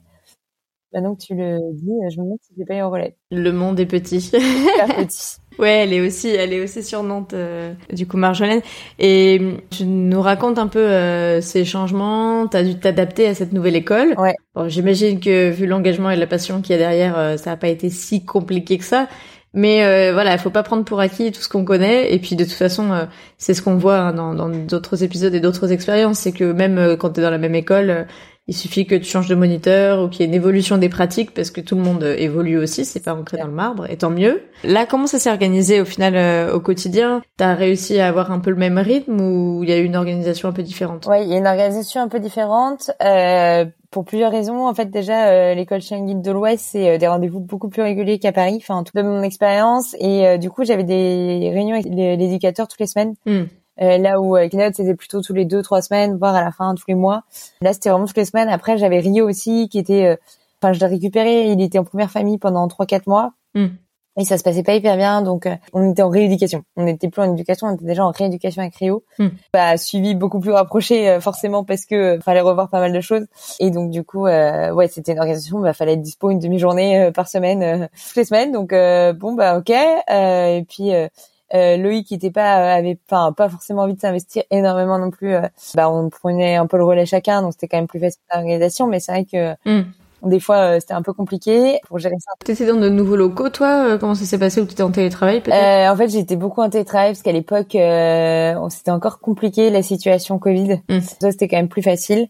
Maintenant 0.93 1.15
que 1.15 1.21
tu 1.21 1.35
le 1.35 1.59
dis, 1.73 1.91
je 2.09 2.17
me 2.19 2.23
demande 2.23 2.37
si 2.41 2.53
j'ai 2.57 2.63
pas 2.63 2.75
eu 2.75 2.81
en 2.81 2.89
relais. 2.89 3.17
Le 3.31 3.51
monde 3.51 3.79
est 3.79 3.85
petit. 3.85 4.31
petit. 4.97 5.37
Ouais, 5.57 5.83
elle 5.83 5.93
est 5.93 6.01
aussi, 6.01 6.27
elle 6.27 6.51
est 6.51 6.61
aussi 6.61 6.83
sur 6.83 7.01
Nantes, 7.01 7.33
euh, 7.33 7.73
du 7.93 8.05
coup, 8.05 8.17
Marjolaine. 8.17 8.61
Et 8.99 9.39
tu 9.69 9.85
nous 9.85 10.21
racontes 10.21 10.59
un 10.59 10.67
peu 10.67 10.79
euh, 10.79 11.39
ces 11.39 11.63
changements. 11.63 12.47
T'as 12.47 12.63
dû 12.63 12.77
t'adapter 12.77 13.25
à 13.27 13.33
cette 13.33 13.53
nouvelle 13.53 13.77
école. 13.77 14.15
Ouais. 14.17 14.33
Bon, 14.53 14.67
j'imagine 14.67 15.19
que 15.19 15.49
vu 15.51 15.65
l'engagement 15.65 16.11
et 16.11 16.17
la 16.17 16.27
passion 16.27 16.61
qu'il 16.61 16.73
y 16.73 16.75
a 16.75 16.77
derrière, 16.79 17.17
euh, 17.17 17.37
ça 17.37 17.51
n'a 17.51 17.57
pas 17.57 17.69
été 17.69 17.89
si 17.89 18.25
compliqué 18.25 18.77
que 18.77 18.83
ça. 18.83 19.07
Mais 19.55 19.85
euh, 19.85 20.11
voilà, 20.13 20.33
il 20.33 20.39
faut 20.39 20.49
pas 20.49 20.63
prendre 20.63 20.83
pour 20.83 20.99
acquis 20.99 21.31
tout 21.31 21.41
ce 21.41 21.49
qu'on 21.49 21.63
connaît. 21.63 22.13
Et 22.13 22.19
puis 22.19 22.35
de 22.35 22.43
toute 22.43 22.53
façon, 22.53 22.91
euh, 22.91 23.05
c'est 23.37 23.53
ce 23.53 23.61
qu'on 23.61 23.77
voit 23.77 23.97
hein, 23.97 24.13
dans 24.13 24.49
d'autres 24.49 25.01
épisodes 25.01 25.33
et 25.33 25.39
d'autres 25.39 25.71
expériences, 25.71 26.19
c'est 26.19 26.33
que 26.33 26.51
même 26.51 26.77
euh, 26.77 26.97
quand 26.97 27.11
tu 27.11 27.21
es 27.21 27.23
dans 27.23 27.29
la 27.29 27.37
même 27.37 27.55
école, 27.55 28.05
il 28.47 28.55
suffit 28.55 28.85
que 28.85 28.95
tu 28.95 29.05
changes 29.05 29.29
de 29.29 29.33
moniteur 29.33 30.03
ou 30.03 30.09
qu'il 30.09 30.21
y 30.21 30.23
ait 30.23 30.27
une 30.27 30.35
évolution 30.35 30.77
des 30.77 30.89
pratiques 30.89 31.33
parce 31.33 31.51
que 31.51 31.61
tout 31.61 31.75
le 31.75 31.81
monde 31.81 32.03
évolue 32.03 32.57
aussi, 32.57 32.83
c'est 32.83 32.99
pas 32.99 33.15
ancré 33.15 33.37
dans 33.37 33.47
le 33.47 33.53
marbre, 33.53 33.89
et 33.89 33.97
tant 33.97 34.11
mieux. 34.11 34.43
Là, 34.63 34.85
comment 34.85 35.07
ça 35.07 35.17
s'est 35.17 35.31
organisé 35.31 35.81
au 35.81 35.85
final 35.85 36.51
au 36.51 36.59
quotidien? 36.59 37.23
T'as 37.37 37.55
réussi 37.55 37.99
à 37.99 38.07
avoir 38.07 38.31
un 38.31 38.39
peu 38.39 38.51
le 38.51 38.57
même 38.57 38.77
rythme 38.77 39.19
ou 39.19 39.63
il 39.63 39.69
y 39.69 39.73
a 39.73 39.79
eu 39.79 39.85
une 39.85 39.95
organisation 39.95 40.47
un 40.47 40.51
peu 40.51 40.61
différente? 40.61 41.07
Ouais, 41.07 41.23
il 41.23 41.31
y 41.31 41.33
a 41.33 41.37
une 41.37 41.47
organisation 41.47 42.01
un 42.01 42.07
peu 42.07 42.19
différente. 42.19 42.91
Euh, 43.95 44.01
pour 44.05 44.05
plusieurs 44.05 44.31
raisons. 44.31 44.67
En 44.67 44.73
fait, 44.73 44.89
déjà, 44.91 45.27
euh, 45.29 45.53
l'école 45.53 45.81
Chien 45.81 46.05
Guide 46.05 46.21
de 46.21 46.31
l'Ouest, 46.31 46.65
c'est 46.71 46.89
euh, 46.89 46.97
des 46.97 47.07
rendez-vous 47.07 47.39
beaucoup 47.39 47.69
plus 47.69 47.81
réguliers 47.81 48.19
qu'à 48.19 48.31
Paris, 48.31 48.57
enfin, 48.61 48.83
tout 48.83 48.91
de 48.93 49.01
mon 49.01 49.23
expérience. 49.23 49.95
Et 49.99 50.27
euh, 50.27 50.37
du 50.37 50.49
coup, 50.49 50.65
j'avais 50.65 50.83
des 50.83 51.51
réunions 51.53 51.75
avec 51.75 51.85
l'éducateur 51.85 52.67
toutes 52.67 52.79
les 52.79 52.87
semaines. 52.87 53.15
Hmm. 53.25 53.45
là 53.77 54.19
où 54.19 54.35
avec 54.35 54.51
Keynote, 54.51 54.75
c'était 54.75 54.95
plutôt 54.95 55.21
tous 55.21 55.33
les 55.33 55.45
deux, 55.45 55.61
trois 55.61 55.81
semaines, 55.81 56.17
voire 56.17 56.35
à 56.35 56.41
la 56.41 56.51
fin, 56.51 56.75
tous 56.75 56.85
les 56.87 56.95
mois. 56.95 57.23
Là, 57.61 57.73
c'était 57.73 57.89
vraiment 57.89 58.05
toutes 58.05 58.17
les 58.17 58.25
semaines. 58.25 58.49
Après, 58.49 58.77
j'avais 58.77 58.99
Rio 58.99 59.27
aussi, 59.27 59.69
qui 59.69 59.79
était... 59.79 60.17
Enfin, 60.61 60.73
je 60.73 60.79
l'ai 60.79 60.85
récupéré. 60.87 61.51
Il 61.51 61.61
était 61.61 61.77
en 61.77 61.83
première 61.83 62.09
famille 62.09 62.37
pendant 62.37 62.67
trois, 62.67 62.85
quatre 62.85 63.07
mois. 63.07 63.33
Hmm 63.53 63.67
et 64.17 64.23
ça 64.23 64.37
se 64.37 64.43
passait 64.43 64.63
pas 64.63 64.73
hyper 64.73 64.95
bien 64.95 65.21
donc 65.21 65.45
euh, 65.45 65.55
on 65.73 65.91
était 65.91 66.01
en 66.01 66.09
rééducation. 66.09 66.63
On 66.75 66.83
n'était 66.83 67.09
plus 67.09 67.21
en 67.21 67.33
éducation 67.33 67.67
on 67.67 67.75
était 67.75 67.85
déjà 67.85 68.05
en 68.05 68.11
rééducation 68.11 68.61
avec 68.61 68.75
Rio. 68.75 69.03
Hmm. 69.19 69.29
bah 69.53 69.77
suivi 69.77 70.15
beaucoup 70.15 70.39
plus 70.39 70.51
rapproché 70.51 71.09
euh, 71.09 71.19
forcément 71.19 71.63
parce 71.63 71.85
que 71.85 71.95
euh, 71.95 72.19
fallait 72.19 72.41
revoir 72.41 72.69
pas 72.69 72.79
mal 72.79 72.93
de 72.93 73.01
choses. 73.01 73.25
Et 73.59 73.71
donc 73.71 73.91
du 73.91 74.03
coup 74.03 74.23
ouais 74.25 74.87
c'était 74.89 75.11
une 75.11 75.19
organisation 75.19 75.59
bah 75.59 75.73
fallait 75.73 75.93
être 75.93 76.01
dispo 76.01 76.29
une 76.29 76.39
demi-journée 76.39 77.11
par 77.13 77.27
semaine 77.27 77.89
toutes 78.07 78.15
les 78.15 78.25
semaines. 78.25 78.51
Donc 78.51 78.69
bon 78.71 79.33
bah 79.33 79.57
ok. 79.57 79.69
Et 79.69 80.65
puis 80.69 80.91
Loïc 81.53 82.07
qui 82.07 82.15
était 82.15 82.31
pas 82.31 82.75
avait 82.75 82.97
enfin 83.09 83.33
pas 83.33 83.49
forcément 83.49 83.83
envie 83.83 83.95
de 83.95 83.99
s'investir 83.99 84.43
énormément 84.49 84.97
non 84.97 85.11
plus 85.11 85.35
bah 85.75 85.89
on 85.89 86.09
prenait 86.09 86.55
un 86.55 86.67
peu 86.67 86.77
le 86.77 86.85
relais 86.85 87.05
chacun 87.05 87.41
donc 87.41 87.53
c'était 87.53 87.67
quand 87.67 87.77
même 87.77 87.87
plus 87.87 87.99
facile 87.99 88.21
l'organisation. 88.33 88.87
Mais 88.87 88.99
c'est 88.99 89.11
vrai 89.11 89.25
que 89.25 89.55
hmm. 89.65 89.85
Des 90.25 90.39
fois, 90.39 90.57
euh, 90.57 90.79
c'était 90.79 90.93
un 90.93 91.01
peu 91.01 91.13
compliqué 91.13 91.79
pour 91.87 91.99
gérer 91.99 92.15
ça. 92.19 92.31
T'étais 92.43 92.65
dans 92.65 92.75
de 92.75 92.89
nouveaux 92.89 93.15
locaux, 93.15 93.49
toi? 93.49 93.85
Euh, 93.85 93.97
Comment 93.97 94.15
ça 94.15 94.25
s'est 94.25 94.39
passé? 94.39 94.59
Ou 94.59 94.65
t'étais 94.65 94.83
en 94.83 94.91
télétravail 94.91 95.41
peut-être? 95.41 95.55
Euh, 95.55 95.93
En 95.93 95.95
fait, 95.95 96.09
j'étais 96.09 96.35
beaucoup 96.35 96.61
en 96.61 96.69
télétravail 96.69 97.11
parce 97.11 97.21
qu'à 97.21 97.31
l'époque, 97.31 97.75
euh, 97.75 98.69
c'était 98.69 98.91
encore 98.91 99.19
compliqué 99.19 99.69
la 99.69 99.83
situation 99.83 100.39
Covid. 100.39 100.81
Mm. 100.89 100.99
Ça, 100.99 101.31
c'était 101.31 101.47
quand 101.47 101.57
même 101.57 101.69
plus 101.69 101.83
facile. 101.83 102.27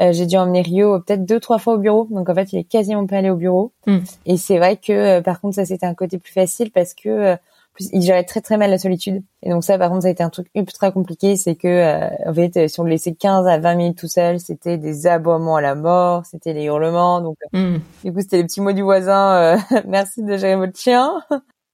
Euh, 0.00 0.12
j'ai 0.12 0.26
dû 0.26 0.36
emmener 0.36 0.62
Rio 0.62 1.00
peut-être 1.00 1.24
deux 1.24 1.40
trois 1.40 1.58
fois 1.58 1.74
au 1.74 1.78
bureau, 1.78 2.06
donc 2.10 2.28
en 2.28 2.34
fait, 2.34 2.52
il 2.52 2.58
est 2.58 2.64
quasiment 2.64 3.06
pas 3.06 3.16
allé 3.16 3.30
au 3.30 3.36
bureau. 3.36 3.72
Mm. 3.86 3.98
Et 4.26 4.36
c'est 4.36 4.58
vrai 4.58 4.76
que, 4.76 5.20
par 5.20 5.40
contre, 5.40 5.56
ça 5.56 5.64
c'était 5.64 5.86
un 5.86 5.94
côté 5.94 6.18
plus 6.18 6.32
facile 6.32 6.70
parce 6.70 6.94
que 6.94 7.36
plus, 7.80 7.90
il 7.92 8.02
gérait 8.02 8.24
très 8.24 8.40
très 8.40 8.56
mal 8.56 8.70
la 8.70 8.78
solitude. 8.78 9.22
Et 9.42 9.50
donc 9.50 9.64
ça, 9.64 9.78
par 9.78 9.88
contre, 9.88 10.02
ça 10.02 10.08
a 10.08 10.10
été 10.10 10.22
un 10.22 10.30
truc 10.30 10.48
ultra 10.54 10.90
compliqué, 10.90 11.36
c'est 11.36 11.54
que 11.54 11.68
euh, 11.68 12.08
en 12.26 12.34
fait, 12.34 12.68
si 12.68 12.80
on 12.80 12.84
le 12.84 12.90
laissait 12.90 13.14
15 13.14 13.46
à 13.46 13.58
20 13.58 13.74
minutes 13.74 13.98
tout 13.98 14.08
seul, 14.08 14.38
c'était 14.38 14.78
des 14.78 15.06
aboiements 15.06 15.56
à 15.56 15.60
la 15.60 15.74
mort, 15.74 16.26
c'était 16.26 16.52
les 16.52 16.64
hurlements. 16.64 17.20
Donc 17.20 17.36
mm. 17.52 17.76
du 18.04 18.12
coup, 18.12 18.20
c'était 18.20 18.38
les 18.38 18.44
petits 18.44 18.60
mots 18.60 18.72
du 18.72 18.82
voisin. 18.82 19.34
Euh, 19.34 19.58
merci 19.86 20.22
de 20.22 20.36
gérer 20.36 20.56
votre 20.56 20.78
chien. 20.78 21.10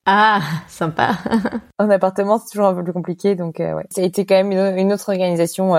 Ah, 0.06 0.40
sympa. 0.68 1.18
en 1.78 1.90
appartement, 1.90 2.38
c'est 2.38 2.52
toujours 2.52 2.66
un 2.66 2.74
peu 2.74 2.84
plus 2.84 2.92
compliqué, 2.92 3.34
donc 3.34 3.58
euh, 3.58 3.74
ouais. 3.74 3.86
Ça 3.90 4.02
a 4.02 4.04
été 4.04 4.24
quand 4.24 4.42
même 4.42 4.52
une, 4.78 4.92
autre 4.92 5.08
organisation. 5.08 5.74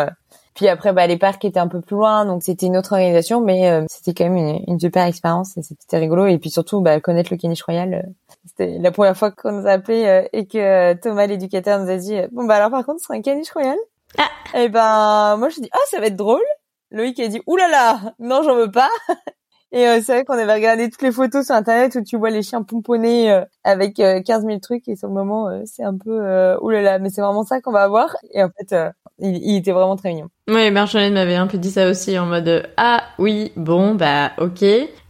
Puis 0.53 0.67
après, 0.67 0.91
bah, 0.91 1.07
les 1.07 1.17
parcs 1.17 1.45
étaient 1.45 1.59
un 1.59 1.69
peu 1.69 1.79
plus 1.79 1.95
loin, 1.95 2.25
donc 2.25 2.43
c'était 2.43 2.65
une 2.65 2.75
autre 2.75 2.93
organisation, 2.93 3.39
mais 3.39 3.85
c'était 3.89 4.13
quand 4.13 4.29
même 4.29 4.35
une, 4.35 4.63
une, 4.67 4.79
super 4.79 5.05
expérience 5.05 5.55
et 5.57 5.61
c'était 5.61 5.97
rigolo. 5.97 6.25
Et 6.25 6.39
puis 6.39 6.49
surtout, 6.49 6.81
bah, 6.81 6.99
connaître 6.99 7.31
le 7.31 7.37
Caniche 7.37 7.63
Royal, 7.63 8.09
c'était 8.47 8.77
la 8.79 8.91
première 8.91 9.17
fois 9.17 9.31
qu'on 9.31 9.51
nous 9.51 9.67
a 9.67 9.71
appelé 9.71 10.05
euh, 10.05 10.27
et 10.33 10.47
que 10.47 10.57
euh, 10.57 10.95
Thomas 11.01 11.27
l'éducateur 11.27 11.79
nous 11.79 11.89
a 11.89 11.97
dit 11.97 12.15
bon 12.31 12.45
bah 12.45 12.55
alors 12.55 12.71
par 12.71 12.86
contre 12.86 12.99
ce 12.99 13.05
sera 13.05 13.15
un 13.17 13.21
caniche 13.21 13.51
royal. 13.51 13.77
Ah. 14.17 14.57
Et 14.57 14.69
ben 14.69 15.38
moi 15.38 15.49
je 15.49 15.62
dis 15.62 15.69
ah 15.71 15.79
ça 15.89 15.99
va 15.99 16.07
être 16.07 16.15
drôle. 16.15 16.43
Loïc 16.91 17.19
a 17.19 17.27
dit 17.27 17.41
oulala 17.47 17.99
non 18.19 18.41
j'en 18.43 18.55
veux 18.55 18.71
pas. 18.71 18.89
Et 19.73 19.86
euh, 19.86 19.99
c'est 20.01 20.13
vrai 20.13 20.23
qu'on 20.23 20.38
avait 20.38 20.53
regardé 20.53 20.89
toutes 20.89 21.01
les 21.01 21.12
photos 21.12 21.45
sur 21.45 21.53
internet 21.53 21.93
où 21.95 22.01
tu 22.01 22.15
vois 22.15 22.29
les 22.29 22.41
chiens 22.41 22.63
pomponnés 22.63 23.43
avec 23.65 23.95
15 23.95 24.45
000 24.45 24.60
trucs 24.60 24.88
et 24.88 24.95
sur 24.95 25.10
le 25.10 25.13
moment 25.13 25.49
c'est 25.65 25.83
un 25.83 25.97
peu 25.97 26.55
oulala 26.62 26.99
mais 26.99 27.10
c'est 27.10 27.21
vraiment 27.21 27.43
ça 27.43 27.60
qu'on 27.60 27.73
va 27.73 27.83
avoir 27.83 28.15
et 28.31 28.41
en 28.41 28.49
fait 28.49 28.73
il, 29.19 29.36
il, 29.36 29.57
était 29.57 29.73
vraiment 29.73 29.97
très 29.97 30.10
mignon. 30.13 30.29
Oui, 30.47 30.71
Marjolaine 30.71 31.13
m'avait 31.13 31.36
un 31.36 31.47
peu 31.47 31.57
dit 31.57 31.71
ça 31.71 31.89
aussi 31.89 32.17
en 32.17 32.27
mode 32.27 32.69
ah 32.77 33.03
oui 33.19 33.51
bon 33.57 33.95
bah 33.95 34.31
ok 34.38 34.63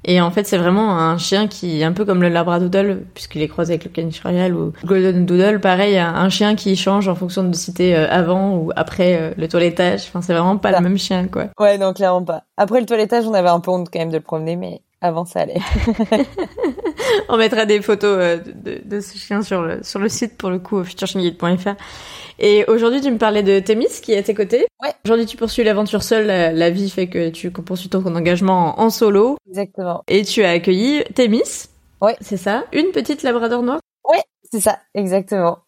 et 0.07 0.19
en 0.21 0.31
fait 0.31 0.47
c'est 0.47 0.57
vraiment 0.57 0.97
un 0.97 1.17
chien 1.17 1.47
qui 1.47 1.83
un 1.83 1.91
peu 1.91 2.05
comme 2.05 2.21
le 2.21 2.29
labradoodle 2.29 3.03
puisqu'il 3.13 3.41
est 3.41 3.47
croisé 3.47 3.73
avec 3.73 3.83
le 3.83 3.91
caniche 3.91 4.21
royal 4.21 4.55
ou 4.55 4.73
golden 4.83 5.25
doodle 5.25 5.59
pareil 5.59 5.97
un 5.99 6.29
chien 6.29 6.55
qui 6.55 6.75
change 6.75 7.07
en 7.07 7.15
fonction 7.15 7.43
de 7.43 7.53
si 7.53 7.73
t'es 7.73 7.93
euh, 7.93 8.07
avant 8.09 8.55
ou 8.55 8.71
après 8.75 9.17
euh, 9.19 9.33
le 9.37 9.47
toilettage 9.47 10.05
enfin 10.07 10.21
c'est 10.21 10.33
vraiment 10.33 10.57
pas 10.57 10.71
le 10.71 10.79
même 10.79 10.97
chien 10.97 11.27
quoi. 11.27 11.47
Ouais 11.59 11.77
non 11.77 11.93
clairement 11.93 12.23
pas. 12.23 12.43
Après 12.57 12.79
le 12.79 12.85
toilettage 12.85 13.27
on 13.27 13.33
avait 13.33 13.49
un 13.49 13.59
peu 13.59 13.71
honte 13.71 13.89
quand 13.91 13.99
même 13.99 14.09
de 14.09 14.17
le 14.17 14.23
promener 14.23 14.55
mais 14.55 14.81
avant 15.01 15.25
ça 15.25 15.41
allait. 15.41 15.59
On 17.29 17.37
mettra 17.37 17.65
des 17.65 17.81
photos 17.81 18.17
euh, 18.19 18.37
de, 18.37 18.81
de, 18.83 18.99
ce 18.99 19.17
chien 19.17 19.41
sur 19.41 19.61
le, 19.61 19.83
sur 19.83 19.99
le 19.99 20.09
site 20.09 20.37
pour 20.37 20.49
le 20.49 20.59
coup, 20.59 20.83
futurchien.guide.fr. 20.83 21.75
Et 22.39 22.65
aujourd'hui, 22.67 23.01
tu 23.01 23.11
me 23.11 23.17
parlais 23.17 23.43
de 23.43 23.59
Thémis 23.59 23.87
qui 24.01 24.13
est 24.13 24.17
à 24.17 24.23
tes 24.23 24.33
côtés. 24.33 24.67
Ouais. 24.81 24.93
Aujourd'hui, 25.05 25.25
tu 25.25 25.37
poursuis 25.37 25.63
l'aventure 25.63 26.03
seule. 26.03 26.27
La, 26.27 26.69
vie 26.69 26.89
fait 26.89 27.07
que 27.07 27.29
tu 27.29 27.51
poursuis 27.51 27.89
ton 27.89 28.03
engagement 28.15 28.79
en, 28.79 28.89
solo. 28.89 29.37
Exactement. 29.47 30.03
Et 30.07 30.23
tu 30.23 30.43
as 30.43 30.51
accueilli 30.51 31.03
Thémis. 31.15 31.69
Ouais. 32.01 32.15
C'est 32.21 32.37
ça? 32.37 32.65
Une 32.73 32.91
petite 32.91 33.23
labrador 33.23 33.63
noire? 33.63 33.79
Ouais, 34.07 34.21
c'est 34.51 34.61
ça, 34.61 34.79
exactement. 34.93 35.59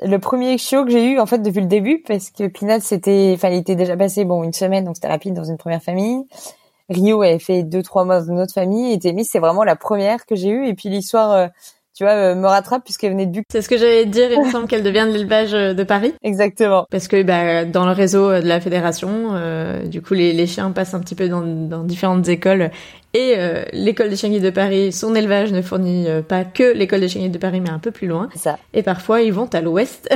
Le 0.00 0.18
premier 0.18 0.58
chiot 0.58 0.84
que 0.84 0.90
j'ai 0.90 1.12
eu, 1.12 1.18
en 1.18 1.26
fait, 1.26 1.38
depuis 1.38 1.60
le 1.60 1.66
début, 1.66 2.02
parce 2.06 2.30
que 2.30 2.46
Pinat, 2.46 2.80
c'était, 2.80 3.32
enfin, 3.34 3.48
il 3.48 3.58
était 3.58 3.74
déjà 3.74 3.96
passé, 3.96 4.24
bon, 4.24 4.44
une 4.44 4.52
semaine, 4.52 4.84
donc 4.84 4.96
c'était 4.96 5.08
rapide 5.08 5.34
dans 5.34 5.44
une 5.44 5.56
première 5.56 5.82
famille. 5.82 6.24
Rio 6.88 7.22
avait 7.22 7.38
fait 7.38 7.62
deux 7.62 7.82
trois 7.82 8.04
mois 8.04 8.22
dans 8.22 8.34
notre 8.34 8.54
famille 8.54 8.92
et 8.92 8.98
Témis 8.98 9.26
c'est 9.26 9.40
vraiment 9.40 9.64
la 9.64 9.76
première 9.76 10.24
que 10.24 10.34
j'ai 10.34 10.48
eue 10.48 10.66
et 10.66 10.74
puis 10.74 10.88
l'histoire 10.88 11.32
euh, 11.32 11.48
tu 11.98 12.04
vois 12.04 12.12
euh, 12.12 12.36
me 12.36 12.46
rattrape 12.46 12.84
puisqu'elle 12.84 13.10
venait 13.10 13.26
de 13.26 13.32
Buc. 13.32 13.44
C'est 13.50 13.60
ce 13.60 13.68
que 13.68 13.76
j'allais 13.76 14.06
dire, 14.06 14.30
il 14.30 14.38
me 14.38 14.48
semble 14.52 14.68
qu'elle 14.68 14.84
devient 14.84 15.04
de 15.08 15.12
l'élevage 15.12 15.52
euh, 15.52 15.74
de 15.74 15.82
Paris. 15.82 16.14
Exactement. 16.22 16.86
Parce 16.92 17.08
que 17.08 17.20
bah, 17.24 17.64
dans 17.64 17.84
le 17.86 17.90
réseau 17.90 18.30
de 18.40 18.46
la 18.46 18.60
fédération, 18.60 19.08
du 19.84 20.00
coup 20.00 20.14
les, 20.14 20.32
les, 20.32 20.46
chiens 20.46 20.70
passent 20.70 20.94
un 20.94 21.00
petit 21.00 21.16
peu 21.16 21.28
dans, 21.28 21.40
dans 21.40 21.82
différentes 21.82 22.28
écoles 22.28 22.70
et 23.14 23.34
l'école 23.72 24.10
des 24.10 24.16
chiens 24.16 24.30
de 24.30 24.50
Paris, 24.50 24.92
son 24.92 25.14
élevage 25.14 25.50
ne 25.50 25.62
fournit 25.62 26.06
pas 26.28 26.44
que 26.44 26.72
l'école 26.72 27.00
des 27.00 27.08
chiens 27.08 27.28
de 27.28 27.38
Paris, 27.38 27.60
mais 27.60 27.70
un 27.70 27.78
peu 27.78 27.90
plus 27.90 28.06
loin. 28.06 28.28
C'est 28.32 28.38
ça. 28.38 28.58
Et 28.74 28.82
parfois, 28.82 29.22
ils 29.22 29.32
vont 29.32 29.48
à 29.52 29.60
l'ouest. 29.60 30.08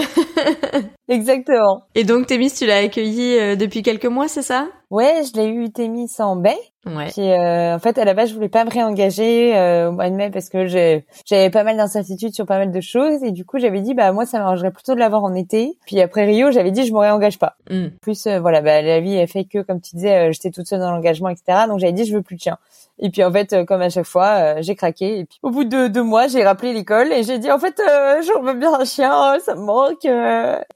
Exactement. 1.09 1.85
Et 1.95 2.05
donc, 2.05 2.27
Thémis, 2.27 2.53
tu 2.53 2.66
l'as 2.66 2.79
accueilli 2.79 3.57
depuis 3.57 3.83
quelques 3.83 4.07
mois, 4.07 4.29
c'est 4.29 4.42
ça? 4.42 4.68
Ouais, 4.90 5.23
je 5.25 5.40
l'ai 5.40 5.49
eu 5.49 5.73
Thémis 5.73 6.11
en 6.18 6.37
baie. 6.37 6.59
Ouais. 6.85 7.09
Puis, 7.11 7.31
euh, 7.31 7.77
en 7.77 7.79
fait, 7.79 7.97
à 7.99 8.05
la 8.05 8.12
base, 8.12 8.31
je 8.31 8.35
voulais 8.35 8.49
pas 8.49 8.64
me 8.64 8.71
réengager 8.71 9.57
euh, 9.57 9.88
au 9.88 9.92
mois 9.92 10.11
de 10.11 10.16
mai 10.16 10.31
parce 10.31 10.49
que 10.49 10.66
j'avais 10.66 11.51
pas 11.51 11.62
mal 11.62 11.77
d'incertitudes 11.77 12.35
sur 12.35 12.45
pas 12.45 12.59
mal 12.59 12.73
de 12.73 12.81
choses 12.81 13.23
et 13.23 13.31
du 13.31 13.45
coup, 13.45 13.59
j'avais 13.59 13.81
dit 13.81 13.95
bah 13.95 14.11
moi, 14.12 14.27
ça 14.27 14.38
m'arrangerait 14.38 14.73
plutôt 14.73 14.95
de 14.95 14.99
l'avoir 14.99 15.23
en 15.23 15.35
été. 15.35 15.79
Puis 15.87 16.01
après 16.01 16.25
Rio, 16.25 16.51
j'avais 16.51 16.73
dit 16.73 16.85
je 16.85 16.92
me 16.92 16.99
réengage 16.99 17.38
pas. 17.38 17.57
Mm. 17.71 17.88
Plus 18.01 18.27
euh, 18.27 18.40
voilà, 18.40 18.62
bah 18.62 18.83
la 18.83 19.01
vie 19.01 19.18
a 19.18 19.27
fait 19.27 19.45
que 19.45 19.62
comme 19.62 19.81
tu 19.81 19.95
disais, 19.95 20.29
euh, 20.29 20.33
j'étais 20.33 20.51
toute 20.51 20.66
seule 20.66 20.81
dans 20.81 20.90
l'engagement, 20.90 21.29
etc. 21.29 21.66
Donc 21.68 21.79
j'avais 21.79 21.92
dit 21.92 22.05
je 22.05 22.16
veux 22.16 22.23
plus 22.23 22.37
de 22.37 22.40
chien. 22.40 22.59
Et 23.03 23.11
puis 23.11 23.23
en 23.23 23.31
fait, 23.31 23.53
euh, 23.53 23.65
comme 23.67 23.83
à 23.83 23.91
chaque 23.91 24.07
fois, 24.07 24.61
j'ai 24.62 24.75
craqué. 24.75 25.19
Et 25.19 25.25
puis 25.27 25.38
au 25.43 25.51
bout 25.51 25.65
de 25.65 25.88
deux 25.88 26.03
mois, 26.03 26.27
j'ai 26.29 26.43
rappelé 26.43 26.73
l'école 26.73 27.12
et 27.12 27.23
j'ai 27.23 27.38
dit 27.38 27.51
en 27.51 27.59
fait, 27.59 27.81
j'en 28.27 28.43
veux 28.43 28.55
bien 28.55 28.73
un 28.73 28.85
chien, 28.85 29.37
ça 29.45 29.55
me 29.55 29.62
manque. 29.62 30.07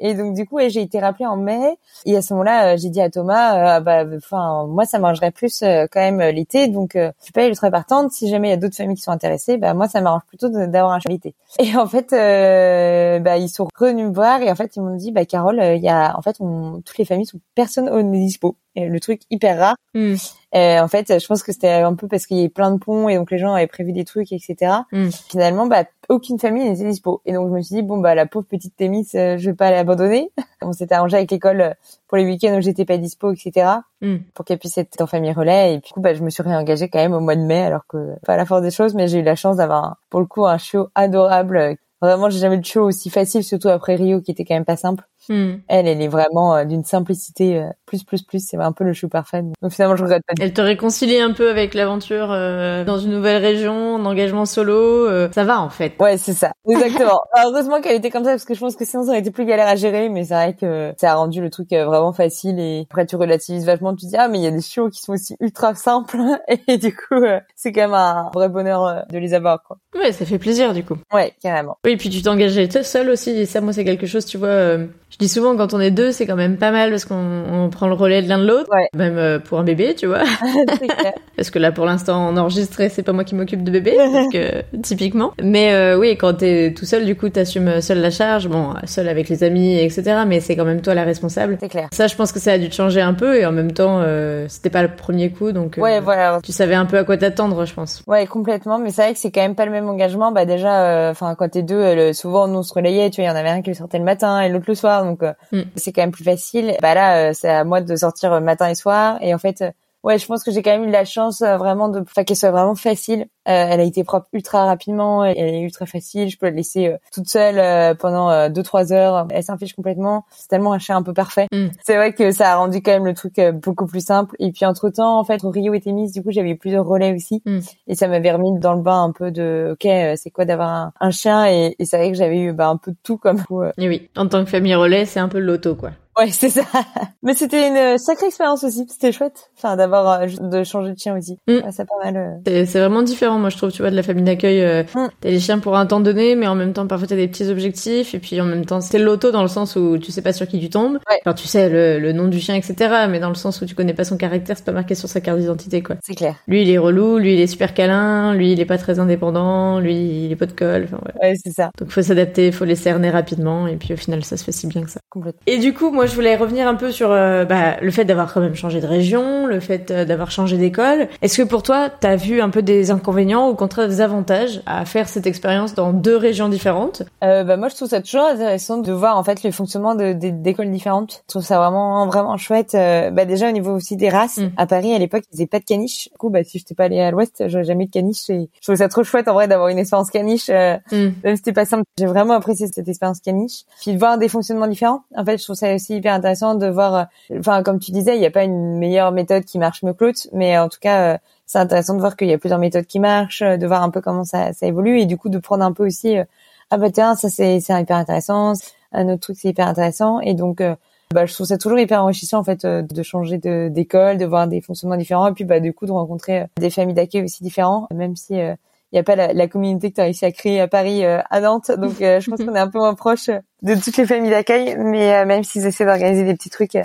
Et 0.01 0.15
donc 0.15 0.35
du 0.35 0.47
coup, 0.47 0.59
j'ai 0.69 0.83
été 0.83 1.01
rappelée 1.01 1.27
en 1.27 1.37
mai. 1.37 1.79
Et 2.05 2.17
à 2.17 2.23
ce 2.23 2.35
moment-là, 2.35 2.77
j'ai 2.77 2.91
dit 2.91 3.01
à 3.01 3.09
Thomas, 3.09 3.81
bah 3.81 4.05
enfin 4.17 4.67
moi, 4.67 4.85
ça 4.85 4.99
m'arrangerait 4.99 5.31
plus 5.31 5.61
quand 5.61 6.01
même 6.01 6.21
l'été 6.21 6.67
donc 6.69 6.97
euh, 6.97 7.11
je 7.19 7.25
suis 7.25 7.33
pas 7.33 7.47
ultra 7.47 7.71
partante. 7.71 8.13
Si 8.13 8.29
jamais 8.29 8.49
il 8.49 8.51
y 8.51 8.55
a 8.55 8.57
d'autres 8.57 8.77
familles 8.77 8.97
qui 8.97 9.03
sont 9.03 9.11
intéressées, 9.11 9.57
bah 9.57 9.75
moi 9.75 9.89
ça 9.89 10.01
m'arrange 10.01 10.25
plutôt 10.27 10.49
d'avoir 10.49 10.93
un 10.93 10.99
l'été. 11.09 11.35
Et 11.59 11.77
en 11.77 11.87
fait, 11.87 12.13
euh, 12.13 13.19
bah 13.19 13.39
ils 13.39 13.49
sont 13.49 13.69
revenus 13.77 14.09
me 14.09 14.15
voir 14.15 14.41
et 14.43 14.51
en 14.51 14.55
fait 14.55 14.77
ils 14.77 14.83
m'ont 14.83 14.97
dit 14.97 15.13
bah 15.13 15.25
Carole, 15.25 15.61
euh, 15.61 15.75
il 15.75 15.83
y 15.83 15.89
a 15.89 16.17
en 16.17 16.23
fait 16.23 16.37
on, 16.41 16.81
toutes 16.85 16.99
les 16.99 17.05
familles 17.05 17.27
sont 17.27 17.41
personne 17.55 17.89
au 17.89 18.03
dispo. 18.03 18.57
Le 18.77 18.99
truc 19.01 19.23
hyper 19.31 19.59
rare. 19.59 19.77
Hmm. 19.95 20.15
Et 20.53 20.79
en 20.79 20.89
fait, 20.89 21.19
je 21.21 21.27
pense 21.27 21.43
que 21.43 21.53
c'était 21.53 21.71
un 21.73 21.95
peu 21.95 22.09
parce 22.09 22.27
qu'il 22.27 22.37
y 22.37 22.41
avait 22.41 22.49
plein 22.49 22.71
de 22.71 22.79
ponts 22.79 23.09
et 23.09 23.17
donc 23.17 23.31
les 23.31 23.39
gens 23.39 23.53
avaient 23.55 23.67
prévu 23.67 23.93
des 23.93 24.05
trucs, 24.05 24.33
etc. 24.33 24.73
Hmm. 24.93 25.09
Finalement, 25.29 25.67
bah, 25.67 25.85
aucune 26.09 26.39
famille 26.39 26.69
n'était 26.69 26.85
dispo. 26.85 27.21
Et 27.27 27.33
donc, 27.33 27.49
je 27.49 27.55
me 27.55 27.61
suis 27.63 27.75
dit, 27.77 27.83
bon, 27.83 27.99
bah, 27.99 28.15
la 28.15 28.27
pauvre 28.27 28.47
petite 28.47 28.77
Thémis, 28.77 29.09
euh, 29.15 29.37
je 29.39 29.51
vais 29.51 29.57
pas 29.57 29.71
l'abandonner. 29.71 30.31
On 30.63 30.73
s'était 30.73 30.95
arrangé 30.95 31.17
avec 31.17 31.31
l'école 31.31 31.61
euh, 31.61 31.75
pour 32.09 32.17
les 32.17 32.25
week-ends 32.25 32.57
où 32.57 32.61
j'étais 32.61 32.85
pas 32.85 32.97
dispo, 32.99 33.33
etc. 33.33 33.67
Hmm. 34.01 34.17
pour 34.35 34.45
qu'elle 34.45 34.59
puisse 34.59 34.77
être 34.79 35.01
en 35.01 35.07
famille 35.07 35.33
relais. 35.33 35.75
Et 35.75 35.81
puis, 35.81 35.89
du 35.89 35.95
coup, 35.95 36.01
bah, 36.01 36.15
je 36.15 36.23
me 36.23 36.31
suis 36.31 36.43
réengagée 36.43 36.89
quand 36.89 36.99
même 37.01 37.15
au 37.15 37.21
mois 37.21 37.37
de 37.37 37.43
mai, 37.43 37.63
alors 37.63 37.87
que 37.89 38.15
pas 38.25 38.35
à 38.35 38.37
la 38.37 38.47
force 38.47 38.63
des 38.63 38.71
choses, 38.71 38.95
mais 38.95 39.09
j'ai 39.09 39.19
eu 39.21 39.23
la 39.23 39.37
chance 39.37 39.57
d'avoir, 39.57 39.97
pour 40.11 40.21
le 40.21 40.27
coup, 40.27 40.47
un 40.47 40.59
show 40.59 40.89
adorable. 40.95 41.57
euh, 41.57 41.75
Vraiment, 42.03 42.29
j'ai 42.29 42.39
jamais 42.41 42.57
eu 42.57 42.61
de 42.61 42.65
show 42.67 42.85
aussi 42.85 43.09
facile, 43.09 43.43
surtout 43.43 43.69
après 43.69 43.97
Rio, 43.97 44.21
qui 44.21 44.31
était 44.31 44.45
quand 44.45 44.55
même 44.55 44.67
pas 44.67 44.77
simple. 44.77 45.03
Hmm. 45.29 45.55
Elle, 45.69 45.89
elle 45.89 46.01
est 46.03 46.09
vraiment 46.09 46.55
euh, 46.57 46.65
d'une 46.65 46.85
simplicité 46.85 47.59
euh, 47.59 47.69
plus, 47.87 48.05
plus, 48.05 48.23
plus. 48.23 48.45
C'est 48.47 48.57
un 48.57 48.73
peu 48.73 48.85
le 48.85 48.93
show 48.93 49.09
parfait. 49.09 49.43
Donc 49.63 49.73
finalement, 49.73 49.97
je 49.97 50.03
regrette 50.03 50.23
pas. 50.27 50.35
Elle 50.41 50.53
te 50.53 50.61
réconcilie 50.61 51.19
un 51.21 51.33
peu 51.33 51.51
avec 51.51 51.75
l'aventure 51.75 52.31
euh, 52.31 52.85
dans 52.85 52.99
une 52.99 53.11
nouvelle 53.11 53.43
région, 53.43 53.95
en 53.97 54.05
engagement 54.05 54.45
solo. 54.47 54.75
euh, 55.07 55.29
ça 55.35 55.45
va 55.45 55.61
en 55.61 55.71
fait. 55.71 55.95
Ouais, 56.01 56.17
c'est 56.19 56.33
ça. 56.35 56.53
Exactement. 56.69 57.21
Heureusement 57.45 57.81
qu'elle 57.81 57.97
était 57.97 58.11
comme 58.11 58.25
ça 58.25 58.31
parce 58.31 58.45
que 58.45 58.55
je 58.55 58.61
pense 58.61 58.77
que 58.77 58.85
sinon 58.85 59.03
ça 59.03 59.11
aurait 59.11 59.21
été 59.21 59.31
plus 59.31 59.45
galère 59.47 59.69
à 59.69 59.77
gérer, 59.77 60.09
mais 60.09 60.25
c'est 60.25 60.35
vrai 60.35 60.55
que 60.55 60.93
ça 60.99 61.13
a 61.13 61.15
rendu 61.17 61.41
le 61.41 61.51
truc 61.51 61.71
vraiment 61.71 62.13
facile 62.13 62.59
et 62.59 62.87
après 62.91 63.07
tu 63.07 63.17
relativises 63.17 63.65
vachement, 63.67 63.95
tu 63.95 64.07
te 64.07 64.11
dis 64.11 64.17
ah 64.17 64.29
mais 64.29 64.39
il 64.39 64.45
y 64.45 64.47
a 64.47 64.51
des 64.51 64.61
shows 64.63 64.89
qui 64.91 65.01
sont 65.01 65.13
aussi 65.13 65.37
ultra 65.41 65.75
simples 65.75 66.19
et 66.69 66.77
du 66.79 66.95
coup 66.95 67.15
euh, 67.15 67.41
c'est 67.55 67.73
quand 67.73 67.83
même 67.83 67.95
un 67.95 68.31
vrai 68.35 68.49
bonheur 68.49 69.05
de 69.11 69.19
les 69.19 69.35
avoir 69.35 69.63
quoi. 69.63 69.79
Ouais, 69.95 70.13
ça 70.13 70.25
fait 70.25 70.39
plaisir 70.39 70.73
du 70.75 70.85
coup. 70.85 70.97
Ouais, 71.13 71.33
carrément. 71.43 71.77
Oui, 71.85 71.97
puis 71.97 72.11
tu 72.11 72.23
t'engageais 72.23 72.69
tout 72.69 72.83
seul 72.83 73.09
aussi, 73.11 73.31
et 73.31 73.47
ça, 73.47 73.61
moi, 73.61 73.73
c'est 73.73 73.85
quelque 73.85 74.07
chose, 74.07 74.27
tu 74.27 74.37
vois. 74.39 74.79
Euh, 75.17 75.23
je 75.23 75.27
dis 75.27 75.29
souvent, 75.29 75.57
quand 75.57 75.73
on 75.75 75.81
est 75.81 75.91
deux, 75.91 76.13
c'est 76.13 76.27
quand 76.27 76.37
même 76.37 76.57
pas 76.57 76.71
mal 76.71 76.91
parce 76.91 77.05
qu'on 77.05 77.15
on 77.53 77.71
prend 77.71 77.87
le 77.89 77.95
relais 77.95 78.23
de 78.23 78.29
l'un 78.29 78.39
de 78.39 78.47
l'autre, 78.47 78.69
Ouais. 78.73 78.89
même 78.95 79.17
euh, 79.19 79.39
pour 79.39 79.59
un 79.59 79.65
bébé, 79.65 79.95
tu 79.95 80.07
vois. 80.07 80.23
Clair. 80.67 81.13
Parce 81.37 81.51
que 81.51 81.59
là, 81.59 81.73
pour 81.73 81.85
l'instant, 81.87 82.29
on 82.31 82.37
enregistre 82.37 82.81
et 82.81 82.89
c'est 82.89 83.03
pas 83.03 83.13
moi 83.13 83.25
qui 83.25 83.35
m'occupe 83.35 83.63
de 83.65 83.71
bébé, 83.71 83.97
donc, 84.13 84.35
euh, 84.35 84.63
typiquement. 84.83 85.33
Mais 85.43 85.73
euh, 85.75 85.99
oui, 85.99 86.17
quand 86.17 86.35
t'es 86.35 86.73
tout 86.77 86.85
seul, 86.87 87.05
du 87.05 87.15
coup, 87.17 87.29
t'assumes 87.29 87.81
seul 87.81 88.01
la 88.01 88.11
charge, 88.11 88.49
bon, 88.49 88.75
seul 88.85 89.09
avec 89.09 89.29
les 89.29 89.43
amis, 89.45 89.79
etc. 89.79 90.23
Mais 90.27 90.41
c'est 90.41 90.57
quand 90.57 90.65
même 90.65 90.81
toi 90.83 90.95
la 90.95 91.05
responsable. 91.05 91.57
C'est 91.61 91.69
clair. 91.69 91.89
Ça, 91.93 92.07
je 92.07 92.15
pense 92.15 92.33
que 92.33 92.39
ça 92.41 92.53
a 92.53 92.59
dû 92.59 92.69
te 92.69 92.75
changer 92.75 93.01
un 93.01 93.15
peu, 93.15 93.37
et 93.39 93.47
en 93.47 93.53
même 93.53 93.73
temps, 93.73 94.01
euh, 94.03 94.47
c'était 94.49 94.71
pas 94.71 94.83
le 94.83 94.89
premier 94.95 95.31
coup, 95.31 95.53
donc 95.53 95.79
euh, 95.79 95.83
Ouais, 95.83 96.01
voilà. 96.01 96.41
tu 96.43 96.53
savais 96.53 96.75
un 96.75 96.87
peu 96.87 96.99
à 96.99 97.05
quoi 97.05 97.17
t'attendre, 97.17 97.65
je 97.65 97.75
pense. 97.75 98.03
Ouais, 98.07 98.27
complètement. 98.27 98.79
Mais 98.79 98.91
c'est 98.91 99.03
vrai 99.03 99.13
que 99.13 99.19
c'est 99.19 99.31
quand 99.31 99.41
même 99.43 99.55
pas 99.55 99.65
le 99.67 99.73
même 99.73 99.89
engagement. 99.89 100.33
Bah 100.33 100.45
déjà, 100.45 101.11
enfin 101.11 101.35
quand 101.35 101.49
t'es 101.49 101.63
deux, 101.63 101.75
euh, 101.77 102.13
souvent 102.13 102.49
nous 102.49 102.59
on 102.59 102.63
se 102.63 102.73
relayait. 102.75 103.11
Tu 103.11 103.21
vois, 103.21 103.31
il 103.31 103.33
y 103.33 103.37
en 103.37 103.39
avait 103.39 103.49
un 103.51 103.63
qui 103.63 103.75
sortait 103.75 103.99
le 103.99 104.05
matin 104.05 104.41
et 104.41 104.49
l'autre 104.49 104.65
le 104.69 104.75
soir, 104.75 105.05
donc 105.07 105.23
euh, 105.23 105.33
Mm. 105.53 105.63
c'est 105.77 105.93
quand 105.93 106.03
même 106.03 106.11
plus 106.13 106.25
facile. 106.25 106.77
Bah 106.83 106.95
là, 106.95 107.31
euh, 107.31 107.33
c'est 107.33 107.49
à 107.49 107.65
moi 107.65 107.81
de 107.81 107.97
sortir 107.97 108.33
euh, 108.33 108.41
matin 108.41 108.69
et 108.69 108.75
soir. 108.75 109.19
Et 109.23 109.35
en 109.35 109.39
fait, 109.39 109.65
ouais, 110.07 110.19
je 110.19 110.27
pense 110.27 110.45
que 110.45 110.51
j'ai 110.53 110.63
quand 110.63 110.71
même 110.71 110.89
eu 110.89 110.93
la 110.93 111.05
chance 111.05 111.43
euh, 111.43 111.57
vraiment 111.57 111.89
de, 111.89 112.01
enfin 112.01 112.25
qu'elle 112.25 112.37
soit 112.37 112.53
vraiment 112.53 112.77
facile. 112.77 113.27
Euh, 113.49 113.67
elle 113.71 113.81
a 113.81 113.83
été 113.83 114.03
propre 114.05 114.27
ultra 114.33 114.65
rapidement. 114.65 115.25
Elle 115.25 115.37
est 115.39 115.61
ultra 115.61 115.85
facile. 115.87 116.29
Je 116.31 116.39
peux 116.39 116.47
la 116.47 116.53
laisser 116.53 116.87
euh, 116.89 116.97
toute 117.13 117.29
seule 117.29 117.59
euh, 117.59 117.95
pendant 117.95 118.31
euh, 118.31 118.49
deux 118.49 118.63
trois 118.63 118.93
heures. 118.93 119.27
Elle 119.31 119.43
s'en 119.43 119.59
fiche 119.59 119.75
complètement. 119.75 120.25
C'est 120.31 120.49
tellement 120.49 120.73
un 120.73 120.79
chien 120.79 120.97
un 120.97 121.03
peu 121.03 121.13
parfait. 121.13 121.47
Mm. 121.53 121.67
C'est 121.85 121.97
vrai 121.97 122.13
que 122.13 122.31
ça 122.31 122.53
a 122.53 122.57
rendu 122.57 122.83
quand 122.83 122.93
même 122.93 123.05
le 123.05 123.15
truc 123.15 123.39
euh, 123.39 123.53
beaucoup 123.53 123.87
plus 123.87 124.05
simple. 124.05 124.35
Et 124.39 124.53
puis 124.53 124.65
entre 124.65 124.91
temps, 124.91 125.19
en 125.19 125.25
fait, 125.25 125.45
au 125.45 125.51
Rio 125.51 125.75
et 125.75 125.81
Témis, 125.81 126.13
du 126.13 126.23
coup, 126.23 126.31
j'avais 126.31 126.51
eu 126.51 126.59
plusieurs 126.59 126.87
relais 126.87 127.15
aussi. 127.15 127.43
Mm. 127.45 127.59
Et 127.89 127.95
ça 127.95 128.09
m'avait 128.09 128.33
remis 128.33 128.59
dans 128.59 128.75
le 128.75 128.83
bain 128.83 129.03
un 129.03 129.13
peu 129.13 129.31
de, 129.31 129.71
ok, 129.73 129.87
euh, 129.87 130.15
c'est 130.17 130.31
quoi 130.31 130.45
d'avoir 130.45 130.71
un, 130.71 130.93
un 131.01 131.11
chien? 131.11 131.47
Et, 131.47 131.77
et 131.79 131.85
c'est 131.85 131.99
vrai 131.99 132.11
que 132.11 132.17
j'avais 132.17 132.39
eu 132.39 132.53
bah, 132.53 132.69
un 132.69 132.77
peu 132.77 132.93
de 132.93 132.97
tout 133.03 133.19
comme 133.19 133.43
coup. 133.43 133.63
euh. 133.63 133.73
Et 133.79 133.89
oui, 133.89 134.09
en 134.17 134.27
tant 134.27 134.45
que 134.45 134.51
famille 134.51 134.75
relais, 134.75 135.05
c'est 135.05 135.21
un 135.21 135.29
peu 135.29 135.39
le 135.39 135.47
loto, 135.47 135.75
quoi. 135.75 135.91
Ouais, 136.19 136.31
c'est 136.31 136.49
ça. 136.49 136.63
Mais 137.23 137.35
c'était 137.35 137.69
une 137.69 137.77
euh, 137.77 137.99
sacrée 137.99 138.27
expérience 138.27 138.65
aussi. 138.65 138.87
C'était 138.89 139.13
chouette. 139.13 139.51
Enfin, 139.57 139.77
d'avoir 139.77 140.21
euh, 140.23 140.27
de 140.41 140.65
changer 140.65 140.93
de 140.93 140.99
chien 140.99 141.17
aussi. 141.17 141.39
Mm. 141.47 141.53
Ouais, 141.57 141.73
c'est 141.73 141.87
pas 141.87 141.97
mal. 142.03 142.17
euh. 142.17 142.65
C'est 142.67 142.79
vraiment 142.81 143.03
différent, 143.03 143.39
moi 143.39 143.51
je 143.51 143.57
trouve, 143.59 143.71
tu 143.71 143.83
vois, 143.83 143.91
de 143.91 143.97
la 143.97 144.03
famille 144.03 144.25
d'accueil. 144.25 144.63
Euh, 144.63 144.83
Mm. 144.95 145.09
T'as 145.21 145.31
les 145.31 145.41
chiens 145.41 145.59
pour 145.59 145.77
un 145.77 145.85
temps 145.87 146.01
donné, 146.01 146.37
mais 146.37 146.47
en 146.47 146.55
même 146.55 146.73
temps, 146.73 146.87
parfois 146.87 147.07
t'as 147.09 147.17
des 147.17 147.29
petits 147.29 147.49
objectifs, 147.51 148.15
et 148.15 148.19
puis 148.19 148.41
en 148.41 148.45
même 148.45 148.65
temps, 148.65 148.81
c'est 148.81 148.99
le 148.99 149.05
loto 149.05 149.31
dans 149.31 149.43
le 149.43 149.49
sens 149.49 149.77
où 149.77 149.99
tu 149.99 150.13
sais 150.13 150.23
pas 150.23 150.33
sur 150.33 150.47
qui 150.47 150.61
tu 150.61 150.71
tombes. 150.71 150.99
Ouais. 151.11 151.19
Enfin, 151.25 151.35
tu 151.35 151.47
sais 151.49 151.69
le, 151.69 151.99
le 151.99 152.13
nom 152.13 152.29
du 152.29 152.41
chien, 152.41 152.55
etc., 152.55 153.07
mais 153.11 153.19
dans 153.21 153.29
le 153.29 153.35
sens 153.35 153.61
où 153.61 153.67
tu 153.67 153.75
connais 153.75 153.95
pas 153.95 154.05
son 154.05 154.17
caractère, 154.17 154.57
c'est 154.57 154.65
pas 154.65 154.73
marqué 154.73 154.95
sur 154.95 155.09
sa 155.09 155.21
carte 155.21 155.39
d'identité, 155.39 155.83
quoi. 155.83 155.97
C'est 156.03 156.15
clair. 156.15 156.37
Lui, 156.47 156.63
il 156.63 156.71
est 156.71 156.79
relou, 156.79 157.19
lui, 157.19 157.35
il 157.35 157.41
est 157.41 157.47
super 157.47 157.75
câlin, 157.75 158.33
lui, 158.35 158.53
il 158.53 158.61
est 158.61 158.65
pas 158.67 158.79
très 158.79 158.99
indépendant, 159.01 159.81
lui, 159.81 159.95
il 160.27 160.33
est 160.33 160.37
pas 160.37 160.47
de 160.47 160.53
colle, 160.53 160.85
enfin, 160.85 161.01
ouais. 161.05 161.29
Ouais, 161.31 161.35
c'est 161.43 161.53
ça. 161.53 161.71
Donc 161.79 161.91
faut 161.91 162.03
s'adapter, 162.03 162.53
faut 162.53 162.65
les 162.65 162.77
cerner 162.77 163.11
rapidement, 163.11 163.67
et 163.67 163.77
puis 163.77 163.93
au 163.93 163.97
final, 163.97 164.25
ça 164.25 164.37
se 164.37 164.45
fait 164.45 164.53
si 164.53 164.67
bien 164.67 164.83
que 164.85 164.91
ça. 164.91 165.01
Complètement. 165.11 165.41
Et 165.47 165.59
du 165.59 165.75
coup, 165.75 165.91
moi, 165.91 166.06
je 166.07 166.15
voulais 166.15 166.37
revenir 166.37 166.67
un 166.69 166.75
peu 166.75 166.93
sur 166.93 167.11
euh, 167.11 167.45
bah, 167.45 167.77
le 167.81 167.91
fait 167.91 168.05
d'avoir 168.05 168.33
quand 168.33 168.41
même 168.41 168.55
changé 168.55 168.81
de 168.81 168.87
région, 168.87 169.47
le 169.47 169.61
fait 169.61 169.91
euh, 169.91 170.05
d'avoir 170.05 170.31
changé 170.31 170.57
d'école. 170.57 171.09
Est-ce 171.23 171.37
que 171.39 171.43
pour 171.47 171.63
toi, 171.63 171.89
t'as 171.91 172.17
vu 172.17 172.41
un 172.41 172.51
peu 172.51 172.63
des 172.63 172.91
inconvénients 172.91 173.49
ou 173.49 173.51
au 173.51 173.55
contraire 173.55 173.89
des 173.89 174.01
avantages 174.01 174.63
à 174.67 174.85
faire 174.85 175.09
cette 175.09 175.27
expérience 175.27 175.75
dans 175.75 175.93
deux 175.93 176.17
régions 176.17 176.49
différentes? 176.49 177.03
Euh, 177.25 177.45
bah 177.45 177.57
moi 177.57 177.69
je 177.69 177.75
trouve 177.77 177.89
ça 177.89 178.01
toujours 178.01 178.27
intéressant 178.27 178.79
de 178.79 178.93
voir 178.93 179.17
en 179.19 179.25
fait 179.25 179.43
le 179.43 179.51
fonctionnement 179.51 179.95
de- 179.95 180.13
de- 180.13 180.31
d'écoles 180.31 180.71
différentes. 180.71 181.23
Je 181.29 181.35
trouve 181.35 181.43
ça 181.45 181.59
vraiment 181.59 182.07
vraiment 182.07 182.37
chouette. 182.37 182.75
Euh, 182.75 183.11
bah 183.11 183.25
déjà 183.25 183.49
au 183.49 183.53
niveau 183.53 183.73
aussi 183.75 183.97
des 183.97 184.09
races. 184.09 184.39
Mm. 184.39 184.51
À 184.57 184.67
Paris 184.67 184.95
à 184.95 184.99
l'époque 184.99 185.25
ils 185.33 185.37
faisaient 185.37 185.47
pas 185.47 185.59
de 185.59 185.65
caniche. 185.65 186.09
Du 186.13 186.19
coup 186.19 186.31
bah 186.31 186.45
si 186.45 186.59
j'étais 186.59 186.75
pas 186.75 186.85
allée 186.85 187.01
à 187.01 187.11
l'Ouest 187.11 187.45
j'aurais 187.49 187.65
jamais 187.65 187.85
eu 187.85 187.87
de 187.89 187.93
caniche. 187.93 188.29
Et 188.31 188.49
je 188.61 188.61
trouve 188.67 188.77
ça 188.77 188.89
trop 188.89 189.03
chouette 189.05 189.29
en 189.29 189.35
vrai 189.35 189.49
d'avoir 189.49 189.69
une 189.69 189.79
expérience 189.79 190.11
caniche. 190.11 190.49
Euh, 190.51 190.77
Hmm. 190.93 191.11
même 191.25 191.35
si 191.35 191.39
c'était 191.39 191.53
pas 191.53 191.65
simple. 191.65 191.83
J'ai 191.99 192.07
vraiment 192.07 192.35
apprécié 192.35 192.67
cette 192.69 192.87
expérience 192.89 193.21
caniche. 193.21 193.63
Puis 193.81 193.93
de 193.93 193.99
voir 193.99 194.19
des 194.19 194.29
fonctionnements 194.29 194.67
différents. 194.69 195.03
En 195.17 195.25
fait 195.25 195.39
je 195.39 195.43
trouve 195.45 195.57
ça 195.57 195.75
aussi 195.75 195.96
hyper 195.97 196.15
intéressant 196.15 196.55
de 196.55 196.67
voir. 196.67 196.95
euh, 196.95 197.39
Enfin 197.39 197.63
comme 197.63 197.79
tu 197.79 197.91
disais 197.93 198.15
il 198.17 198.21
n'y 198.21 198.27
a 198.27 198.31
pas 198.31 198.45
une 198.45 198.79
meilleure 198.79 199.13
méthode 199.13 199.45
qui 199.45 199.59
marche 199.59 199.83
mieux 199.83 199.93
que 199.93 200.05
l'autre, 200.05 200.21
mais 200.33 200.59
en 200.59 200.69
tout 200.69 200.79
cas 200.81 201.15
euh, 201.15 201.19
c'est 201.47 201.59
intéressant 201.59 201.95
de 201.95 202.01
voir 202.01 202.17
qu'il 202.17 202.29
y 202.29 202.33
a 202.33 202.39
plusieurs 202.39 202.59
méthodes 202.59 202.87
qui 202.87 202.99
marchent, 203.01 203.43
euh, 203.43 203.57
de 203.57 203.67
voir 203.67 203.83
un 203.83 203.91
peu 203.91 204.01
comment 204.01 204.25
ça, 204.25 204.53
ça 204.53 204.67
évolue 204.67 205.01
et 205.01 205.07
du 205.07 205.17
coup 205.17 205.29
de 205.29 205.39
prendre 205.39 205.65
un 205.65 205.73
peu 205.73 205.87
aussi 205.87 206.19
euh, 206.19 206.25
ah 206.71 206.79
bah 206.79 206.91
tiens 206.91 207.15
ça 207.15 207.29
c'est 207.29 207.61
c'est 207.61 207.81
hyper 207.81 207.97
intéressant 207.97 208.53
un 208.93 209.09
autre 209.09 209.21
truc 209.21 209.37
c'est 209.41 209.49
hyper 209.49 209.69
intéressant 209.69 210.21
et 210.21 210.35
donc 210.35 210.61
euh, 210.61 210.75
bah 211.15 211.25
je 211.27 211.33
trouve 211.35 211.47
ça 211.47 211.57
toujours 211.59 211.79
hyper 211.79 212.03
enrichissant 212.03 212.39
en 212.39 212.45
fait 212.45 212.65
euh, 212.65 212.83
de 212.83 213.03
changer 213.05 213.39
de 213.39 213.69
d'école 213.69 214.19
de 214.19 214.25
voir 214.27 214.49
des 214.49 214.61
fonctionnements 214.61 214.97
différents 214.97 215.29
et 215.29 215.33
puis 215.33 215.45
bah 215.45 215.61
du 215.61 215.73
coup 215.73 215.87
de 215.87 215.93
rencontrer 215.93 216.41
euh, 216.41 216.47
des 216.59 216.71
familles 216.71 216.95
d'accueil 216.95 217.23
aussi 217.23 217.45
différents 217.45 217.87
même 217.95 218.17
si 218.17 218.41
euh, 218.41 218.55
il 218.93 218.97
y 218.97 218.99
a 218.99 219.03
pas 219.03 219.15
la, 219.17 219.33
la 219.33 219.47
communauté 219.49 219.91
que 219.91 219.97
tu 219.97 220.01
as 220.01 220.05
réussi 220.05 220.25
à 220.25 220.33
créer 220.33 220.61
à 220.61 220.67
Paris 220.69 221.05
euh, 221.05 221.21
à 221.31 221.41
Nantes 221.41 221.71
donc 221.79 222.01
euh, 222.03 222.19
je 222.21 222.31
pense 222.31 222.41
qu'on 222.45 222.55
est 222.55 222.59
un 222.59 222.69
peu 222.69 222.79
moins 222.79 222.95
proche 222.95 223.29
euh, 223.29 223.39
de 223.63 223.75
toutes 223.75 223.97
les 223.97 224.07
familles 224.07 224.31
d'accueil 224.31 224.77
mais 224.79 225.15
euh, 225.15 225.27
même 225.27 225.43
s'ils 225.45 225.67
essaient 225.67 225.85
d'organiser 225.87 226.25
des 226.25 226.35
petits 226.35 226.51
trucs 226.51 226.75
euh, 226.77 226.83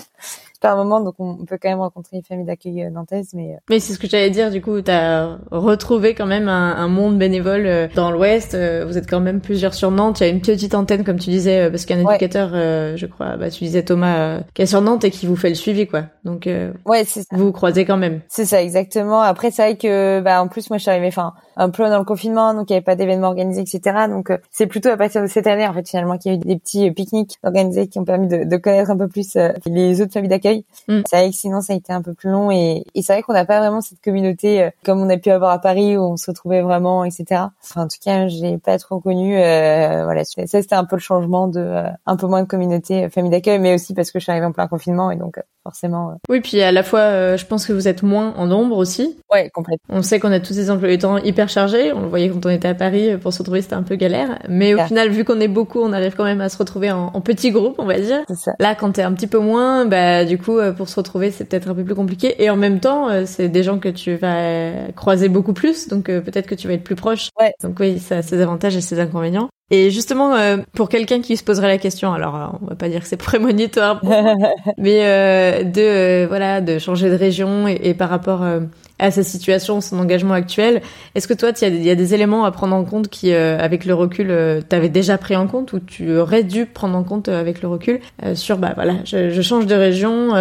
par 0.62 0.76
moment 0.78 1.02
donc 1.02 1.16
on, 1.18 1.44
peut 1.46 1.58
quand 1.60 1.70
même 1.70 1.80
rencontrer 1.80 2.18
une 2.18 2.24
famille 2.24 2.46
d'accueil 2.46 2.84
euh, 2.84 2.90
nantaise 2.92 3.30
mais 3.34 3.54
euh, 3.54 3.58
Mais 3.70 3.80
c'est 3.80 3.94
ce 3.94 4.00
que 4.00 4.08
j'allais 4.08 4.30
dire, 4.30 4.52
du 4.52 4.62
coup, 4.62 4.80
t'as 4.82 5.38
retrouvé 5.50 6.14
quand 6.14 6.28
même 6.28 6.48
un, 6.48 6.76
un 6.78 6.88
monde 6.88 7.18
bénévole 7.18 7.66
euh, 7.66 7.88
dans 7.96 8.12
l'Ouest. 8.12 8.54
euh, 8.54 8.86
Vous 8.86 8.96
êtes 8.98 9.10
quand 9.10 9.20
même 9.22 9.42
plusieurs 9.42 9.74
sur 9.74 9.90
Nantes. 9.90 10.20
Il 10.20 10.24
y 10.24 10.26
a 10.28 10.30
une 10.30 10.42
petite 10.42 10.76
antenne, 10.76 11.04
comme 11.04 11.18
tu 11.18 11.30
disais, 11.32 11.62
euh, 11.62 11.70
parce 11.72 11.86
qu'il 11.86 11.96
y 11.96 12.00
a 12.00 12.02
un 12.04 12.06
Ouais. 12.06 12.16
éducateur, 12.16 12.52
euh, 12.54 12.96
je 12.96 13.08
crois, 13.08 13.38
bah, 13.38 13.50
tu 13.50 13.64
disais 13.64 13.82
Thomas, 13.84 14.18
euh, 14.20 14.40
qui 14.54 14.62
est 14.62 14.66
sur 14.68 14.82
Nantes 14.82 15.04
et 15.04 15.10
qui 15.10 15.26
vous 15.26 15.36
fait 15.36 15.50
le 15.50 15.56
suivi, 15.56 15.88
quoi. 15.88 16.04
Donc, 16.26 16.46
euh, 16.46 16.72
ouais 16.86 17.04
c'est 17.06 17.22
ça 17.22 17.36
vous 17.36 17.46
vous 17.46 17.52
croisez 17.52 17.86
quand 17.86 17.98
même. 17.98 18.22
C'est 18.30 18.46
ça, 18.46 18.62
exactement. 18.62 19.22
Après, 19.22 19.50
c'est 19.50 19.64
vrai 19.64 19.78
que, 19.78 20.20
bah, 20.22 20.42
en 20.44 20.48
plus, 20.48 20.70
moi, 20.70 20.78
je 20.78 20.84
suis 20.84 20.92
arrivée, 20.92 21.08
enfin, 21.08 21.34
un 21.58 21.70
peu 21.72 21.84
dans 21.90 21.98
le 22.00 22.06
confinement, 22.06 22.54
donc 22.54 22.70
il 22.70 22.74
n'y 22.74 22.78
avait 22.78 22.84
pas 22.86 22.96
d'événements 22.96 23.28
organisés, 23.30 23.62
etc. 23.62 24.06
Donc, 24.08 24.30
euh, 24.30 24.38
c'est 24.52 24.68
plutôt 24.68 24.90
à 24.90 24.98
partir 24.98 25.22
de 25.24 25.28
cette 25.28 25.48
année, 25.48 25.68
en 25.68 25.74
fait, 25.74 25.88
finalement, 25.90 26.18
qu'il 26.20 26.32
y 26.32 26.36
a 26.36 26.38
eu 26.38 26.40
des 26.40 26.56
petits 26.64 26.90
euh, 26.90 26.94
pique-niques 26.94 27.38
organisés 27.44 27.88
qui 27.88 28.00
ont 28.00 28.06
permis 28.06 28.28
de, 28.28 28.44
de 28.44 28.58
connaître 28.58 28.92
un 28.92 28.98
peu 28.98 29.08
plus 29.08 29.36
euh, 29.36 29.52
les 29.66 30.02
autres 30.02 30.14
familles 30.14 30.30
d'accueil. 30.30 30.66
Mm. 30.88 31.02
C'est 31.08 31.18
vrai 31.18 31.30
que 31.30 31.36
sinon, 31.36 31.62
ça 31.62 31.74
a 31.74 31.76
été 31.76 31.94
un 31.94 32.02
peu 32.02 32.14
plus 32.14 32.30
long 32.30 32.52
et, 32.52 32.84
et 32.96 33.02
c'est 33.02 33.14
vrai 33.14 33.22
qu'on 33.24 33.34
n'a 33.34 33.46
pas 33.46 33.60
vraiment 33.60 33.82
cette 33.82 34.02
communauté 34.02 34.64
euh, 34.64 34.70
comme 34.86 35.02
on 35.02 35.10
a 35.10 35.18
pu 35.18 35.30
avoir 35.30 35.52
à 35.52 35.60
Paris 35.60 35.98
où 35.98 36.02
on 36.02 36.18
se 36.18 36.30
retrouvait 36.30 36.62
vraiment, 36.62 37.04
etc. 37.04 37.26
Enfin, 37.64 37.84
en 37.84 37.88
tout 37.88 37.98
cas, 38.04 38.28
j'ai 38.28 38.58
pas 38.58 38.78
trop 38.78 39.00
connu. 39.00 39.38
Euh, 39.38 40.04
voilà, 40.04 40.24
ça, 40.24 40.46
c'était 40.46 40.76
un 40.76 40.86
peu 40.86 40.96
le 40.96 41.02
changement 41.02 41.48
de 41.48 41.60
euh, 41.60 41.90
un 42.06 42.16
peu 42.16 42.28
moins 42.28 42.44
de 42.44 42.48
communauté 42.48 43.06
euh, 43.06 43.10
famille 43.10 43.32
d'accueil, 43.32 43.60
mais 43.60 43.74
aussi 43.74 43.94
parce 43.94 44.12
que 44.12 44.20
je 44.20 44.24
suis 44.24 44.32
arrivée 44.32 44.46
en 44.46 44.52
plein 44.52 44.68
confinement 44.68 45.12
et 45.12 45.16
donc 45.16 45.38
euh, 45.38 45.42
forcément, 45.64 46.14
Oui, 46.30 46.42
puis 46.42 46.62
à 46.62 46.72
la 46.72 46.84
fois, 46.84 47.00
euh, 47.00 47.38
je 47.38 47.46
pense 47.46 47.66
que 47.66 47.74
vous 47.74 47.88
êtes 47.88 48.04
moins 48.04 48.34
en 48.36 48.48
nombre 48.48 48.78
aussi. 48.78 49.18
ouais, 49.32 49.50
complètement. 49.54 49.96
On 49.98 50.02
sait 50.02 50.20
qu'on 50.20 50.32
a 50.32 50.40
tous 50.40 50.56
des 50.56 50.72
emplois 50.72 50.90
du 50.90 50.98
temps 50.98 51.18
hyper 51.18 51.50
chargés. 51.50 51.92
On 51.94 52.02
le 52.02 52.08
voyait 52.08 52.30
quand 52.30 52.46
on 52.46 52.50
était 52.50 52.68
à 52.70 52.74
Paris. 52.76 53.10
euh, 53.12 53.18
Pour 53.18 53.34
se 53.34 53.40
retrouver, 53.40 53.62
c'était 53.62 53.76
un 53.76 53.84
peu 53.84 53.96
galère. 53.96 54.40
Mais 54.50 54.74
au 54.74 54.80
final, 54.86 55.10
vu 55.10 55.24
qu'on 55.24 55.40
est 55.40 55.48
beaucoup, 55.48 55.80
on 55.80 55.94
arrive 55.94 56.16
quand 56.16 56.24
même 56.24 56.42
à 56.42 56.50
se 56.50 56.58
retrouver 56.58 56.92
en, 56.92 57.12
en 57.14 57.22
petits 57.22 57.52
groupes, 57.52 57.76
on 57.78 57.86
va 57.86 58.00
dire. 58.00 58.22
Ça. 58.36 58.54
Là, 58.60 58.76
quand 58.76 58.92
t'es 58.94 59.04
un 59.04 59.14
petit 59.14 59.28
peu 59.28 59.40
moins, 59.40 59.86
bah 59.86 60.26
du 60.26 60.38
coup, 60.38 60.58
euh, 60.58 60.72
pour 60.74 60.90
se 60.90 60.96
retrouver, 60.96 61.32
c'est 61.32 61.46
peut-être 61.46 61.70
un 61.70 61.76
peu 61.76 61.84
plus 61.84 61.96
compliqué. 61.96 62.42
Et 62.44 62.50
en 62.50 62.56
même 62.58 62.80
temps, 62.80 63.10
c'est 63.26 63.50
des 63.50 63.64
gens 63.64 63.80
que 63.80 63.90
tu 63.90 64.16
vas 64.16 64.72
croiser 64.96 65.30
beaucoup 65.30 65.54
plus, 65.54 65.88
donc 65.88 66.10
euh, 66.10 66.22
peut-être 66.22 66.48
que 66.48 66.56
tu 66.56 66.68
vas 66.68 66.74
être 66.74 66.84
plus 66.84 66.96
proche. 66.96 67.30
Ouais. 67.40 67.54
Donc 67.64 67.80
oui, 67.80 68.00
ça 68.00 68.18
a 68.18 68.22
ses 68.22 68.42
avantages 68.42 68.76
et 68.76 68.82
ses 68.82 69.00
inconvénients. 69.00 69.50
Et 69.74 69.90
justement, 69.90 70.36
euh, 70.36 70.58
pour 70.76 70.90
quelqu'un 70.90 71.22
qui 71.22 71.38
se 71.38 71.44
poserait 71.46 71.68
la 71.70 71.78
question, 71.78 72.12
alors 72.14 72.36
euh, 72.36 72.46
on 72.62 72.66
va 72.68 72.76
pas 72.76 72.90
dire 72.90 73.00
que 73.02 73.08
c'est 73.08 73.16
prémonitoire, 73.16 74.02
mais 74.78 75.06
euh, 75.06 75.64
de 75.64 75.82
euh, 75.82 76.26
voilà, 76.28 76.60
de 76.60 76.78
changer 76.78 77.10
de 77.10 77.16
région 77.16 77.70
et, 77.70 77.80
et 77.84 77.94
par 77.94 78.10
rapport 78.10 78.44
euh, 78.44 78.60
à 79.00 79.12
sa 79.12 79.24
situation, 79.24 79.80
son 79.80 79.98
engagement 80.00 80.34
actuel, 80.34 80.82
est-ce 81.16 81.26
que 81.26 81.34
toi, 81.34 81.52
il 81.56 81.64
y, 81.64 81.66
a 81.68 81.70
des- 81.70 81.78
il 81.78 81.84
y 81.86 81.90
a 81.90 81.96
des 81.96 82.14
éléments 82.14 82.44
à 82.44 82.52
prendre 82.52 82.76
en 82.76 82.84
compte 82.84 83.08
qui, 83.08 83.32
euh, 83.34 83.58
avec 83.60 83.86
le 83.86 83.94
recul, 83.94 84.30
euh, 84.30 84.60
t'avais 84.62 84.90
déjà 84.90 85.18
pris 85.18 85.38
en 85.38 85.48
compte 85.48 85.72
ou 85.72 85.80
tu 85.80 86.18
aurais 86.18 86.44
dû 86.44 86.66
prendre 86.66 86.98
en 86.98 87.04
compte 87.04 87.30
avec 87.30 87.62
le 87.62 87.70
recul 87.70 88.02
euh, 88.26 88.36
sur 88.36 88.58
bah 88.58 88.74
voilà, 88.76 88.96
je, 89.06 89.30
je 89.30 89.42
change 89.42 89.68
de 89.68 89.76
région. 89.76 90.36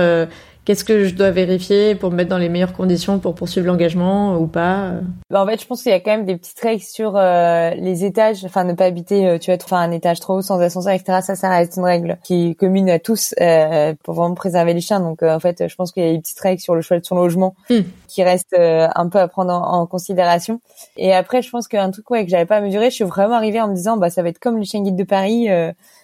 Euh, 0.60 0.64
Qu'est-ce 0.64 0.84
que 0.84 1.04
je 1.04 1.14
dois 1.14 1.30
vérifier 1.30 1.94
pour 1.94 2.10
me 2.10 2.16
mettre 2.16 2.30
dans 2.30 2.38
les 2.38 2.48
meilleures 2.48 2.72
conditions 2.72 3.18
pour 3.18 3.34
poursuivre 3.34 3.66
l'engagement 3.66 4.36
ou 4.36 4.46
pas 4.46 4.92
bah, 5.30 5.42
En 5.42 5.46
fait, 5.46 5.60
je 5.60 5.66
pense 5.66 5.82
qu'il 5.82 5.92
y 5.92 5.94
a 5.94 6.00
quand 6.00 6.10
même 6.10 6.26
des 6.26 6.36
petites 6.36 6.60
règles 6.60 6.82
sur 6.82 7.16
euh, 7.16 7.70
les 7.70 8.04
étages. 8.04 8.44
Enfin, 8.44 8.64
ne 8.64 8.74
pas 8.74 8.84
habiter, 8.84 9.26
euh, 9.26 9.38
tu 9.38 9.50
vois, 9.50 9.58
enfin, 9.62 9.78
un 9.78 9.90
étage 9.90 10.20
trop 10.20 10.34
haut 10.34 10.42
sans 10.42 10.60
ascenseur, 10.60 10.92
etc. 10.92 11.20
Ça, 11.22 11.34
ça 11.34 11.48
reste 11.48 11.76
une 11.76 11.84
règle 11.84 12.18
qui 12.22 12.50
est 12.50 12.54
commune 12.54 12.90
à 12.90 12.98
tous 12.98 13.34
euh, 13.40 13.94
pour 14.02 14.14
vraiment 14.14 14.34
préserver 14.34 14.74
les 14.74 14.80
chiens. 14.80 15.00
Donc, 15.00 15.22
en 15.22 15.40
fait, 15.40 15.66
je 15.66 15.74
pense 15.74 15.92
qu'il 15.92 16.04
y 16.04 16.08
a 16.08 16.12
des 16.12 16.20
petites 16.20 16.40
règles 16.40 16.60
sur 16.60 16.74
le 16.74 16.82
choix 16.82 16.98
de 16.98 17.04
son 17.04 17.16
logement 17.16 17.54
hmm. 17.70 17.80
qui 18.08 18.22
restent 18.22 18.56
un 18.58 19.08
peu 19.08 19.18
à 19.18 19.28
prendre 19.28 19.52
en, 19.52 19.86
considération. 19.86 20.60
Et 20.96 21.12
après, 21.12 21.42
je 21.42 21.50
pense 21.50 21.66
qu'un 21.66 21.90
truc 21.90 22.08
ouais, 22.10 22.24
que 22.24 22.30
j'avais 22.30 22.44
pas 22.46 22.60
mesuré, 22.60 22.90
je 22.90 22.96
suis 22.96 23.04
vraiment 23.04 23.34
arrivée 23.34 23.60
en 23.60 23.68
me 23.68 23.74
disant, 23.74 23.96
bah, 23.96 24.10
ça 24.10 24.22
va 24.22 24.28
être 24.28 24.38
comme 24.38 24.58
les 24.58 24.66
chiens 24.66 24.82
guides 24.82 24.96
de 24.96 25.04
Paris 25.04 25.48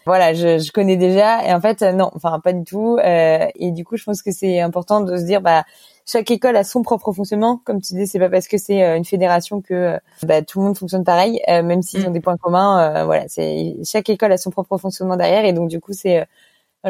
voilà, 0.07 0.35
je, 0.35 0.59
je, 0.59 0.71
connais 0.71 0.97
déjà. 0.97 1.45
Et 1.45 1.53
en 1.53 1.61
fait, 1.61 1.83
euh, 1.83 1.93
non, 1.93 2.11
enfin 2.15 2.39
pas 2.39 2.53
du 2.53 2.65
tout. 2.65 2.97
Euh, 3.05 3.47
et 3.57 3.73
du 3.73 3.85
coup, 3.85 3.97
je 3.97 4.05
pense 4.05 4.23
que 4.23 4.31
c'est 4.31 4.61
important 4.61 5.01
de 5.01 5.17
se 5.17 5.25
dire, 5.25 5.41
bah, 5.41 5.65
chaque 6.07 6.31
école 6.31 6.57
a 6.57 6.63
son 6.63 6.83
propre 6.83 7.13
fonctionnement. 7.13 7.61
Comme 7.65 7.81
tu 7.81 7.95
dis, 7.95 8.07
c'est 8.07 8.21
pas 8.21 8.31
parce 8.31 8.47
que 8.47 8.57
c'est 8.57 8.85
euh, 8.85 8.97
une 8.97 9.05
fédération 9.05 9.61
que 9.61 9.99
bah, 10.23 10.43
tout 10.43 10.61
le 10.61 10.67
monde 10.67 10.79
fonctionne 10.79 11.03
pareil, 11.03 11.41
même 11.49 11.83
s'ils 11.83 12.05
mm. 12.05 12.09
ont 12.09 12.11
des 12.13 12.21
points 12.21 12.37
communs. 12.37 13.05
voilà, 13.05 13.25
c'est 13.27 13.75
chaque 13.85 14.09
école 14.09 14.31
a 14.31 14.39
son 14.39 14.51
propre 14.51 14.79
fonctionnement 14.79 15.17
derrière. 15.17 15.45
Et 15.45 15.53
donc 15.53 15.69
du 15.69 15.81
coup, 15.81 15.93
c'est, 15.93 16.25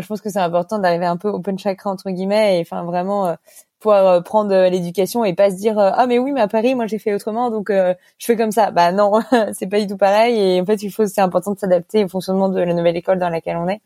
je 0.00 0.06
pense 0.06 0.20
que 0.20 0.30
c'est 0.30 0.38
important 0.38 0.78
d'arriver 0.78 1.06
un 1.06 1.16
peu 1.16 1.28
open 1.28 1.58
chakra 1.58 1.90
entre 1.90 2.10
guillemets. 2.10 2.58
Et 2.58 2.60
enfin 2.62 2.84
vraiment 2.84 3.36
pouvoir 3.80 4.06
euh, 4.06 4.20
prendre 4.20 4.52
euh, 4.52 4.68
l'éducation 4.68 5.24
et 5.24 5.34
pas 5.34 5.50
se 5.50 5.56
dire 5.56 5.78
euh, 5.78 5.90
ah 5.94 6.06
mais 6.06 6.18
oui 6.18 6.32
mais 6.32 6.40
à 6.40 6.48
Paris 6.48 6.74
moi 6.74 6.86
j'ai 6.86 6.98
fait 6.98 7.14
autrement 7.14 7.50
donc 7.50 7.70
je 7.70 7.94
fais 8.18 8.36
comme 8.36 8.52
ça 8.52 8.70
bah 8.70 8.92
non 8.92 9.20
c'est 9.52 9.66
pas 9.66 9.80
du 9.80 9.86
tout 9.86 9.96
pareil 9.96 10.38
et 10.38 10.60
en 10.60 10.64
fait 10.66 10.82
il 10.82 10.90
faut 10.90 11.06
c'est 11.06 11.20
important 11.20 11.52
de 11.52 11.58
s'adapter 11.58 12.04
au 12.04 12.08
fonctionnement 12.08 12.48
de 12.48 12.60
la 12.60 12.74
nouvelle 12.74 12.96
école 12.96 13.18
dans 13.18 13.28
laquelle 13.28 13.56
on 13.56 13.68
est 13.68 13.80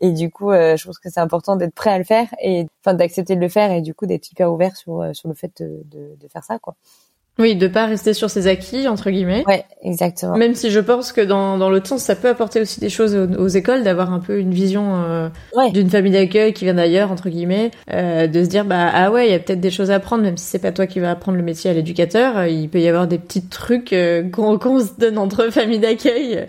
et 0.00 0.12
du 0.12 0.30
coup 0.30 0.52
je 0.52 0.82
pense 0.84 0.98
que 0.98 1.10
c'est 1.10 1.20
important 1.20 1.56
d'être 1.56 1.74
prêt 1.74 1.90
à 1.90 1.98
le 1.98 2.04
faire 2.04 2.26
et 2.40 2.66
enfin 2.82 2.94
d'accepter 2.94 3.36
de 3.36 3.40
le 3.40 3.48
faire 3.48 3.70
et 3.70 3.82
du 3.82 3.94
coup 3.94 4.06
d'être 4.06 4.30
hyper 4.30 4.50
ouvert 4.52 4.74
sur 4.76 5.04
sur 5.12 5.28
le 5.28 5.34
fait 5.34 5.62
de, 5.62 5.82
de, 5.84 6.16
de 6.18 6.28
faire 6.28 6.44
ça 6.44 6.58
quoi 6.58 6.74
oui, 7.40 7.56
de 7.56 7.66
pas 7.66 7.86
rester 7.86 8.14
sur 8.14 8.30
ses 8.30 8.46
acquis 8.46 8.86
entre 8.86 9.10
guillemets. 9.10 9.44
Ouais, 9.46 9.64
exactement. 9.82 10.36
Même 10.36 10.54
si 10.54 10.70
je 10.70 10.80
pense 10.80 11.12
que 11.12 11.20
dans 11.20 11.58
dans 11.58 11.70
l'autre 11.70 11.88
sens, 11.88 12.02
ça 12.02 12.14
peut 12.14 12.28
apporter 12.28 12.60
aussi 12.60 12.80
des 12.80 12.90
choses 12.90 13.16
aux, 13.16 13.48
écoles, 13.48 13.82
d'avoir 13.82 14.12
un 14.12 14.20
peu 14.20 14.38
une 14.38 14.52
vision 14.52 15.02
euh, 15.04 15.28
d'une 15.72 15.90
famille 15.90 16.12
d'accueil 16.12 16.52
qui 16.52 16.64
vient 16.64 16.74
d'ailleurs 16.74 17.10
entre 17.10 17.28
guillemets, 17.28 17.70
euh, 17.92 18.26
de 18.26 18.44
se 18.44 18.48
dire 18.48 18.64
bah 18.64 18.90
ah 18.92 19.10
ouais, 19.10 19.26
il 19.26 19.32
y 19.32 19.34
a 19.34 19.38
peut-être 19.38 19.60
des 19.60 19.70
choses 19.70 19.90
à 19.90 19.96
apprendre, 19.96 20.22
même 20.22 20.36
si 20.36 20.44
c'est 20.44 20.58
pas 20.58 20.72
toi 20.72 20.86
qui 20.86 21.00
vas 21.00 21.10
apprendre 21.10 21.38
le 21.38 21.42
métier 21.42 21.70
à 21.70 21.72
l'éducateur, 21.72 22.36
euh, 22.36 22.48
il 22.48 22.68
peut 22.68 22.80
y 22.80 22.88
avoir 22.88 23.06
des 23.06 23.18
petits 23.18 23.42
trucs 23.42 23.92
euh, 23.92 24.28
qu'on 24.30 24.80
se 24.80 24.92
donne 24.98 25.18
entre 25.18 25.44
familles 25.50 25.78
d'accueil. 25.78 26.46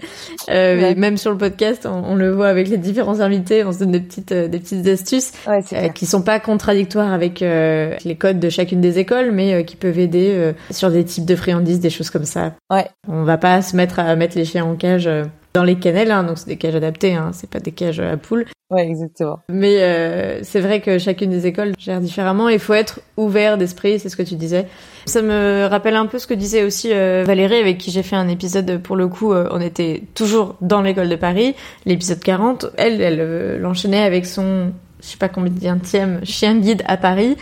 Euh, 0.49 0.93
Même 0.95 1.17
sur 1.17 1.31
le 1.31 1.37
podcast, 1.37 1.87
on, 1.87 2.15
le 2.15 2.31
voit 2.31 2.47
avec 2.47 2.67
les 2.67 2.77
différents 2.77 3.19
invités, 3.19 3.63
on 3.63 3.71
se 3.71 3.79
donne 3.79 3.91
des 3.91 3.99
petites 3.99 4.33
des 4.33 4.59
petites 4.59 4.87
astuces 4.87 5.31
ouais, 5.47 5.91
qui 5.93 6.05
sont 6.05 6.21
pas 6.21 6.39
contradictoires 6.39 7.11
avec 7.11 7.39
les 7.39 8.15
codes 8.19 8.39
de 8.39 8.49
chacune 8.49 8.81
des 8.81 8.99
écoles, 8.99 9.31
mais 9.31 9.63
qui 9.65 9.75
peuvent 9.75 9.99
aider 9.99 10.53
sur 10.81 10.89
des 10.89 11.03
types 11.03 11.25
de 11.25 11.35
friandises, 11.35 11.79
des 11.79 11.91
choses 11.91 12.09
comme 12.09 12.25
ça. 12.25 12.55
Ouais. 12.71 12.87
On 13.07 13.23
va 13.23 13.37
pas 13.37 13.61
se 13.61 13.75
mettre 13.75 13.99
à 13.99 14.15
mettre 14.15 14.35
les 14.35 14.45
chiens 14.45 14.65
en 14.65 14.75
cage 14.75 15.05
euh, 15.05 15.25
dans 15.53 15.63
les 15.63 15.75
kennels, 15.75 16.09
hein, 16.09 16.23
donc 16.23 16.39
c'est 16.39 16.47
des 16.47 16.57
cages 16.57 16.73
adaptées, 16.73 17.13
hein, 17.13 17.29
c'est 17.33 17.47
pas 17.47 17.59
des 17.59 17.71
cages 17.71 17.99
à 17.99 18.17
poules. 18.17 18.47
Ouais, 18.71 18.87
exactement. 18.87 19.37
Mais 19.47 19.83
euh, 19.83 20.39
c'est 20.41 20.59
vrai 20.59 20.81
que 20.81 20.97
chacune 20.97 21.29
des 21.29 21.45
écoles 21.45 21.73
gère 21.77 22.01
différemment. 22.01 22.49
Il 22.49 22.57
faut 22.57 22.73
être 22.73 22.99
ouvert 23.15 23.59
d'esprit, 23.59 23.99
c'est 23.99 24.09
ce 24.09 24.15
que 24.15 24.23
tu 24.23 24.33
disais. 24.33 24.65
Ça 25.05 25.21
me 25.21 25.67
rappelle 25.69 25.95
un 25.95 26.07
peu 26.07 26.17
ce 26.17 26.25
que 26.25 26.33
disait 26.33 26.63
aussi 26.63 26.91
euh, 26.91 27.23
Valérie, 27.27 27.59
avec 27.59 27.77
qui 27.77 27.91
j'ai 27.91 28.01
fait 28.01 28.15
un 28.15 28.27
épisode 28.27 28.81
pour 28.81 28.95
le 28.95 29.07
coup. 29.07 29.35
on 29.35 29.61
était 29.61 30.01
toujours 30.15 30.55
dans 30.61 30.81
l'école 30.81 31.09
de 31.09 31.15
Paris, 31.15 31.53
l'épisode 31.85 32.21
40. 32.21 32.65
Elle, 32.77 33.01
elle 33.01 33.59
l'enchaînait 33.59 34.01
avec 34.01 34.25
son 34.25 34.71
je 35.01 35.07
sais 35.07 35.17
pas 35.17 35.29
combien 35.29 35.75
de 35.75 36.25
chien 36.25 36.55
guide 36.59 36.83
à 36.87 36.97
Paris. 36.97 37.35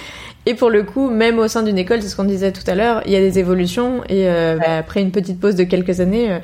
Et 0.49 0.55
pour 0.55 0.71
le 0.71 0.81
coup, 0.81 1.11
même 1.11 1.37
au 1.37 1.47
sein 1.47 1.61
d'une 1.61 1.77
école, 1.77 2.01
c'est 2.01 2.07
ce 2.07 2.15
qu'on 2.15 2.23
disait 2.23 2.51
tout 2.51 2.63
à 2.65 2.73
l'heure, 2.73 3.03
il 3.05 3.11
y 3.11 3.15
a 3.15 3.19
des 3.19 3.37
évolutions. 3.37 4.03
Et 4.09 4.27
euh, 4.27 4.57
bah, 4.57 4.79
après 4.79 4.99
une 4.99 5.11
petite 5.11 5.39
pause 5.39 5.53
de 5.53 5.63
quelques 5.63 5.99
années, 5.99 6.31
euh, 6.31 6.39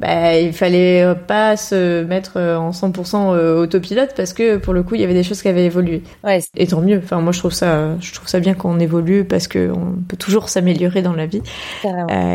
bah, 0.00 0.38
il 0.38 0.54
fallait 0.54 1.04
pas 1.28 1.58
se 1.58 2.02
mettre 2.02 2.40
en 2.40 2.70
100% 2.70 3.34
euh, 3.34 3.58
autopilote 3.58 4.14
parce 4.16 4.32
que 4.32 4.56
pour 4.56 4.72
le 4.72 4.82
coup, 4.82 4.94
il 4.94 5.02
y 5.02 5.04
avait 5.04 5.12
des 5.12 5.22
choses 5.22 5.42
qui 5.42 5.48
avaient 5.48 5.66
évolué. 5.66 6.02
Ouais, 6.24 6.40
et 6.56 6.66
tant 6.66 6.80
mieux. 6.80 7.02
Enfin, 7.04 7.20
moi, 7.20 7.32
je 7.32 7.40
trouve 7.40 7.52
ça, 7.52 7.90
je 8.00 8.14
trouve 8.14 8.26
ça 8.26 8.40
bien 8.40 8.54
qu'on 8.54 8.80
évolue 8.80 9.26
parce 9.26 9.48
qu'on 9.48 9.96
peut 10.08 10.16
toujours 10.16 10.48
s'améliorer 10.48 11.02
dans 11.02 11.12
la 11.12 11.26
vie. 11.26 11.42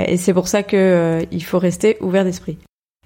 et 0.07 0.17
c'est 0.17 0.33
pour 0.33 0.47
ça 0.47 0.61
que 0.61 1.25
il 1.31 1.43
faut 1.43 1.57
rester 1.57 1.97
ouvert 1.99 2.25
d'esprit. 2.25 2.59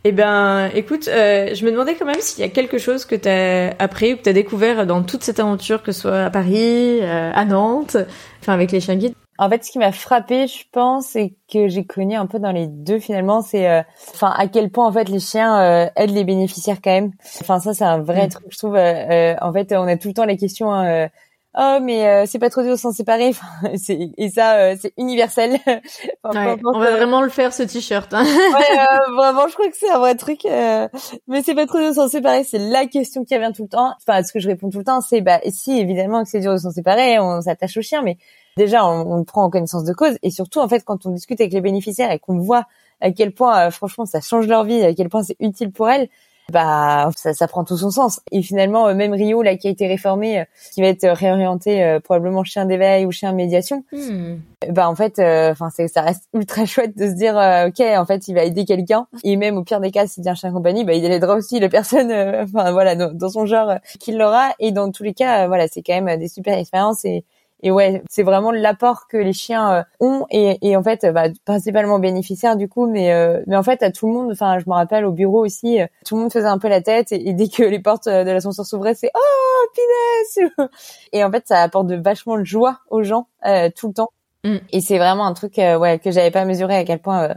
Eh 0.04 0.12
ben, 0.12 0.72
écoute, 0.74 1.08
euh, 1.08 1.54
je 1.54 1.64
me 1.64 1.72
demandais 1.72 1.94
quand 1.94 2.06
même 2.06 2.22
s'il 2.22 2.44
y 2.44 2.48
a 2.48 2.50
quelque 2.50 2.80
chose 2.80 3.06
que 3.06 3.16
tu 3.16 3.30
as 3.30 3.76
appris 3.78 4.14
ou 4.14 4.18
que 4.18 4.24
tu 4.24 4.30
as 4.30 4.34
découvert 4.34 4.88
dans 4.88 5.04
toute 5.04 5.22
cette 5.22 5.40
aventure, 5.40 5.84
que 5.84 5.92
ce 5.92 6.02
soit 6.02 6.24
à 6.24 6.30
Paris, 6.32 7.00
euh, 7.02 7.32
à 7.32 7.46
Nantes, 7.46 7.98
enfin 8.40 8.54
avec 8.54 8.72
les 8.72 8.80
chiens 8.80 8.96
guides. 8.96 9.14
En 9.38 9.48
fait, 9.48 9.64
ce 9.64 9.72
qui 9.72 9.78
m'a 9.78 9.92
frappé, 9.92 10.48
je 10.48 10.64
pense, 10.72 11.16
et 11.16 11.36
que 11.52 11.68
j'ai 11.68 11.86
connu 11.86 12.16
un 12.16 12.26
peu 12.26 12.40
dans 12.40 12.52
les 12.52 12.66
deux 12.66 13.00
finalement, 13.00 13.42
c'est, 13.42 13.70
euh, 13.70 13.84
enfin, 14.14 14.34
à 14.36 14.48
quel 14.48 14.72
point 14.72 14.88
en 14.88 14.92
fait 14.92 15.08
les 15.08 15.20
chiens 15.20 15.90
aident 15.96 16.16
les 16.16 16.24
bénéficiaires 16.24 16.78
quand 16.84 16.92
même. 16.92 17.12
Enfin, 17.42 17.60
ça, 17.60 17.76
c'est 17.76 17.84
un 17.84 18.02
vrai 18.02 18.26
mm. 18.26 18.30
truc, 18.30 18.46
je 18.50 18.58
trouve. 18.58 18.76
en 18.76 19.54
fait, 19.54 19.72
on 19.72 19.88
a 19.88 19.98
tout 19.98 20.08
le 20.08 20.14
temps 20.16 20.26
les 20.26 20.38
questions. 20.38 20.74
Hein, 20.74 21.10
oh 21.58 21.78
mais 21.82 22.08
euh, 22.08 22.26
c'est 22.26 22.40
pas 22.40 22.50
trop 22.50 22.62
dur 22.62 22.78
sans 22.78 22.92
séparer. 22.92 23.32
Et 24.18 24.30
ça 24.30 24.56
euh, 24.56 24.76
c'est 24.80 24.94
universel. 24.98 25.60
On 26.24 26.32
va 26.32 26.56
vraiment 26.56 27.22
le 27.22 27.30
faire 27.30 27.54
ce 27.54 27.64
t-shirt 27.64 28.14
hein. 28.14 28.24
ouais, 28.24 28.80
euh, 28.80 29.16
vraiment 29.16 29.48
je 29.48 29.54
crois 29.54 29.70
que 29.70 29.78
c'est 29.78 29.90
un 29.90 30.00
vrai 30.00 30.16
truc 30.16 30.42
mais 31.28 31.44
c'est 31.44 31.56
pas 31.56 31.66
trop 31.66 31.80
dur 31.80 31.94
sans 31.94 32.10
séparer 32.10 32.44
c'est 32.44 32.60
la 32.60 32.86
question 32.86 33.24
qui 33.24 33.36
revient 33.36 33.52
tout 33.56 33.64
le 33.64 33.70
temps. 33.70 33.94
Enfin 34.02 34.24
ce 34.24 34.32
que 34.32 34.40
je 34.40 34.48
réponds 34.48 34.70
tout 34.70 34.80
le 34.80 34.86
temps 34.86 35.02
c'est 35.02 35.22
bah 35.22 35.40
si 35.50 35.80
évidemment 35.80 36.24
que 36.24 36.30
c'est 36.30 36.40
dur 36.40 36.54
de 36.54 36.58
s'en 36.58 36.72
séparer 36.72 37.20
on 37.20 37.42
s'attache 37.42 37.78
au 37.78 37.82
chien 37.82 38.02
mais 38.02 38.18
déjà 38.58 38.86
on, 38.86 39.12
on, 39.12 39.18
le 39.18 39.24
prend 39.24 39.44
en 39.44 39.50
connaissance 39.50 39.84
de 39.84 39.94
cause 39.94 40.18
et 40.24 40.32
surtout 40.32 40.60
en 40.60 40.68
fait 40.68 40.84
quand 40.84 41.06
on 41.06 41.12
discute 41.12 41.40
avec 41.40 41.54
les 41.54 41.62
bénéficiaires 41.62 42.12
et 42.12 42.20
qu'on 42.20 42.38
voit 42.38 42.66
à 43.00 43.12
quel 43.12 43.34
point 43.34 43.72
franchement 43.72 44.06
ça 44.06 44.22
change 44.22 44.48
leur 44.48 44.64
vie 44.64 44.84
à 44.84 44.94
quel 44.94 45.10
point 45.10 45.24
c'est 45.24 45.38
utile 45.40 45.72
pour 45.72 45.90
elles 45.90 46.10
bah 46.52 47.10
ça, 47.16 47.34
ça, 47.34 47.48
prend 47.48 47.64
tout 47.64 47.78
son 47.78 47.92
sens. 47.92 48.20
Et 48.32 48.42
finalement, 48.42 48.88
euh, 48.88 48.94
même 48.94 49.14
Rio, 49.14 49.42
là, 49.42 49.56
qui 49.56 49.68
a 49.68 49.72
été 49.72 49.88
réformé, 49.88 50.42
euh, 50.42 50.44
qui 50.74 50.82
va 50.82 50.88
être 50.88 51.08
réorienté 51.08 51.84
euh, 51.84 52.00
probablement 52.00 52.44
chien 52.44 52.66
d'éveil 52.66 53.06
ou 53.06 53.12
chien 53.12 53.32
médiation, 53.32 53.84
hmm. 53.92 54.36
bah 54.70 54.90
en 54.90 54.96
fait, 54.96 55.20
enfin 55.20 55.70
ça 55.70 56.02
reste 56.02 56.24
ultra 56.34 56.66
chouette 56.66 56.98
de 56.98 57.08
se 57.08 57.14
dire, 57.14 57.36
ok, 57.68 57.80
en 57.98 58.06
fait, 58.06 58.28
il 58.28 58.36
va 58.36 58.44
aider 58.44 58.66
quelqu'un. 58.66 59.08
Et 59.24 59.38
même 59.38 59.58
au 59.58 59.64
pire 59.64 59.80
des 59.80 59.92
cas, 59.92 60.08
s'il 60.08 60.28
un 60.28 60.36
chien 60.36 60.52
compagnie, 60.52 60.84
bah 60.84 60.94
il 60.94 61.06
aidera 61.06 61.36
aussi 61.36 61.60
la 61.60 61.70
personne, 61.70 62.12
enfin 62.44 62.72
voilà, 62.72 62.96
dans, 62.96 63.14
dans, 63.14 63.30
son 63.30 63.46
genre 63.46 63.76
qu'il 64.00 64.18
l'aura. 64.18 64.52
Et 64.60 64.72
dans 64.72 64.92
tous 64.92 65.04
les 65.04 65.14
cas, 65.14 65.48
voilà, 65.48 65.68
c'est 65.68 65.82
quand 65.82 66.00
même 66.00 66.20
des 66.20 66.28
super 66.28 66.58
expériences 66.58 67.06
et 67.06 67.24
et 67.64 67.72
ouais, 67.72 68.02
c'est 68.10 68.24
vraiment 68.24 68.52
l'apport 68.52 69.08
que 69.08 69.18
les 69.18 69.34
chiens 69.34 69.72
euh, 69.74 69.84
ont 70.00 70.26
et, 70.32 70.58
et 70.62 70.76
en 70.76 70.84
fait, 70.84 71.06
bah, 71.06 71.26
principalement 71.46 72.00
bénéficiaires 72.00 72.56
du 72.56 72.68
coup, 72.68 72.88
mais 72.88 73.14
euh, 73.14 73.42
mais 73.48 73.56
en 73.56 73.64
fait 73.64 73.84
à 73.84 73.92
tout 73.92 74.08
le 74.08 74.14
monde. 74.14 74.32
Enfin, 74.32 74.58
je 74.60 74.66
me 74.68 74.74
rappelle 74.74 75.06
au 75.06 75.12
bureau 75.12 75.46
aussi, 75.46 75.80
euh, 75.80 75.86
tout 76.06 76.16
le 76.16 76.22
monde 76.22 76.34
faisait 76.34 76.48
un 76.48 76.58
peu 76.58 76.70
la 76.70 76.82
tête 76.82 77.12
et, 77.12 77.34
dès 77.34 77.48
que 77.48 77.64
les 77.64 77.80
portes 77.80 78.08
de 78.08 78.30
l'ascenseur 78.30 78.66
s'ouvraient, 78.66 78.96
c'est 78.96 79.12
oh 79.14 79.68
pinesse 79.76 80.50
Et 81.14 81.24
en 81.24 81.32
fait, 81.32 81.48
ça 81.48 81.62
apporte 81.62 81.88
de 81.88 81.96
vachement 81.96 82.38
de 82.38 82.44
joie 82.44 82.80
aux 82.90 83.04
gens 83.04 83.28
tout 83.76 83.88
le 83.88 83.94
temps. 83.94 84.10
Mm. 84.44 84.58
Et 84.72 84.82
c'est 84.82 84.98
vraiment 84.98 85.26
un 85.26 85.34
truc 85.34 85.58
ouais 85.58 86.00
que 86.00 86.12
j'avais 86.12 86.32
pas 86.32 86.46
mesuré 86.46 86.76
à 86.76 86.84
quel 86.84 87.00
point 87.00 87.36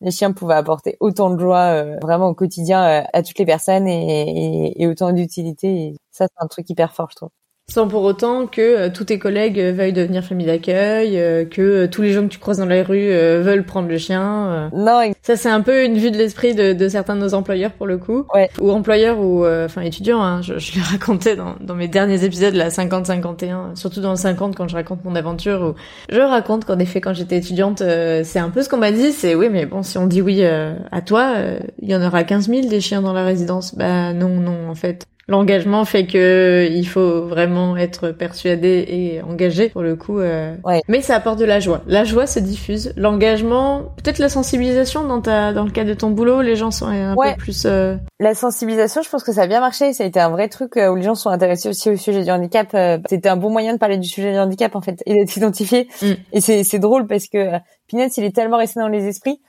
les 0.00 0.10
chiens 0.10 0.32
pouvaient 0.32 0.54
apporter 0.54 0.96
autant 1.00 1.30
de 1.30 1.38
joie 1.38 1.82
vraiment 2.02 2.28
au 2.28 2.34
quotidien 2.34 3.04
à 3.12 3.22
toutes 3.22 3.38
les 3.38 3.46
personnes 3.46 3.86
et, 3.86 4.70
et, 4.70 4.82
et 4.82 4.86
autant 4.86 5.12
d'utilité. 5.12 5.94
ça, 6.10 6.26
c'est 6.26 6.44
un 6.44 6.46
truc 6.46 6.68
hyper 6.70 6.92
fort, 6.94 7.08
je 7.10 7.16
trouve. 7.16 7.30
Sans 7.68 7.88
pour 7.88 8.04
autant 8.04 8.46
que 8.46 8.60
euh, 8.60 8.88
tous 8.94 9.06
tes 9.06 9.18
collègues 9.18 9.58
euh, 9.58 9.72
veuillent 9.72 9.92
devenir 9.92 10.22
famille 10.22 10.46
d'accueil, 10.46 11.18
euh, 11.18 11.44
que 11.44 11.86
tous 11.86 12.00
les 12.00 12.12
gens 12.12 12.22
que 12.22 12.28
tu 12.28 12.38
croises 12.38 12.58
dans 12.58 12.64
la 12.64 12.84
rue 12.84 13.08
veulent 13.08 13.64
prendre 13.66 13.88
le 13.88 13.98
chien. 13.98 14.70
Non. 14.72 15.12
Ça 15.22 15.34
c'est 15.36 15.50
un 15.50 15.60
peu 15.60 15.84
une 15.84 15.98
vue 15.98 16.12
de 16.12 16.16
l'esprit 16.16 16.54
de, 16.54 16.72
de, 16.72 16.88
certains 16.88 17.16
de 17.16 17.20
nos 17.20 17.34
employeurs 17.34 17.72
pour 17.72 17.86
le 17.86 17.98
coup. 17.98 18.24
Ouais. 18.32 18.48
Ou 18.60 18.70
employeurs 18.70 19.18
ou 19.18 19.44
enfin 19.44 19.82
étudiants. 19.82 20.22
Hein. 20.22 20.42
Je, 20.42 20.58
je 20.58 20.74
l'ai 20.76 20.80
raconté 20.90 21.34
dans, 21.34 21.56
dans 21.60 21.74
mes 21.74 21.88
derniers 21.88 22.24
épisodes, 22.24 22.54
la 22.54 22.68
50-51, 22.68 23.74
surtout 23.74 24.00
dans 24.00 24.12
le 24.12 24.16
50 24.16 24.54
quand 24.54 24.68
je 24.68 24.76
raconte 24.76 25.04
mon 25.04 25.16
aventure. 25.16 25.74
Où 25.74 25.74
je 26.08 26.20
raconte 26.20 26.64
qu'en 26.64 26.78
effet 26.78 27.00
quand 27.00 27.14
j'étais 27.14 27.36
étudiante, 27.36 27.78
c'est 27.78 28.38
un 28.38 28.50
peu 28.50 28.62
ce 28.62 28.68
qu'on 28.68 28.78
m'a 28.78 28.92
dit. 28.92 29.10
C'est 29.10 29.34
oui 29.34 29.48
mais 29.50 29.66
bon 29.66 29.82
si 29.82 29.98
on 29.98 30.06
dit 30.06 30.22
oui 30.22 30.44
à 30.44 31.02
toi, 31.04 31.34
il 31.82 31.90
y 31.90 31.96
en 31.96 32.02
aura 32.06 32.22
15 32.22 32.48
000 32.48 32.68
des 32.68 32.80
chiens 32.80 33.02
dans 33.02 33.12
la 33.12 33.24
résidence. 33.24 33.74
Bah 33.74 34.12
non 34.12 34.28
non 34.40 34.70
en 34.70 34.74
fait. 34.76 35.06
L'engagement 35.28 35.84
fait 35.84 36.06
que 36.06 36.68
il 36.70 36.86
faut 36.86 37.22
vraiment 37.22 37.76
être 37.76 38.10
persuadé 38.10 38.84
et 38.88 39.22
engagé 39.22 39.68
pour 39.68 39.82
le 39.82 39.96
coup. 39.96 40.20
Euh... 40.20 40.54
Ouais. 40.64 40.82
Mais 40.86 41.02
ça 41.02 41.16
apporte 41.16 41.40
de 41.40 41.44
la 41.44 41.58
joie. 41.58 41.82
La 41.88 42.04
joie 42.04 42.28
se 42.28 42.38
diffuse. 42.38 42.92
L'engagement, 42.96 43.82
peut-être 43.96 44.20
la 44.20 44.28
sensibilisation 44.28 45.04
dans 45.04 45.20
ta 45.20 45.52
dans 45.52 45.64
le 45.64 45.72
cadre 45.72 45.88
de 45.88 45.94
ton 45.94 46.10
boulot, 46.10 46.42
les 46.42 46.54
gens 46.54 46.70
sont 46.70 46.86
un 46.86 47.16
peu 47.16 47.36
plus. 47.38 47.64
Euh... 47.66 47.96
La 48.20 48.34
sensibilisation, 48.36 49.02
je 49.02 49.10
pense 49.10 49.24
que 49.24 49.32
ça 49.32 49.42
a 49.42 49.46
bien 49.48 49.58
marché. 49.58 49.92
Ça 49.92 50.04
a 50.04 50.06
été 50.06 50.20
un 50.20 50.30
vrai 50.30 50.48
truc 50.48 50.76
euh, 50.76 50.90
où 50.90 50.94
les 50.94 51.02
gens 51.02 51.16
sont 51.16 51.30
intéressés 51.30 51.68
aussi 51.70 51.90
au 51.90 51.96
sujet 51.96 52.22
du 52.22 52.30
handicap. 52.30 52.68
Euh, 52.74 52.98
c'était 53.08 53.28
un 53.28 53.36
bon 53.36 53.50
moyen 53.50 53.72
de 53.72 53.78
parler 53.78 53.98
du 53.98 54.08
sujet 54.08 54.30
du 54.30 54.38
handicap 54.38 54.76
en 54.76 54.80
fait 54.80 55.02
et 55.06 55.14
d'être 55.14 55.36
identifié. 55.36 55.88
Mm. 56.02 56.12
Et 56.34 56.40
c'est 56.40 56.62
c'est 56.62 56.78
drôle 56.78 57.08
parce 57.08 57.26
que 57.26 57.50
Pinette, 57.88 58.16
il 58.16 58.22
est 58.22 58.34
tellement 58.34 58.58
resté 58.58 58.78
dans 58.78 58.88
les 58.88 59.06
esprits 59.08 59.40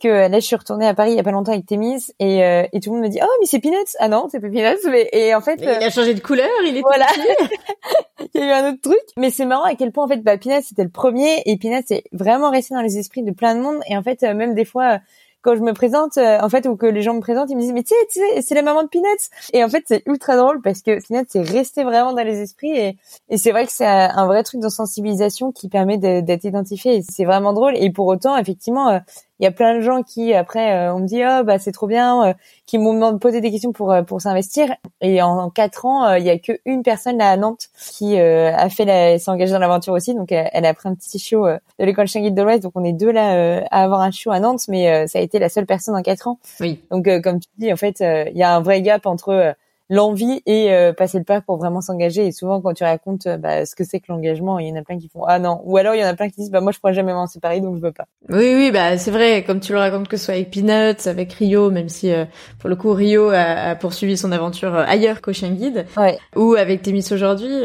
que 0.00 0.08
là 0.08 0.40
je 0.40 0.44
suis 0.44 0.56
retournée 0.56 0.86
à 0.86 0.94
Paris 0.94 1.12
il 1.12 1.16
y 1.16 1.20
a 1.20 1.22
pas 1.22 1.30
longtemps 1.30 1.52
avec 1.52 1.66
Témis 1.66 2.12
et, 2.18 2.44
euh, 2.44 2.66
et 2.72 2.80
tout 2.80 2.90
le 2.90 2.96
monde 2.96 3.06
me 3.06 3.10
dit 3.10 3.18
oh 3.22 3.36
mais 3.40 3.46
c'est 3.46 3.60
Peanuts 3.60 3.76
ah 3.98 4.08
non 4.08 4.28
c'est 4.30 4.40
pas 4.40 4.48
Peanuts 4.48 4.88
mais 4.90 5.08
et 5.12 5.34
en 5.34 5.40
fait 5.40 5.58
il 5.60 5.68
a 5.68 5.90
changé 5.90 6.14
de 6.14 6.20
couleur 6.20 6.48
il 6.64 6.76
est 6.76 6.82
voilà 6.82 7.06
il 8.34 8.40
y 8.40 8.44
a 8.44 8.46
eu 8.46 8.52
un 8.52 8.70
autre 8.70 8.80
truc. 8.82 9.02
Mais 9.16 9.30
c'est 9.30 9.46
marrant 9.46 9.64
à 9.64 9.74
quel 9.74 9.92
point 9.92 10.04
en 10.04 10.08
fait, 10.08 10.22
bah, 10.22 10.38
Peanuts 10.38 10.62
c'était 10.62 10.84
le 10.84 10.90
premier 10.90 11.42
et 11.46 11.56
Peanuts 11.56 11.84
c'est 11.86 12.04
vraiment 12.12 12.50
resté 12.50 12.74
dans 12.74 12.82
les 12.82 12.98
esprits 12.98 13.22
de 13.22 13.32
plein 13.32 13.54
de 13.54 13.60
monde. 13.60 13.80
Et 13.88 13.96
en 13.96 14.02
fait, 14.02 14.22
même 14.22 14.54
des 14.54 14.64
fois, 14.64 15.00
quand 15.42 15.54
je 15.54 15.60
me 15.60 15.72
présente, 15.72 16.18
euh, 16.18 16.40
en 16.40 16.48
fait, 16.48 16.66
ou 16.66 16.76
que 16.76 16.86
les 16.86 17.02
gens 17.02 17.14
me 17.14 17.20
présentent, 17.20 17.50
ils 17.50 17.56
me 17.56 17.60
disent, 17.60 17.72
mais 17.72 17.84
tu 17.84 17.94
sais, 18.10 18.42
c'est 18.42 18.54
la 18.54 18.62
maman 18.62 18.82
de 18.82 18.88
Peanuts. 18.88 19.06
Et 19.52 19.62
en 19.62 19.68
fait, 19.68 19.84
c'est 19.86 20.02
ultra 20.06 20.36
drôle 20.36 20.60
parce 20.60 20.82
que 20.82 20.98
Peanuts, 21.06 21.26
c'est 21.28 21.42
resté 21.42 21.84
vraiment 21.84 22.12
dans 22.12 22.24
les 22.24 22.40
esprits. 22.40 22.76
Et, 22.76 22.96
et 23.28 23.38
c'est 23.38 23.52
vrai 23.52 23.66
que 23.66 23.72
c'est 23.72 23.86
un 23.86 24.26
vrai 24.26 24.42
truc 24.42 24.60
de 24.60 24.68
sensibilisation 24.68 25.52
qui 25.52 25.68
permet 25.68 25.98
d'être 25.98 26.44
identifié. 26.44 26.96
Et 26.96 27.02
c'est 27.08 27.24
vraiment 27.24 27.52
drôle. 27.52 27.76
Et 27.76 27.90
pour 27.90 28.06
autant, 28.06 28.36
effectivement, 28.36 28.88
euh, 28.88 28.98
il 29.38 29.44
y 29.44 29.46
a 29.46 29.50
plein 29.50 29.74
de 29.74 29.80
gens 29.80 30.02
qui 30.02 30.32
après 30.32 30.72
euh, 30.72 30.94
on 30.94 31.00
me 31.00 31.06
dit 31.06 31.22
oh 31.24 31.44
bah 31.44 31.58
c'est 31.58 31.72
trop 31.72 31.86
bien 31.86 32.28
euh, 32.28 32.34
qui 32.64 32.78
m'ont 32.78 32.94
demandé 32.94 33.14
de 33.14 33.18
poser 33.18 33.40
des 33.40 33.50
questions 33.50 33.72
pour 33.72 33.92
euh, 33.92 34.02
pour 34.02 34.20
s'investir. 34.20 34.74
Et 35.00 35.20
en, 35.22 35.50
quatre 35.50 35.84
ans 35.84 36.14
il 36.14 36.24
y 36.24 36.30
a 36.30 36.38
que 36.38 36.52
une 36.64 36.82
personne 36.82 37.18
là 37.18 37.30
à 37.30 37.36
Nantes 37.36 37.68
qui 37.90 38.18
a 38.18 38.68
fait 38.68 38.84
la 38.84 39.18
s'est 39.18 39.30
engagée 39.30 39.52
dans 39.52 39.58
l'aventure 39.58 39.92
aussi. 39.92 40.14
Donc 40.14 40.32
elle, 40.32 40.64
a 40.64 40.74
pris 40.74 40.88
un 40.88 40.94
petit 40.94 41.18
show 41.18 41.46
de 41.46 41.84
l'école 41.84 42.08
Changuide 42.08 42.34
de 42.34 42.42
l'Ouest. 42.42 42.62
Donc 42.62 42.72
on 42.74 42.84
est 42.84 42.92
deux 42.92 43.10
là 43.10 43.62
à 43.70 43.82
avoir 43.82 44.00
un 44.00 44.10
show 44.10 44.30
à 44.30 44.40
Nantes. 44.40 44.62
Mais 44.68 45.06
ça 45.06 45.18
a 45.18 45.22
été 45.22 45.38
la 45.38 45.48
seule 45.48 45.66
personne 45.66 45.94
en 45.94 46.02
quatre 46.02 46.28
ans. 46.28 46.38
Oui. 46.60 46.82
Donc 46.90 47.08
comme 47.22 47.40
tu 47.40 47.48
dis 47.58 47.72
en 47.72 47.76
fait 47.76 48.00
il 48.00 48.36
y 48.36 48.42
a 48.42 48.54
un 48.54 48.60
vrai 48.60 48.82
gap 48.82 49.06
entre 49.06 49.54
l'envie 49.88 50.42
et 50.46 50.72
euh, 50.72 50.92
passer 50.92 51.18
le 51.18 51.24
pas 51.24 51.40
pour 51.40 51.56
vraiment 51.56 51.80
s'engager. 51.80 52.26
Et 52.26 52.32
souvent, 52.32 52.60
quand 52.60 52.74
tu 52.74 52.84
racontes 52.84 53.26
euh, 53.26 53.36
bah, 53.36 53.64
ce 53.66 53.74
que 53.74 53.84
c'est 53.84 54.00
que 54.00 54.06
l'engagement, 54.08 54.58
il 54.58 54.68
y 54.68 54.72
en 54.72 54.76
a 54.76 54.82
plein 54.82 54.98
qui 54.98 55.08
font 55.08 55.24
ah 55.26 55.38
non, 55.38 55.60
ou 55.64 55.76
alors 55.76 55.94
il 55.94 56.00
y 56.00 56.04
en 56.04 56.08
a 56.08 56.14
plein 56.14 56.28
qui 56.28 56.36
disent 56.36 56.50
bah 56.50 56.60
moi 56.60 56.72
je 56.72 56.78
pourrais 56.78 56.94
jamais 56.94 57.12
m'en 57.12 57.26
séparer 57.26 57.60
donc 57.60 57.76
je 57.76 57.82
veux 57.82 57.92
pas. 57.92 58.06
Oui 58.28 58.54
oui 58.56 58.70
bah 58.72 58.98
c'est 58.98 59.10
vrai 59.10 59.44
comme 59.44 59.60
tu 59.60 59.72
le 59.72 59.78
racontes 59.78 60.08
que 60.08 60.16
ce 60.16 60.24
soit 60.24 60.34
avec 60.34 60.50
Peanuts, 60.50 61.06
avec 61.06 61.32
Rio, 61.32 61.70
même 61.70 61.88
si 61.88 62.12
euh, 62.12 62.24
pour 62.58 62.68
le 62.68 62.76
coup 62.76 62.92
Rio 62.92 63.28
a, 63.28 63.70
a 63.70 63.74
poursuivi 63.76 64.16
son 64.16 64.32
aventure 64.32 64.74
ailleurs 64.74 65.20
qu'au 65.20 65.32
Chien 65.32 65.50
Guide, 65.50 65.86
ouais. 65.96 66.18
ou 66.34 66.54
avec 66.54 66.82
Témis 66.82 67.06
aujourd'hui, 67.12 67.62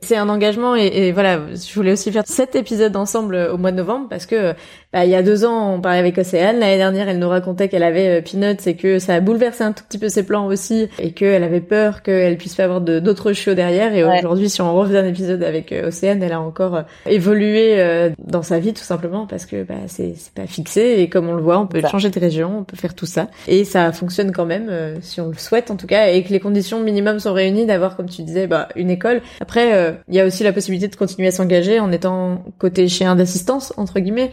c'est 0.00 0.16
un 0.16 0.28
engagement 0.28 0.76
et, 0.76 0.86
et, 0.86 1.12
voilà 1.12 1.38
je 1.54 1.74
voulais 1.74 1.92
aussi 1.92 2.12
faire 2.12 2.22
cet 2.26 2.54
épisode 2.54 2.94
ensemble 2.96 3.36
au 3.52 3.58
mois 3.58 3.72
de 3.72 3.76
novembre 3.76 4.08
parce 4.08 4.26
que 4.26 4.54
bah, 4.92 5.04
il 5.04 5.10
y 5.10 5.14
a 5.14 5.22
deux 5.22 5.44
ans 5.44 5.74
on 5.74 5.80
parlait 5.80 5.98
avec 5.98 6.18
Océane, 6.18 6.58
l'année 6.58 6.76
dernière 6.76 7.08
elle 7.08 7.18
nous 7.18 7.28
racontait 7.28 7.68
qu'elle 7.68 7.82
avait 7.82 8.22
Peanuts 8.22 8.56
et 8.66 8.76
que 8.76 8.98
ça 8.98 9.14
a 9.14 9.20
bouleversé 9.20 9.64
un 9.64 9.72
tout 9.72 9.84
petit 9.84 9.98
peu 9.98 10.08
ses 10.08 10.24
plans 10.24 10.46
aussi 10.46 10.88
et 10.98 11.12
qu'elle 11.12 11.42
avait 11.42 11.60
peur 11.60 12.02
qu'elle 12.02 12.36
puisse 12.36 12.54
pas 12.54 12.64
avoir 12.64 12.80
d'autres 12.80 13.32
chiots 13.32 13.54
derrière. 13.54 13.94
Et 13.94 14.04
aujourd'hui, 14.04 14.48
si 14.48 14.60
on 14.60 14.74
revient 14.74 14.98
un 14.98 15.06
épisode 15.06 15.42
avec 15.42 15.72
euh, 15.72 15.88
Océane, 15.88 16.22
elle 16.22 16.32
a 16.32 16.40
encore 16.40 16.76
euh, 16.76 16.82
évolué 17.06 17.80
euh, 17.80 18.10
dans 18.18 18.42
sa 18.42 18.58
vie 18.58 18.72
tout 18.72 18.82
simplement 18.82 19.26
parce 19.26 19.46
que 19.46 19.62
bah, 19.62 19.74
c'est 19.86 20.14
pas 20.34 20.46
fixé. 20.46 20.96
Et 20.98 21.08
comme 21.08 21.28
on 21.28 21.34
le 21.34 21.42
voit, 21.42 21.58
on 21.58 21.66
peut 21.66 21.80
changer 21.90 22.10
de 22.10 22.20
région, 22.20 22.60
on 22.60 22.64
peut 22.64 22.76
faire 22.76 22.94
tout 22.94 23.06
ça. 23.06 23.28
Et 23.46 23.64
ça 23.64 23.92
fonctionne 23.92 24.32
quand 24.32 24.46
même 24.46 24.70
si 25.00 25.20
on 25.20 25.28
le 25.28 25.34
souhaite 25.34 25.70
en 25.70 25.76
tout 25.76 25.86
cas. 25.86 26.08
Et 26.08 26.22
que 26.22 26.30
les 26.30 26.40
conditions 26.40 26.80
minimum 26.80 27.18
sont 27.18 27.32
réunies 27.32 27.66
d'avoir 27.66 27.96
comme 27.96 28.08
tu 28.08 28.22
disais 28.22 28.46
bah, 28.46 28.68
une 28.76 28.90
école. 28.90 29.22
Après, 29.40 29.96
il 30.08 30.14
y 30.14 30.20
a 30.20 30.26
aussi 30.26 30.44
la 30.44 30.52
possibilité 30.52 30.88
de 30.88 30.96
continuer 30.96 31.28
à 31.28 31.32
s'engager 31.32 31.80
en 31.80 31.92
étant 31.92 32.44
côté 32.58 32.88
chien 32.88 33.16
d'assistance 33.16 33.72
entre 33.76 34.00
guillemets. 34.00 34.30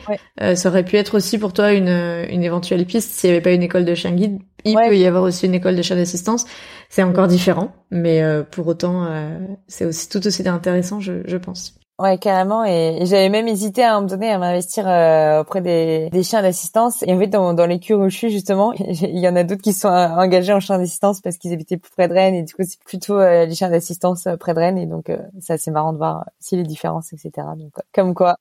Ça 0.54 0.70
aurait 0.70 0.86
pu 0.86 0.98
être 0.98 1.16
aussi 1.16 1.38
pour 1.38 1.54
toi 1.54 1.74
une, 1.74 1.89
une 2.30 2.43
éventuelle 2.43 2.86
piste 2.86 3.12
s'il 3.12 3.30
n'y 3.30 3.36
avait 3.36 3.41
pas 3.41 3.52
une 3.52 3.64
école 3.64 3.86
de 3.86 3.96
chien 3.96 4.12
guide 4.12 4.39
il 4.66 4.76
peut 4.76 4.98
y 4.98 5.06
avoir 5.06 5.24
aussi 5.24 5.46
une 5.46 5.54
école 5.54 5.76
de 5.76 5.82
chien 5.82 5.96
d'assistance. 5.96 6.46
C'est 6.89 7.04
encore 7.04 7.28
différent, 7.28 7.70
mais 7.91 8.22
euh, 8.24 8.43
pour 8.43 8.68
autant, 8.68 9.06
euh, 9.06 9.39
c'est 9.68 9.86
aussi 9.86 10.10
tout 10.10 10.26
aussi 10.26 10.48
intéressant, 10.48 11.00
je, 11.00 11.22
je 11.26 11.38
pense. 11.38 11.76
Ouais, 11.98 12.18
carrément. 12.18 12.66
Et, 12.66 13.06
j'avais 13.06 13.30
même 13.30 13.48
hésité 13.48 13.84
à 13.84 13.91
un 13.91 13.96
moment 13.96 14.08
donné 14.08 14.30
à 14.30 14.38
m'investir 14.38 14.86
euh, 14.88 15.41
auprès 15.41 15.62
des, 15.62 16.10
des 16.10 16.24
chiens 16.24 16.41
d'assistance. 16.41 17.04
Et 17.04 17.14
en 17.14 17.20
fait, 17.20 17.28
dans, 17.28 17.54
dans 17.54 17.66
les 17.66 17.80
cures 17.80 18.00
où 18.00 18.10
je 18.10 18.18
suis, 18.18 18.32
justement, 18.32 18.74
il 18.80 19.20
y 19.20 19.30
en 19.30 19.36
a 19.36 19.43
d'autres 19.43 19.62
qui 19.62 19.72
sont 19.72 19.88
engagés 19.88 20.52
en 20.52 20.60
chien 20.60 20.78
d'assistance 20.78 21.22
parce 21.22 21.38
qu'ils 21.38 21.54
habitaient 21.54 21.78
plus 21.78 21.91
près 21.91 22.10
de 22.10 22.14
Rennes. 22.14 22.36
Et 22.36 22.43
du 22.43 22.54
coup, 22.54 22.64
c'est 22.68 22.84
plutôt 22.84 23.20
les 23.20 23.54
chiens 23.56 23.70
d'assistance 23.70 24.28
près 24.39 24.54
de 24.54 24.60
Rennes. 24.60 24.78
Et 24.78 24.88
donc, 24.88 25.10
c'est 25.39 25.54
assez 25.54 25.72
marrant 25.72 25.93
de 25.93 25.98
voir 25.98 26.26
si 26.39 26.58
les 26.58 26.64
différences, 26.64 27.14
etc. 27.14 27.48
Donc, 27.56 27.72
comme 27.93 28.14
quoi, 28.14 28.36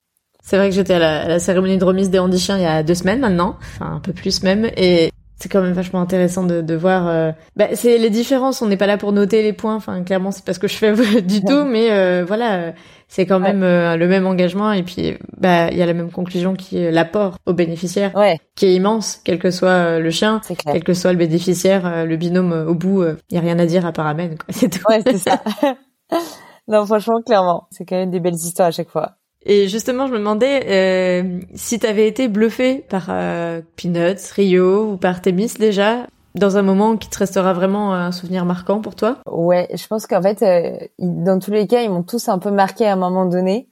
c'est 0.45 0.57
vrai 0.57 0.69
que 0.69 0.75
j'étais 0.75 0.95
à 0.95 0.99
la, 0.99 1.23
à 1.23 1.29
la, 1.29 1.39
cérémonie 1.41 1.79
de 1.79 1.85
remise 1.85 2.11
des 2.11 2.21
handichiens 2.21 2.57
il 2.59 2.63
y 2.63 2.67
a 2.67 2.83
deux 2.83 2.95
semaines 2.95 3.21
maintenant, 3.21 3.57
enfin 3.61 3.97
un 3.97 4.01
peu 4.01 4.13
plus 4.13 4.43
même, 4.43 4.71
et 4.77 5.11
c'est 5.45 5.49
quand 5.49 5.61
même 5.61 5.73
vachement 5.73 6.01
intéressant 6.01 6.45
de, 6.45 6.63
de 6.63 6.75
voir. 6.75 7.07
Euh... 7.07 7.33
Bah, 7.57 7.67
c'est 7.75 7.99
les 7.99 8.11
différences. 8.11 8.63
On 8.63 8.67
n'est 8.67 8.77
pas 8.77 8.87
là 8.87 8.97
pour 8.97 9.13
noter 9.13 9.43
les 9.43 9.53
points. 9.53 9.75
Enfin, 9.75 10.03
clairement, 10.03 10.31
c'est 10.31 10.45
pas 10.45 10.55
ce 10.55 10.59
que 10.59 10.69
je 10.69 10.77
fais 10.77 10.93
du 11.23 11.43
tout. 11.43 11.65
Mais 11.65 11.91
euh, 11.91 12.25
voilà, 12.27 12.55
euh, 12.55 12.73
c'est 13.09 13.27
quand 13.27 13.41
même 13.41 13.63
euh, 13.63 13.97
le 13.97 14.09
même 14.09 14.27
engagement. 14.27 14.73
Et 14.73 14.83
puis, 14.83 15.19
bah, 15.37 15.71
il 15.71 15.77
y 15.77 15.83
a 15.83 15.87
la 15.87 15.93
même 15.93 16.11
conclusion 16.11 16.55
qui 16.55 16.79
est 16.79 16.91
l'apport 16.91 17.37
aux 17.47 17.53
bénéficiaires, 17.53 18.15
ouais. 18.17 18.39
qui 18.55 18.67
est 18.67 18.75
immense, 18.75 19.21
quel 19.25 19.39
que 19.39 19.51
soit 19.51 19.99
le 19.99 20.11
chien, 20.11 20.41
quel 20.65 20.85
que 20.85 20.95
soit 20.95 21.13
le 21.13 21.19
bénéficiaire, 21.19 22.07
le 22.07 22.17
binôme 22.17 22.53
au 22.67 22.75
bout. 22.75 23.05
Il 23.31 23.35
y 23.35 23.39
a 23.39 23.41
rien 23.41 23.59
à 23.59 23.67
dire 23.67 23.85
à 23.85 23.93
part 23.93 24.07
amen. 24.07 24.37
C'est 24.49 24.71
tout. 24.71 24.85
Ouais, 24.89 25.03
c'est 25.05 25.19
ça. 25.19 25.43
non, 26.69 26.87
franchement, 26.87 27.21
clairement, 27.21 27.67
c'est 27.71 27.85
quand 27.85 27.97
même 27.97 28.11
des 28.11 28.21
belles 28.21 28.35
histoires 28.35 28.69
à 28.69 28.73
chaque 28.73 28.89
fois. 28.89 29.17
Et 29.47 29.69
justement, 29.69 30.07
je 30.07 30.13
me 30.13 30.19
demandais 30.19 30.63
euh, 30.67 31.41
si 31.55 31.79
tu 31.79 31.87
avais 31.87 32.09
été 32.09 32.29
bluffé 32.29 32.85
par 32.89 33.07
euh, 33.11 33.61
Peanuts, 33.77 34.33
Rio 34.35 34.93
ou 34.93 34.97
par 34.97 35.21
Thémis 35.21 35.55
déjà, 35.59 36.07
dans 36.35 36.57
un 36.57 36.63
moment 36.63 36.97
qui 36.97 37.09
te 37.09 37.19
restera 37.19 37.53
vraiment 37.53 37.95
un 37.95 38.11
souvenir 38.11 38.45
marquant 38.45 38.81
pour 38.81 38.95
toi? 38.95 39.19
Ouais, 39.31 39.69
je 39.75 39.87
pense 39.87 40.07
qu'en 40.07 40.23
fait, 40.23 40.43
euh, 40.43 40.87
dans 40.99 41.39
tous 41.39 41.51
les 41.51 41.67
cas, 41.67 41.83
ils 41.83 41.91
m'ont 41.91 42.03
tous 42.03 42.29
un 42.29 42.39
peu 42.39 42.51
marqué 42.51 42.87
à 42.87 42.95
un 42.95 42.97
moment 42.97 43.27
donné. 43.27 43.69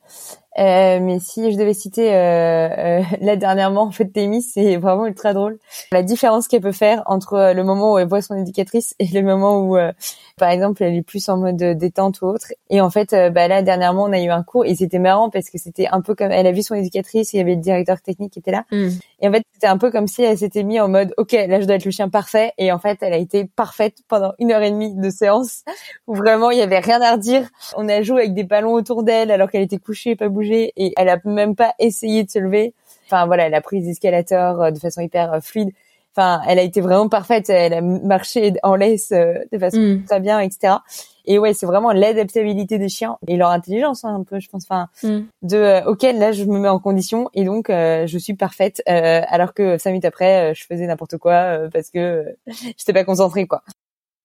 Euh, 0.58 1.00
mais 1.00 1.18
si 1.18 1.50
je 1.50 1.56
devais 1.56 1.72
citer 1.72 2.14
euh, 2.14 2.68
euh, 2.68 3.02
là 3.20 3.36
dernièrement, 3.36 3.82
en 3.82 3.90
fait, 3.90 4.06
Témis, 4.06 4.42
c'est 4.42 4.76
vraiment 4.76 5.06
ultra 5.06 5.32
drôle. 5.32 5.58
La 5.92 6.02
différence 6.02 6.48
qu'elle 6.48 6.60
peut 6.60 6.72
faire 6.72 7.02
entre 7.06 7.34
euh, 7.34 7.54
le 7.54 7.64
moment 7.64 7.94
où 7.94 7.98
elle 7.98 8.08
voit 8.08 8.22
son 8.22 8.36
éducatrice 8.36 8.94
et 8.98 9.06
le 9.06 9.22
moment 9.22 9.60
où, 9.60 9.76
euh, 9.76 9.92
par 10.36 10.50
exemple, 10.50 10.82
elle 10.82 10.94
est 10.94 11.02
plus 11.02 11.28
en 11.28 11.38
mode 11.38 11.56
détente 11.56 12.20
ou 12.20 12.26
autre. 12.26 12.52
Et 12.68 12.80
en 12.80 12.90
fait, 12.90 13.14
bah 13.32 13.48
là 13.48 13.62
dernièrement, 13.62 14.04
on 14.04 14.12
a 14.12 14.20
eu 14.20 14.30
un 14.30 14.42
cours 14.42 14.64
et 14.64 14.74
c'était 14.74 14.98
marrant 14.98 15.30
parce 15.30 15.50
que 15.50 15.58
c'était 15.58 15.86
un 15.88 16.00
peu 16.00 16.14
comme 16.14 16.32
elle 16.32 16.46
a 16.46 16.52
vu 16.52 16.62
son 16.62 16.74
éducatrice, 16.74 17.32
il 17.32 17.36
y 17.36 17.40
avait 17.40 17.54
le 17.54 17.60
directeur 17.60 18.00
technique 18.00 18.32
qui 18.32 18.38
était 18.38 18.50
là. 18.50 18.64
Mm. 18.72 18.88
Et 19.20 19.28
en 19.28 19.32
fait, 19.32 19.44
c'était 19.52 19.66
un 19.66 19.78
peu 19.78 19.90
comme 19.90 20.06
si 20.06 20.22
elle 20.22 20.36
s'était 20.36 20.64
mis 20.64 20.80
en 20.80 20.88
mode, 20.88 21.14
ok, 21.16 21.32
là 21.32 21.60
je 21.60 21.66
dois 21.66 21.76
être 21.76 21.84
le 21.84 21.90
chien 21.90 22.08
parfait. 22.08 22.52
Et 22.58 22.72
en 22.72 22.78
fait, 22.78 22.98
elle 23.02 23.12
a 23.12 23.18
été 23.18 23.44
parfaite 23.44 23.98
pendant 24.08 24.32
une 24.38 24.52
heure 24.52 24.62
et 24.62 24.70
demie 24.70 24.94
de 24.94 25.10
séance 25.10 25.62
où 26.06 26.14
vraiment 26.14 26.50
il 26.50 26.58
y 26.58 26.62
avait 26.62 26.80
rien 26.80 27.00
à 27.00 27.12
redire. 27.12 27.48
On 27.76 27.88
a 27.88 28.02
joué 28.02 28.22
avec 28.22 28.34
des 28.34 28.44
ballons 28.44 28.72
autour 28.72 29.02
d'elle 29.02 29.30
alors 29.30 29.50
qu'elle 29.50 29.62
était 29.62 29.78
couchée, 29.78 30.16
pas 30.16 30.28
bougée 30.28 30.41
et 30.50 30.92
elle 30.96 31.08
a 31.08 31.18
même 31.24 31.54
pas 31.54 31.74
essayé 31.78 32.24
de 32.24 32.30
se 32.30 32.38
lever. 32.38 32.74
Enfin 33.06 33.26
voilà, 33.26 33.46
elle 33.46 33.54
a 33.54 33.60
pris 33.60 33.80
les 33.80 33.90
escalators 33.90 34.62
euh, 34.62 34.70
de 34.70 34.78
façon 34.78 35.00
hyper 35.00 35.32
euh, 35.32 35.40
fluide. 35.40 35.70
Enfin, 36.14 36.42
elle 36.46 36.58
a 36.58 36.62
été 36.62 36.80
vraiment 36.80 37.08
parfaite. 37.08 37.48
Elle 37.48 37.72
a 37.72 37.80
marché 37.80 38.54
en 38.62 38.74
laisse 38.74 39.12
euh, 39.12 39.34
de 39.50 39.58
façon 39.58 39.78
mm. 39.78 40.04
très 40.04 40.20
bien, 40.20 40.40
etc. 40.40 40.74
Et 41.24 41.38
ouais, 41.38 41.54
c'est 41.54 41.66
vraiment 41.66 41.92
l'adaptabilité 41.92 42.78
des 42.78 42.88
chiens 42.88 43.16
et 43.26 43.36
leur 43.36 43.50
intelligence 43.50 44.04
hein, 44.04 44.14
un 44.14 44.24
peu, 44.24 44.40
je 44.40 44.48
pense. 44.48 44.64
Enfin, 44.64 44.88
mm. 45.02 45.20
de 45.42 45.86
ok, 45.86 46.02
là 46.02 46.32
je 46.32 46.44
me 46.44 46.58
mets 46.58 46.68
en 46.68 46.78
condition 46.78 47.30
et 47.32 47.44
donc 47.44 47.66
je 47.68 48.18
suis 48.18 48.34
parfaite, 48.34 48.82
alors 48.86 49.54
que 49.54 49.78
cinq 49.78 49.90
minutes 49.90 50.04
après 50.04 50.54
je 50.54 50.64
faisais 50.64 50.86
n'importe 50.86 51.16
quoi 51.16 51.58
parce 51.72 51.90
que 51.90 52.34
j'étais 52.46 52.92
pas 52.92 53.04
concentrée 53.04 53.46
quoi. 53.46 53.62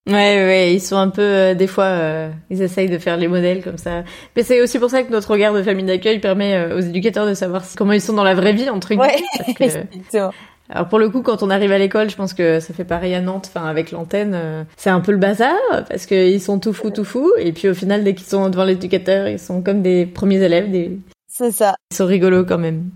Ouais, 0.07 0.13
ouais, 0.13 0.73
ils 0.73 0.79
sont 0.79 0.95
un 0.95 1.09
peu 1.09 1.21
euh, 1.21 1.53
des 1.53 1.67
fois, 1.67 1.85
euh, 1.85 2.29
ils 2.49 2.61
essayent 2.61 2.89
de 2.89 2.97
faire 2.97 3.17
les 3.17 3.27
modèles 3.27 3.61
comme 3.61 3.77
ça. 3.77 4.03
Mais 4.35 4.43
c'est 4.43 4.61
aussi 4.61 4.79
pour 4.79 4.89
ça 4.89 5.03
que 5.03 5.11
notre 5.11 5.29
regard 5.29 5.53
de 5.53 5.61
famille 5.61 5.85
d'accueil 5.85 6.19
permet 6.19 6.55
euh, 6.55 6.77
aux 6.77 6.79
éducateurs 6.79 7.27
de 7.27 7.33
savoir 7.33 7.63
comment 7.75 7.91
ils 7.91 8.01
sont 8.01 8.13
dans 8.13 8.23
la 8.23 8.33
vraie 8.33 8.53
vie 8.53 8.69
entre 8.69 8.89
guillemets. 8.89 9.17
Ouais, 9.59 10.19
alors 10.69 10.87
pour 10.87 10.99
le 10.99 11.09
coup, 11.09 11.21
quand 11.21 11.43
on 11.43 11.49
arrive 11.49 11.73
à 11.73 11.77
l'école, 11.77 12.09
je 12.09 12.15
pense 12.15 12.33
que 12.33 12.61
ça 12.61 12.73
fait 12.73 12.85
pareil 12.85 13.13
à 13.15 13.21
Nantes. 13.21 13.51
Enfin, 13.53 13.67
avec 13.67 13.91
l'antenne, 13.91 14.65
c'est 14.77 14.89
un 14.89 15.01
peu 15.01 15.11
le 15.11 15.17
bazar 15.17 15.57
parce 15.89 16.05
qu'ils 16.05 16.41
sont 16.41 16.59
tout 16.59 16.73
fous, 16.73 16.89
tout 16.89 17.05
fous. 17.05 17.33
Et 17.37 17.51
puis 17.51 17.67
au 17.67 17.73
final, 17.73 18.05
dès 18.05 18.13
qu'ils 18.13 18.27
sont 18.27 18.49
devant 18.49 18.63
l'éducateur, 18.63 19.27
ils 19.27 19.39
sont 19.39 19.61
comme 19.61 19.81
des 19.81 20.05
premiers 20.05 20.41
élèves. 20.41 20.71
Des... 20.71 20.97
C'est 21.27 21.51
ça. 21.51 21.75
Ils 21.91 21.95
sont 21.95 22.05
rigolos 22.05 22.45
quand 22.45 22.57
même. 22.57 22.91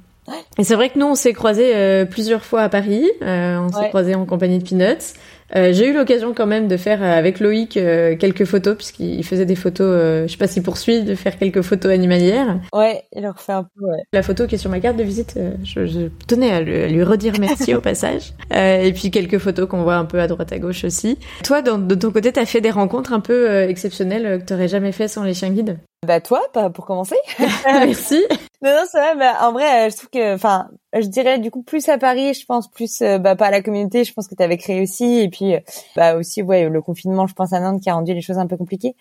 Et 0.57 0.63
c'est 0.63 0.75
vrai 0.75 0.89
que 0.89 0.97
nous, 0.97 1.07
on 1.07 1.15
s'est 1.15 1.33
croisés 1.33 2.05
plusieurs 2.09 2.45
fois 2.45 2.61
à 2.61 2.69
Paris. 2.69 3.05
on 3.21 3.69
s'est 3.69 3.89
croisés 3.89 4.15
en 4.15 4.25
compagnie 4.25 4.59
de 4.59 4.63
Peanuts. 4.63 5.13
Euh, 5.55 5.73
j'ai 5.73 5.87
eu 5.87 5.93
l'occasion 5.93 6.33
quand 6.33 6.47
même 6.47 6.67
de 6.67 6.77
faire 6.77 7.03
euh, 7.03 7.17
avec 7.17 7.39
Loïc 7.39 7.77
euh, 7.77 8.15
quelques 8.15 8.45
photos 8.45 8.75
puisqu'il 8.75 9.23
faisait 9.25 9.45
des 9.45 9.55
photos. 9.55 10.25
je 10.25 10.31
sais 10.31 10.37
pas 10.37 10.47
s'il 10.47 10.63
poursuit 10.63 11.03
de 11.03 11.15
faire 11.15 11.37
quelques 11.37 11.61
photos 11.61 11.91
animalières. 11.91 12.59
Ouais, 12.73 13.03
il 13.13 13.23
leur 13.23 13.39
fait 13.39 13.53
un 13.53 13.63
peu. 13.63 13.85
Ouais. 13.85 14.03
La 14.13 14.23
photo 14.23 14.47
qui 14.47 14.55
est 14.55 14.57
sur 14.57 14.69
ma 14.69 14.79
carte 14.79 14.97
de 14.97 15.03
visite, 15.03 15.37
je, 15.63 15.85
je, 15.85 16.07
tenais 16.27 16.51
à 16.51 16.61
lui, 16.61 17.03
redire 17.03 17.33
merci 17.39 17.73
au 17.75 17.81
passage. 17.81 18.33
et 18.51 18.91
puis 18.93 19.11
quelques 19.11 19.39
photos 19.39 19.67
qu'on 19.67 19.83
voit 19.83 19.95
un 19.95 20.05
peu 20.05 20.19
à 20.19 20.27
droite 20.27 20.51
à 20.51 20.59
gauche 20.59 20.83
aussi. 20.83 21.17
Toi, 21.43 21.61
de 21.61 21.95
ton 21.95 22.11
côté, 22.11 22.31
t'as 22.31 22.45
fait 22.45 22.61
des 22.61 22.71
rencontres 22.71 23.13
un 23.13 23.19
peu 23.19 23.61
exceptionnelles 23.63 24.39
que 24.39 24.45
t'aurais 24.45 24.67
jamais 24.67 24.91
fait 24.91 25.07
sans 25.07 25.23
les 25.23 25.33
chiens 25.33 25.49
guides? 25.49 25.77
Bah 26.07 26.19
toi, 26.19 26.41
pas 26.53 26.69
pour 26.69 26.85
commencer. 26.85 27.17
merci. 27.65 28.23
Non, 28.63 28.69
non, 28.71 28.85
ça 28.85 28.99
va. 28.99 29.15
Bah, 29.15 29.47
en 29.47 29.53
vrai, 29.53 29.87
euh, 29.87 29.89
je 29.89 29.97
trouve 29.97 30.09
que, 30.11 30.35
enfin, 30.35 30.69
je 30.93 31.07
dirais 31.07 31.39
du 31.39 31.49
coup 31.49 31.63
plus 31.63 31.89
à 31.89 31.97
Paris, 31.97 32.35
je 32.35 32.45
pense 32.45 32.69
plus, 32.69 33.01
euh, 33.01 33.17
bah, 33.17 33.35
pas 33.35 33.47
à 33.47 33.51
la 33.51 33.63
communauté. 33.63 34.03
Je 34.03 34.13
pense 34.13 34.27
que 34.27 34.35
tu 34.35 34.43
avais 34.43 34.57
créé 34.57 34.81
aussi, 34.81 35.19
et 35.19 35.29
puis, 35.29 35.55
euh, 35.55 35.59
bah 35.95 36.15
aussi, 36.15 36.43
ouais, 36.43 36.69
le 36.69 36.81
confinement, 36.81 37.25
je 37.25 37.33
pense 37.33 37.53
à 37.53 37.59
Nantes 37.59 37.81
qui 37.81 37.89
a 37.89 37.95
rendu 37.95 38.13
les 38.13 38.21
choses 38.21 38.37
un 38.37 38.45
peu 38.45 38.57
compliquées. 38.57 38.95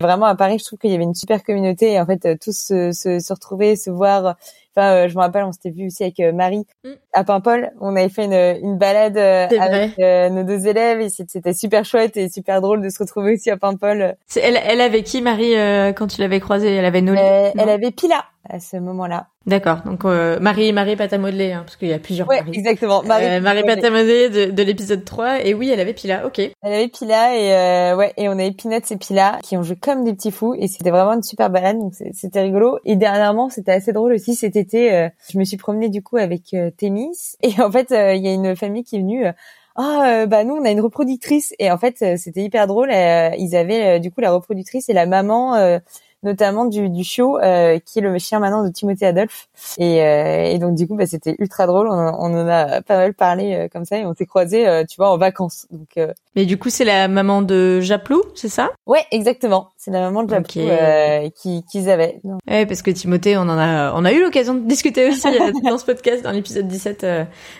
Vraiment 0.00 0.26
à 0.26 0.34
Paris, 0.34 0.58
je 0.58 0.64
trouve 0.64 0.80
qu'il 0.80 0.90
y 0.90 0.94
avait 0.94 1.04
une 1.04 1.14
super 1.14 1.44
communauté, 1.44 1.92
et 1.92 2.00
en 2.00 2.06
fait, 2.06 2.40
tous 2.40 2.58
se, 2.58 2.90
se, 2.90 3.20
se 3.20 3.32
retrouver, 3.32 3.76
se 3.76 3.88
voir. 3.88 4.34
Enfin, 4.76 5.06
je 5.06 5.14
me 5.14 5.20
rappelle, 5.20 5.44
on 5.44 5.52
s'était 5.52 5.70
vu 5.70 5.86
aussi 5.86 6.02
avec 6.02 6.18
Marie 6.34 6.66
mm. 6.82 6.90
à 7.12 7.22
Paimpol. 7.22 7.70
On 7.80 7.94
avait 7.94 8.08
fait 8.08 8.24
une, 8.24 8.66
une 8.66 8.76
balade 8.76 9.16
avec 9.16 9.96
nos 10.32 10.42
deux 10.42 10.66
élèves 10.66 11.00
et 11.00 11.10
c'était 11.10 11.52
super 11.52 11.84
chouette 11.84 12.16
et 12.16 12.28
super 12.28 12.60
drôle 12.60 12.82
de 12.82 12.88
se 12.88 12.98
retrouver 12.98 13.34
aussi 13.34 13.52
à 13.52 13.56
Paimpol. 13.56 14.16
Elle, 14.34 14.60
elle 14.66 14.80
avait 14.80 15.04
qui 15.04 15.22
Marie 15.22 15.54
quand 15.94 16.08
tu 16.08 16.20
l'avais 16.20 16.40
croisée? 16.40 16.74
Elle 16.74 16.84
avait 16.84 17.02
Nolly. 17.02 17.20
elle 17.20 17.68
avait 17.68 17.92
Pila 17.92 18.24
à 18.48 18.60
ce 18.60 18.76
moment-là. 18.76 19.28
D'accord. 19.46 19.78
Donc 19.84 20.04
euh, 20.04 20.38
Marie 20.40 20.72
Marie 20.72 20.96
modeler 21.18 21.52
hein, 21.52 21.62
parce 21.64 21.76
qu'il 21.76 21.88
y 21.88 21.92
a 21.92 21.98
plusieurs 21.98 22.28
ouais, 22.28 22.42
exactement. 22.52 23.02
Marie, 23.02 23.26
euh, 23.26 23.40
Marie 23.40 23.60
à 23.60 23.90
modeler 23.90 24.28
de, 24.30 24.50
de 24.50 24.62
l'épisode 24.62 25.04
3 25.04 25.44
et 25.44 25.54
oui, 25.54 25.70
elle 25.70 25.80
avait 25.80 25.92
Pila. 25.92 26.26
OK. 26.26 26.38
Elle 26.38 26.54
avait 26.62 26.88
Pila 26.88 27.36
et 27.36 27.52
euh, 27.52 27.96
ouais, 27.96 28.12
et 28.16 28.28
on 28.28 28.32
avait 28.32 28.52
Peanuts 28.52 28.80
et 28.90 28.96
Pila 28.96 29.38
qui 29.42 29.56
ont 29.56 29.62
joué 29.62 29.76
comme 29.76 30.04
des 30.04 30.14
petits 30.14 30.30
fous 30.30 30.54
et 30.58 30.68
c'était 30.68 30.90
vraiment 30.90 31.12
une 31.12 31.22
super 31.22 31.50
balade 31.50 31.78
donc 31.78 31.92
c'était 32.12 32.40
rigolo 32.40 32.78
et 32.84 32.96
dernièrement, 32.96 33.50
c'était 33.50 33.72
assez 33.72 33.92
drôle 33.92 34.12
aussi 34.14 34.34
cet 34.34 34.56
été 34.56 34.94
euh, 34.94 35.08
je 35.30 35.38
me 35.38 35.44
suis 35.44 35.56
promenée 35.56 35.88
du 35.88 36.02
coup 36.02 36.16
avec 36.16 36.54
euh, 36.54 36.70
Témis 36.70 37.36
et 37.42 37.60
en 37.60 37.70
fait, 37.70 37.88
il 37.90 38.22
y 38.24 38.28
a 38.28 38.32
une 38.32 38.56
famille 38.56 38.84
qui 38.84 38.96
est 38.96 39.00
venue 39.00 39.26
ah 39.76 40.24
bah 40.26 40.44
nous 40.44 40.54
on 40.54 40.64
a 40.64 40.70
une 40.70 40.80
reproductrice 40.80 41.52
et 41.58 41.70
en 41.72 41.78
fait 41.78 42.16
c'était 42.16 42.42
hyper 42.42 42.68
drôle 42.68 42.90
ils 42.92 43.56
avaient 43.56 43.98
du 43.98 44.12
coup 44.12 44.20
la 44.20 44.30
reproductrice 44.30 44.88
et 44.88 44.92
la 44.92 45.04
maman 45.04 45.80
notamment 46.24 46.64
du, 46.64 46.88
du 46.88 47.04
chiot, 47.04 47.38
euh, 47.38 47.78
qui 47.78 47.98
est 47.98 48.02
le 48.02 48.18
chien 48.18 48.40
maintenant 48.40 48.64
de 48.64 48.70
Timothée 48.70 49.06
Adolphe. 49.06 49.48
Et, 49.78 50.02
euh, 50.02 50.44
et 50.44 50.58
donc 50.58 50.74
du 50.74 50.88
coup, 50.88 50.96
bah, 50.96 51.06
c'était 51.06 51.36
ultra 51.38 51.66
drôle. 51.66 51.88
On, 51.88 51.92
on, 51.94 52.34
en 52.34 52.48
a 52.48 52.82
pas 52.82 52.96
mal 52.96 53.14
parlé 53.14 53.54
euh, 53.54 53.68
comme 53.72 53.84
ça 53.84 53.98
et 53.98 54.06
on 54.06 54.14
s'est 54.14 54.26
croisés, 54.26 54.66
euh, 54.66 54.84
tu 54.88 54.96
vois, 54.96 55.10
en 55.10 55.18
vacances. 55.18 55.66
Donc. 55.70 55.88
Euh, 55.98 56.12
Mais 56.34 56.46
du 56.46 56.58
coup, 56.58 56.70
c'est 56.70 56.84
la 56.84 57.06
maman 57.08 57.42
de 57.42 57.80
Japlou, 57.80 58.22
c'est 58.34 58.48
ça? 58.48 58.70
Ouais, 58.86 59.04
exactement. 59.10 59.68
C'est 59.76 59.90
la 59.90 60.00
maman 60.00 60.22
de 60.24 60.30
Japlou 60.30 60.48
qui 61.36 61.64
qu'ils 61.70 61.90
avaient. 61.90 62.20
Ouais, 62.48 62.66
parce 62.66 62.82
que 62.82 62.90
Timothée, 62.90 63.36
on 63.36 63.42
en 63.42 63.58
a, 63.58 63.92
on 63.94 64.04
a 64.04 64.12
eu 64.12 64.22
l'occasion 64.22 64.54
de 64.54 64.66
discuter 64.66 65.08
aussi 65.08 65.28
dans 65.64 65.78
ce 65.78 65.84
podcast, 65.84 66.24
dans 66.24 66.32
l'épisode 66.32 66.66
17. 66.66 67.06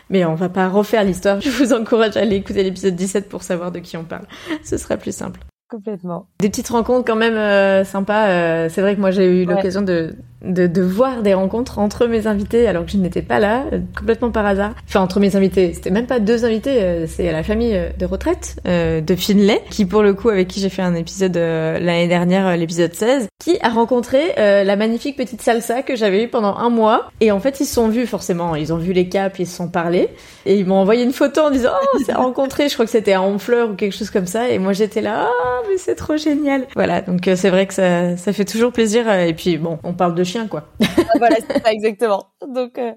mais 0.08 0.24
on 0.24 0.34
va 0.34 0.48
pas 0.48 0.68
refaire 0.68 1.04
l'histoire. 1.04 1.40
Je 1.40 1.50
vous 1.50 1.72
encourage 1.72 2.16
à 2.16 2.20
aller 2.20 2.36
écouter 2.36 2.62
l'épisode 2.62 2.96
17 2.96 3.28
pour 3.28 3.42
savoir 3.42 3.70
de 3.70 3.78
qui 3.78 3.96
on 3.96 4.04
parle. 4.04 4.26
Ce 4.64 4.78
sera 4.78 4.96
plus 4.96 5.14
simple. 5.14 5.40
Complètement. 5.74 6.28
Des 6.38 6.50
petites 6.50 6.68
rencontres 6.68 7.04
quand 7.04 7.16
même 7.16 7.34
euh, 7.34 7.82
sympas. 7.82 8.28
Euh, 8.28 8.68
c'est 8.68 8.80
vrai 8.80 8.94
que 8.94 9.00
moi 9.00 9.10
j'ai 9.10 9.42
eu 9.42 9.44
l'occasion 9.44 9.82
de 9.82 10.14
de, 10.44 10.66
de, 10.66 10.82
voir 10.82 11.22
des 11.22 11.34
rencontres 11.34 11.78
entre 11.78 12.06
mes 12.06 12.26
invités 12.26 12.66
alors 12.66 12.84
que 12.84 12.92
je 12.92 12.96
n'étais 12.98 13.22
pas 13.22 13.40
là, 13.40 13.64
euh, 13.72 13.80
complètement 13.96 14.30
par 14.30 14.46
hasard. 14.46 14.72
Enfin, 14.86 15.00
entre 15.00 15.20
mes 15.20 15.36
invités, 15.36 15.72
c'était 15.74 15.90
même 15.90 16.06
pas 16.06 16.20
deux 16.20 16.44
invités, 16.44 16.82
euh, 16.82 17.06
c'est 17.08 17.30
la 17.32 17.42
famille 17.42 17.74
euh, 17.74 17.90
de 17.98 18.06
retraite 18.06 18.56
de 18.64 19.14
Finlay, 19.16 19.62
qui 19.70 19.84
pour 19.84 20.02
le 20.02 20.14
coup, 20.14 20.28
avec 20.28 20.48
qui 20.48 20.60
j'ai 20.60 20.68
fait 20.68 20.82
un 20.82 20.94
épisode 20.94 21.36
l'année 21.36 22.08
dernière, 22.08 22.56
l'épisode 22.56 22.94
16, 22.94 23.28
qui 23.42 23.58
a 23.62 23.68
rencontré 23.68 24.34
la 24.36 24.76
magnifique 24.76 25.16
petite 25.16 25.42
salsa 25.42 25.82
que 25.82 25.96
j'avais 25.96 26.24
eue 26.24 26.28
pendant 26.28 26.56
un 26.56 26.70
mois. 26.70 27.10
Et 27.20 27.30
en 27.30 27.40
fait, 27.40 27.60
ils 27.60 27.66
se 27.66 27.74
sont 27.74 27.88
vus 27.88 28.06
forcément, 28.06 28.54
ils 28.56 28.72
ont 28.72 28.76
vu 28.76 28.92
les 28.92 29.08
caps, 29.08 29.38
ils 29.38 29.46
se 29.46 29.56
sont 29.56 29.68
parlé. 29.68 30.08
Et 30.46 30.58
ils 30.58 30.66
m'ont 30.66 30.76
envoyé 30.76 31.04
une 31.04 31.12
photo 31.12 31.42
en 31.42 31.50
disant, 31.50 31.70
oh, 31.72 31.98
c'est 32.04 32.14
rencontré, 32.14 32.68
je 32.68 32.74
crois 32.74 32.84
que 32.84 32.90
c'était 32.90 33.12
à 33.12 33.22
Honfleur 33.22 33.70
ou 33.70 33.74
quelque 33.74 33.96
chose 33.96 34.10
comme 34.10 34.26
ça. 34.26 34.48
Et 34.48 34.58
moi, 34.58 34.72
j'étais 34.72 35.00
là, 35.00 35.28
oh, 35.30 35.66
mais 35.68 35.76
c'est 35.78 35.94
trop 35.94 36.16
génial. 36.16 36.66
Voilà, 36.74 37.00
donc 37.00 37.28
c'est 37.36 37.50
vrai 37.50 37.66
que 37.66 37.74
ça, 37.74 38.16
ça 38.16 38.32
fait 38.32 38.44
toujours 38.44 38.72
plaisir. 38.72 39.10
Et 39.12 39.34
puis, 39.34 39.58
bon, 39.58 39.78
on 39.84 39.92
parle 39.92 40.14
de 40.14 40.24
quoi. 40.48 40.64
Ah, 40.80 41.18
voilà, 41.18 41.36
c'est 41.36 41.62
ça 41.62 41.72
exactement. 41.72 42.26
Donc 42.46 42.78
euh, 42.78 42.92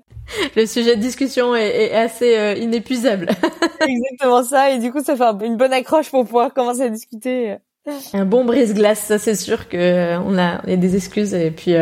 le 0.55 0.65
sujet 0.65 0.95
de 0.95 1.01
discussion 1.01 1.55
est, 1.55 1.93
assez 1.93 2.37
euh, 2.37 2.53
inépuisable. 2.55 3.29
exactement 3.81 4.43
ça, 4.43 4.71
et 4.71 4.79
du 4.79 4.91
coup 4.91 5.03
ça 5.03 5.15
fait 5.15 5.45
une 5.45 5.57
bonne 5.57 5.73
accroche 5.73 6.09
pour 6.09 6.25
pouvoir 6.25 6.53
commencer 6.53 6.81
à 6.83 6.89
discuter. 6.89 7.57
Un 8.13 8.25
bon 8.25 8.43
brise-glace, 8.43 8.99
ça 8.99 9.17
c'est 9.17 9.35
sûr 9.35 9.69
que 9.69 9.77
euh, 9.77 10.19
on 10.19 10.37
a, 10.37 10.61
on 10.65 10.73
a 10.73 10.75
des 10.75 10.95
excuses 10.95 11.33
et 11.33 11.51
puis 11.51 11.73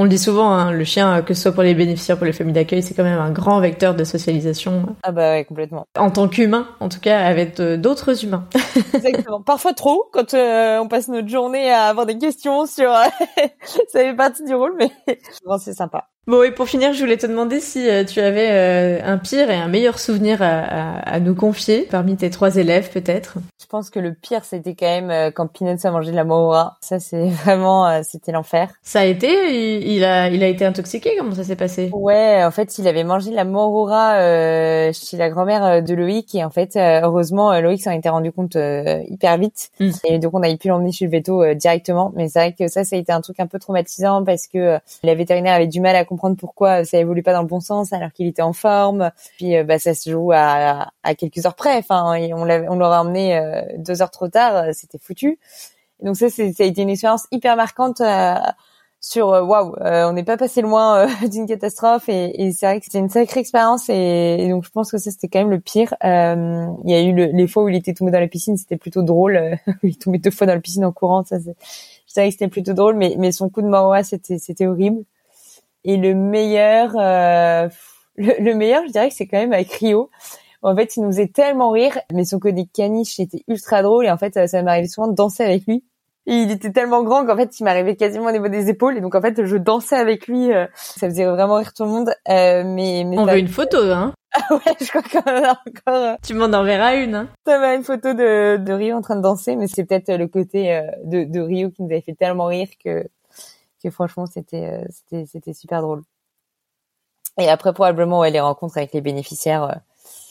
on 0.00 0.04
le 0.04 0.08
dit 0.08 0.18
souvent, 0.18 0.50
hein, 0.50 0.72
le 0.72 0.84
chien, 0.84 1.20
que 1.20 1.34
ce 1.34 1.42
soit 1.42 1.52
pour 1.52 1.62
les 1.62 1.74
bénéficiaires, 1.74 2.16
pour 2.16 2.24
les 2.24 2.32
familles 2.32 2.54
d'accueil, 2.54 2.82
c'est 2.82 2.94
quand 2.94 3.04
même 3.04 3.20
un 3.20 3.30
grand 3.30 3.60
vecteur 3.60 3.94
de 3.94 4.04
socialisation. 4.04 4.96
Ah 5.02 5.12
bah 5.12 5.32
ouais, 5.32 5.44
complètement. 5.44 5.84
En 5.98 6.10
tant 6.10 6.26
qu'humain, 6.26 6.68
en 6.80 6.88
tout 6.88 7.00
cas, 7.00 7.20
avec 7.20 7.60
d'autres 7.60 8.24
humains. 8.24 8.48
Exactement. 8.94 9.42
Parfois 9.42 9.74
trop, 9.74 10.08
quand 10.10 10.32
euh, 10.32 10.78
on 10.78 10.88
passe 10.88 11.08
notre 11.08 11.28
journée 11.28 11.70
à 11.70 11.84
avoir 11.84 12.06
des 12.06 12.16
questions 12.16 12.64
sur... 12.64 12.90
ça 13.62 14.00
fait 14.00 14.16
partie 14.16 14.44
du 14.44 14.54
rôle, 14.54 14.74
mais 14.78 14.90
bon, 15.44 15.58
c'est 15.58 15.74
sympa. 15.74 16.09
Bon, 16.26 16.42
et 16.42 16.50
pour 16.50 16.68
finir, 16.68 16.92
je 16.92 17.00
voulais 17.00 17.16
te 17.16 17.26
demander 17.26 17.60
si 17.60 17.88
euh, 17.88 18.04
tu 18.04 18.20
avais 18.20 18.50
euh, 18.50 19.00
un 19.04 19.16
pire 19.16 19.50
et 19.50 19.54
un 19.54 19.68
meilleur 19.68 19.98
souvenir 19.98 20.42
à, 20.42 20.98
à, 20.98 21.18
nous 21.18 21.34
confier 21.34 21.88
parmi 21.90 22.14
tes 22.16 22.28
trois 22.28 22.56
élèves, 22.56 22.90
peut-être? 22.90 23.38
Je 23.58 23.66
pense 23.66 23.88
que 23.88 23.98
le 23.98 24.12
pire, 24.12 24.44
c'était 24.44 24.74
quand 24.74 24.86
même 24.86 25.10
euh, 25.10 25.30
quand 25.30 25.46
Peanuts 25.46 25.78
a 25.82 25.90
mangé 25.90 26.10
de 26.10 26.16
la 26.16 26.24
morora. 26.24 26.76
Ça, 26.82 27.00
c'est 27.00 27.26
vraiment, 27.44 28.02
c'était 28.02 28.32
l'enfer. 28.32 28.68
Ça 28.82 29.00
a 29.00 29.04
été 29.06 29.80
il, 29.80 30.04
a, 30.04 30.28
il 30.28 30.44
a 30.44 30.48
été 30.48 30.66
intoxiqué. 30.66 31.16
Comment 31.18 31.34
ça 31.34 31.42
s'est 31.42 31.56
passé? 31.56 31.88
Ouais, 31.94 32.44
en 32.44 32.50
fait, 32.50 32.76
il 32.76 32.86
avait 32.86 33.04
mangé 33.04 33.30
de 33.30 33.36
la 33.36 33.44
morora 33.44 34.12
chez 34.92 35.16
la 35.16 35.30
grand-mère 35.30 35.82
de 35.82 35.94
Loïc 35.94 36.34
et 36.34 36.44
en 36.44 36.50
fait, 36.50 36.76
heureusement, 36.76 37.58
Loïc 37.60 37.82
s'en 37.82 37.92
était 37.92 38.08
rendu 38.10 38.30
compte 38.30 38.56
hyper 38.56 39.38
vite 39.38 39.70
hmm. 39.80 39.90
et 40.04 40.18
donc 40.18 40.34
on 40.34 40.42
a 40.42 40.54
pu 40.56 40.68
l'emmener 40.68 40.92
chez 40.92 41.06
le 41.06 41.10
veto 41.12 41.54
directement. 41.54 42.12
Mais 42.14 42.28
c'est 42.28 42.38
vrai 42.38 42.52
que 42.52 42.68
ça, 42.68 42.84
ça 42.84 42.96
a 42.96 42.98
été 42.98 43.10
un 43.10 43.20
truc 43.20 43.40
un 43.40 43.46
peu 43.46 43.58
traumatisant 43.58 44.22
parce 44.22 44.46
que 44.46 44.78
la 45.02 45.14
vétérinaire 45.14 45.54
avait 45.54 45.66
du 45.66 45.80
mal 45.80 45.96
à 45.96 46.04
comprendre 46.10 46.36
pourquoi 46.36 46.84
ça 46.84 46.98
évolue 46.98 47.22
pas 47.22 47.32
dans 47.32 47.42
le 47.42 47.46
bon 47.46 47.60
sens 47.60 47.92
alors 47.92 48.12
qu'il 48.12 48.26
était 48.26 48.42
en 48.42 48.52
forme. 48.52 49.10
Puis 49.38 49.56
euh, 49.56 49.64
bah, 49.64 49.78
ça 49.78 49.94
se 49.94 50.10
joue 50.10 50.32
à, 50.32 50.90
à 51.04 51.14
quelques 51.14 51.46
heures 51.46 51.54
près. 51.54 51.76
Enfin, 51.76 52.18
on 52.34 52.50
on 52.50 52.76
l'aura 52.76 53.02
emmené 53.02 53.36
euh, 53.38 53.62
deux 53.78 54.02
heures 54.02 54.10
trop 54.10 54.28
tard, 54.28 54.56
euh, 54.56 54.70
c'était 54.72 54.98
foutu. 54.98 55.38
donc 56.02 56.16
ça, 56.16 56.28
ça 56.28 56.42
a 56.42 56.64
été 56.64 56.82
une 56.82 56.90
expérience 56.90 57.26
hyper 57.30 57.56
marquante 57.56 58.02
sur 59.02 59.28
waouh, 59.28 59.74
on 59.80 60.12
n'est 60.12 60.24
pas 60.24 60.36
passé 60.36 60.60
loin 60.60 61.06
d'une 61.30 61.46
catastrophe 61.46 62.08
et, 62.08 62.52
c'est 62.52 62.66
vrai 62.66 62.80
que 62.80 62.84
c'était 62.84 62.98
une 62.98 63.08
sacrée 63.08 63.40
expérience 63.40 63.88
et, 63.88 64.48
donc 64.50 64.64
je 64.64 64.70
pense 64.70 64.90
que 64.90 64.98
ça 64.98 65.10
c'était 65.10 65.28
quand 65.28 65.38
même 65.38 65.50
le 65.50 65.60
pire. 65.60 65.94
il 66.02 66.90
y 66.90 66.94
a 66.94 67.02
eu 67.02 67.14
les 67.14 67.48
fois 67.48 67.62
où 67.62 67.68
il 67.68 67.76
était 67.76 67.94
tombé 67.94 68.10
dans 68.10 68.20
la 68.20 68.28
piscine, 68.28 68.56
c'était 68.56 68.76
plutôt 68.76 69.02
drôle. 69.02 69.58
il 69.82 69.90
est 69.90 70.02
tombé 70.02 70.18
deux 70.18 70.30
fois 70.30 70.46
dans 70.46 70.54
la 70.54 70.60
piscine 70.60 70.84
en 70.84 70.92
courant, 70.92 71.24
ça 71.24 71.38
c'est, 71.40 71.56
je 72.06 72.12
savais 72.12 72.28
que 72.28 72.32
c'était 72.32 72.48
plutôt 72.48 72.74
drôle, 72.74 72.96
mais 72.96 73.14
mais 73.18 73.32
son 73.32 73.48
coup 73.48 73.62
de 73.62 73.68
moroa 73.68 74.02
c'était 74.02 74.38
c'était 74.38 74.66
horrible. 74.66 75.04
Et 75.84 75.96
le 75.96 76.14
meilleur, 76.14 76.92
euh, 76.98 77.68
le, 78.16 78.54
meilleur, 78.54 78.82
je 78.86 78.92
dirais 78.92 79.08
que 79.08 79.14
c'est 79.14 79.26
quand 79.26 79.38
même 79.38 79.52
avec 79.52 79.72
Rio. 79.72 80.10
En 80.62 80.76
fait, 80.76 80.96
il 80.96 81.02
nous 81.02 81.08
faisait 81.08 81.28
tellement 81.28 81.70
rire, 81.70 81.98
mais 82.12 82.24
son 82.24 82.38
côté 82.38 82.66
caniche 82.72 83.18
était 83.18 83.42
ultra 83.48 83.82
drôle 83.82 84.04
et 84.04 84.10
en 84.10 84.18
fait, 84.18 84.46
ça, 84.46 84.62
m'arrivait 84.62 84.88
souvent 84.88 85.08
de 85.08 85.14
danser 85.14 85.42
avec 85.42 85.66
lui. 85.66 85.84
Et 86.26 86.34
il 86.34 86.50
était 86.50 86.70
tellement 86.70 87.02
grand 87.02 87.24
qu'en 87.24 87.36
fait, 87.36 87.58
il 87.58 87.64
m'arrivait 87.64 87.96
quasiment 87.96 88.26
au 88.26 88.30
niveau 88.30 88.48
des 88.48 88.68
épaules 88.68 88.98
et 88.98 89.00
donc 89.00 89.14
en 89.14 89.22
fait, 89.22 89.42
je 89.42 89.56
dansais 89.56 89.96
avec 89.96 90.26
lui. 90.26 90.52
Euh, 90.52 90.66
ça 90.74 91.08
faisait 91.08 91.24
vraiment 91.24 91.56
rire 91.56 91.72
tout 91.72 91.84
le 91.84 91.90
monde. 91.90 92.10
Euh, 92.28 92.62
mais, 92.64 93.04
mais 93.06 93.18
on 93.18 93.24
veut 93.24 93.38
une 93.38 93.48
photo, 93.48 93.78
hein 93.78 94.12
Ah 94.32 94.54
ouais, 94.54 94.76
je 94.80 94.86
crois 94.88 95.02
qu'on 95.02 95.30
en 95.30 95.44
a 95.44 95.60
encore. 95.66 96.04
Euh, 96.04 96.16
tu 96.24 96.34
m'en 96.34 96.46
enverras 96.46 96.96
une. 96.96 97.14
Hein 97.14 97.28
Ça 97.46 97.58
m'a 97.58 97.74
une 97.74 97.82
photo 97.82 98.14
de, 98.14 98.58
de 98.58 98.72
Rio 98.72 98.96
en 98.96 99.00
train 99.00 99.16
de 99.16 99.22
danser, 99.22 99.56
mais 99.56 99.66
c'est 99.66 99.84
peut-être 99.84 100.12
le 100.12 100.28
côté 100.28 100.72
euh, 100.74 100.82
de, 101.04 101.24
de 101.24 101.40
Rio 101.40 101.70
qui 101.70 101.82
nous 101.82 101.90
avait 101.90 102.00
fait 102.00 102.14
tellement 102.14 102.46
rire 102.46 102.68
que 102.82 103.08
que 103.82 103.90
franchement 103.90 104.26
c'était 104.26 104.66
euh, 104.66 104.84
c'était 104.90 105.26
c'était 105.26 105.52
super 105.52 105.82
drôle. 105.82 106.02
Et 107.38 107.48
après 107.48 107.72
probablement 107.72 108.20
ouais, 108.20 108.30
les 108.30 108.40
rencontres 108.40 108.78
avec 108.78 108.92
les 108.92 109.00
bénéficiaires. 109.00 109.82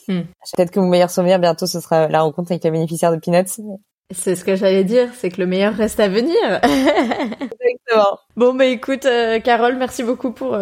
Euh, 0.08 0.12
hmm. 0.12 0.22
Peut-être 0.56 0.70
que 0.70 0.80
mon 0.80 0.88
meilleur 0.88 1.10
souvenir 1.10 1.38
bientôt 1.38 1.66
ce 1.66 1.80
sera 1.80 2.08
la 2.08 2.22
rencontre 2.22 2.52
avec 2.52 2.64
la 2.64 2.70
bénéficiaire 2.70 3.12
de 3.12 3.18
Peanuts. 3.18 3.78
C'est 4.12 4.34
ce 4.34 4.44
que 4.44 4.56
j'allais 4.56 4.82
dire, 4.82 5.08
c'est 5.14 5.30
que 5.30 5.40
le 5.40 5.46
meilleur 5.46 5.74
reste 5.74 6.00
à 6.00 6.08
venir. 6.08 6.34
Exactement. 6.64 8.18
Bon 8.36 8.54
bah 8.54 8.66
écoute, 8.66 9.04
euh, 9.06 9.38
Carole, 9.38 9.76
merci 9.76 10.02
beaucoup 10.02 10.32
pour 10.32 10.56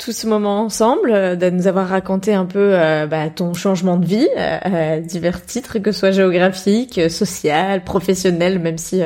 tout 0.00 0.12
ce 0.12 0.26
moment 0.26 0.62
ensemble, 0.62 1.12
euh, 1.12 1.36
de 1.36 1.50
nous 1.50 1.66
avoir 1.66 1.88
raconté 1.88 2.32
un 2.32 2.46
peu 2.46 2.72
euh, 2.74 3.06
bah, 3.06 3.28
ton 3.28 3.52
changement 3.52 3.98
de 3.98 4.06
vie 4.06 4.28
euh, 4.36 4.96
à 4.96 5.00
divers 5.00 5.44
titres, 5.44 5.78
que 5.78 5.92
ce 5.92 6.00
soit 6.00 6.10
géographique, 6.10 7.10
social, 7.10 7.84
professionnel, 7.84 8.58
même 8.58 8.78
si 8.78 9.02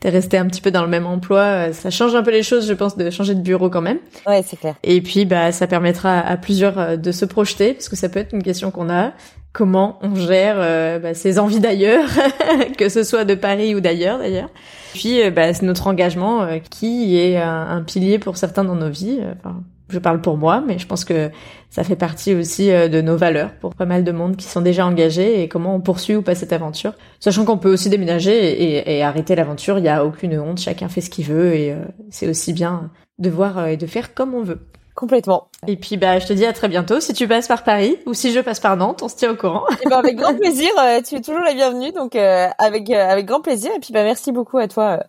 t'es 0.00 0.08
resté 0.10 0.38
un 0.38 0.46
petit 0.46 0.60
peu 0.60 0.70
dans 0.70 0.82
le 0.82 0.88
même 0.88 1.06
emploi, 1.06 1.72
ça 1.72 1.90
change 1.90 2.14
un 2.14 2.22
peu 2.22 2.30
les 2.30 2.42
choses, 2.42 2.66
je 2.66 2.72
pense, 2.74 2.96
de 2.96 3.10
changer 3.10 3.34
de 3.34 3.40
bureau 3.40 3.70
quand 3.70 3.80
même. 3.80 3.98
Ouais, 4.26 4.42
c'est 4.42 4.56
clair. 4.56 4.74
Et 4.82 5.00
puis, 5.00 5.24
bah, 5.24 5.52
ça 5.52 5.66
permettra 5.66 6.18
à 6.18 6.36
plusieurs 6.36 6.98
de 6.98 7.12
se 7.12 7.24
projeter, 7.24 7.74
parce 7.74 7.88
que 7.88 7.96
ça 7.96 8.08
peut 8.08 8.20
être 8.20 8.32
une 8.32 8.42
question 8.42 8.70
qu'on 8.70 8.90
a. 8.90 9.12
Comment 9.52 9.98
on 10.02 10.14
gère 10.14 11.00
bah, 11.00 11.14
ses 11.14 11.38
envies 11.38 11.58
d'ailleurs, 11.58 12.08
que 12.78 12.88
ce 12.88 13.02
soit 13.02 13.24
de 13.24 13.34
Paris 13.34 13.74
ou 13.74 13.80
d'ailleurs 13.80 14.18
d'ailleurs. 14.18 14.50
Puis, 14.94 15.28
bah, 15.30 15.52
c'est 15.52 15.66
notre 15.66 15.86
engagement 15.86 16.46
qui 16.70 17.18
est 17.18 17.36
un, 17.36 17.68
un, 17.68 17.82
pilier 17.82 18.18
pour 18.18 18.36
certains 18.36 18.64
dans 18.64 18.76
nos 18.76 18.90
vies. 18.90 19.20
Enfin, 19.36 19.62
je 19.88 19.98
parle 19.98 20.20
pour 20.20 20.36
moi, 20.36 20.62
mais 20.66 20.78
je 20.78 20.86
pense 20.86 21.04
que 21.04 21.30
ça 21.70 21.84
fait 21.84 21.96
partie 21.96 22.34
aussi 22.34 22.70
euh, 22.70 22.88
de 22.88 23.00
nos 23.00 23.16
valeurs 23.16 23.52
pour 23.60 23.74
pas 23.74 23.86
mal 23.86 24.04
de 24.04 24.12
monde 24.12 24.36
qui 24.36 24.46
sont 24.46 24.60
déjà 24.60 24.86
engagés 24.86 25.42
et 25.42 25.48
comment 25.48 25.74
on 25.74 25.80
poursuit 25.80 26.16
ou 26.16 26.22
pas 26.22 26.34
cette 26.34 26.52
aventure. 26.52 26.94
Sachant 27.20 27.44
qu'on 27.44 27.58
peut 27.58 27.72
aussi 27.72 27.88
déménager 27.88 28.94
et, 28.94 29.02
arrêter 29.02 29.34
l'aventure, 29.34 29.78
il 29.78 29.82
n'y 29.82 29.88
a 29.88 30.04
aucune 30.04 30.38
honte, 30.38 30.58
chacun 30.58 30.88
fait 30.88 31.00
ce 31.00 31.10
qu'il 31.10 31.24
veut 31.26 31.54
et 31.54 31.72
euh, 31.72 31.84
c'est 32.10 32.28
aussi 32.28 32.52
bien 32.52 32.90
de 33.18 33.30
voir 33.30 33.58
euh, 33.58 33.66
et 33.66 33.76
de 33.76 33.86
faire 33.86 34.14
comme 34.14 34.34
on 34.34 34.42
veut. 34.42 34.60
complètement. 34.94 35.48
Et 35.66 35.76
puis 35.76 35.96
bah 35.96 36.18
je 36.18 36.26
te 36.26 36.32
dis 36.32 36.44
à 36.44 36.52
très 36.52 36.68
bientôt 36.68 37.00
si 37.00 37.12
tu 37.14 37.26
passes 37.26 37.48
par 37.48 37.64
Paris 37.64 37.96
ou 38.06 38.14
si 38.14 38.32
je 38.32 38.40
passe 38.40 38.60
par 38.60 38.76
Nantes, 38.76 39.02
on 39.02 39.08
se 39.08 39.16
tient 39.16 39.32
au 39.32 39.36
courant. 39.36 39.64
Et 39.82 39.88
ben 39.88 39.98
avec 39.98 40.16
grand 40.16 40.34
plaisir, 40.34 40.70
tu 41.06 41.14
es 41.14 41.20
toujours 41.20 41.42
la 41.42 41.54
bienvenue 41.54 41.92
donc 41.92 42.14
avec 42.14 42.90
avec 42.90 43.26
grand 43.26 43.40
plaisir 43.40 43.70
et 43.76 43.80
puis 43.80 43.92
bah 43.92 44.04
merci 44.04 44.32
beaucoup 44.32 44.58
à 44.58 44.68
toi 44.68 45.00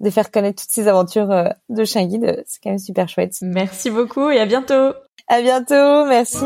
de 0.00 0.10
faire 0.10 0.30
connaître 0.30 0.62
toutes 0.62 0.72
ces 0.72 0.88
aventures 0.88 1.28
de 1.68 1.84
chien 1.84 2.06
guide, 2.06 2.42
c'est 2.46 2.60
quand 2.62 2.70
même 2.70 2.78
super 2.78 3.08
chouette. 3.08 3.34
Merci 3.42 3.90
beaucoup 3.90 4.30
et 4.30 4.38
à 4.38 4.46
bientôt. 4.46 4.92
À 5.28 5.40
bientôt, 5.40 6.06
merci. 6.06 6.44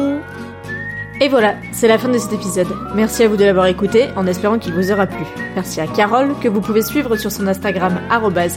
Et 1.22 1.28
voilà, 1.28 1.54
c'est 1.72 1.86
la 1.86 1.98
fin 1.98 2.08
de 2.08 2.16
cet 2.16 2.32
épisode. 2.32 2.68
Merci 2.94 3.24
à 3.24 3.28
vous 3.28 3.36
de 3.36 3.44
l'avoir 3.44 3.66
écouté, 3.66 4.06
en 4.16 4.26
espérant 4.26 4.58
qu'il 4.58 4.72
vous 4.72 4.90
aura 4.90 5.06
plu. 5.06 5.26
Merci 5.54 5.82
à 5.82 5.86
Carole, 5.86 6.34
que 6.42 6.48
vous 6.48 6.62
pouvez 6.62 6.80
suivre 6.80 7.14
sur 7.16 7.30
son 7.30 7.46
Instagram 7.46 8.00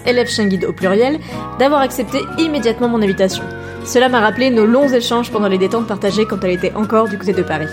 @elfshinguide 0.05 0.63
au 0.63 0.71
pluriel, 0.71 1.19
d'avoir 1.59 1.81
accepté 1.81 2.19
immédiatement 2.37 2.87
mon 2.87 3.01
invitation. 3.01 3.43
Cela 3.85 4.07
m'a 4.07 4.21
rappelé 4.21 4.49
nos 4.49 4.65
longs 4.65 4.87
échanges 4.87 5.29
pendant 5.29 5.49
les 5.49 5.57
détentes 5.57 5.87
partagées 5.87 6.25
quand 6.25 6.41
elle 6.45 6.51
était 6.51 6.73
encore 6.73 7.09
du 7.09 7.17
côté 7.17 7.33
de 7.33 7.43
Paris. 7.43 7.67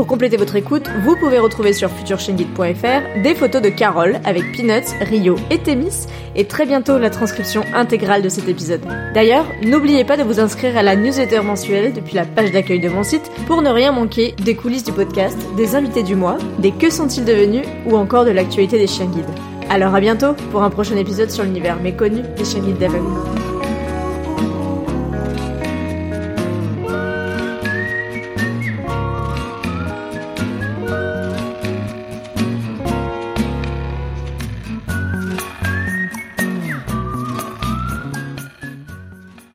Pour 0.00 0.06
compléter 0.06 0.38
votre 0.38 0.56
écoute, 0.56 0.88
vous 1.04 1.14
pouvez 1.14 1.38
retrouver 1.38 1.74
sur 1.74 1.90
futureshengit.fr 1.90 3.20
des 3.22 3.34
photos 3.34 3.60
de 3.60 3.68
Carole 3.68 4.18
avec 4.24 4.50
Peanuts, 4.56 4.94
Rio 4.98 5.36
et 5.50 5.58
Témis 5.58 6.06
et 6.34 6.46
très 6.46 6.64
bientôt 6.64 6.96
la 6.96 7.10
transcription 7.10 7.64
intégrale 7.74 8.22
de 8.22 8.30
cet 8.30 8.48
épisode. 8.48 8.80
D'ailleurs, 9.12 9.44
n'oubliez 9.62 10.06
pas 10.06 10.16
de 10.16 10.22
vous 10.22 10.40
inscrire 10.40 10.78
à 10.78 10.82
la 10.82 10.96
newsletter 10.96 11.42
mensuelle 11.42 11.92
depuis 11.92 12.14
la 12.14 12.24
page 12.24 12.50
d'accueil 12.50 12.80
de 12.80 12.88
mon 12.88 13.02
site 13.02 13.30
pour 13.46 13.60
ne 13.60 13.68
rien 13.68 13.92
manquer 13.92 14.34
des 14.42 14.56
coulisses 14.56 14.84
du 14.84 14.92
podcast, 14.92 15.36
des 15.58 15.74
invités 15.76 16.02
du 16.02 16.14
mois, 16.14 16.38
des 16.60 16.72
que 16.72 16.88
sont-ils 16.88 17.26
devenus 17.26 17.66
ou 17.84 17.94
encore 17.94 18.24
de 18.24 18.30
l'actualité 18.30 18.78
des 18.78 18.86
chiens 18.86 19.04
guides. 19.04 19.26
Alors 19.68 19.94
à 19.94 20.00
bientôt 20.00 20.32
pour 20.50 20.62
un 20.62 20.70
prochain 20.70 20.96
épisode 20.96 21.30
sur 21.30 21.44
l'univers 21.44 21.76
méconnu 21.78 22.22
des 22.38 22.46
chiens 22.46 22.60
guides 22.60 22.78
d'aveugle. 22.78 23.49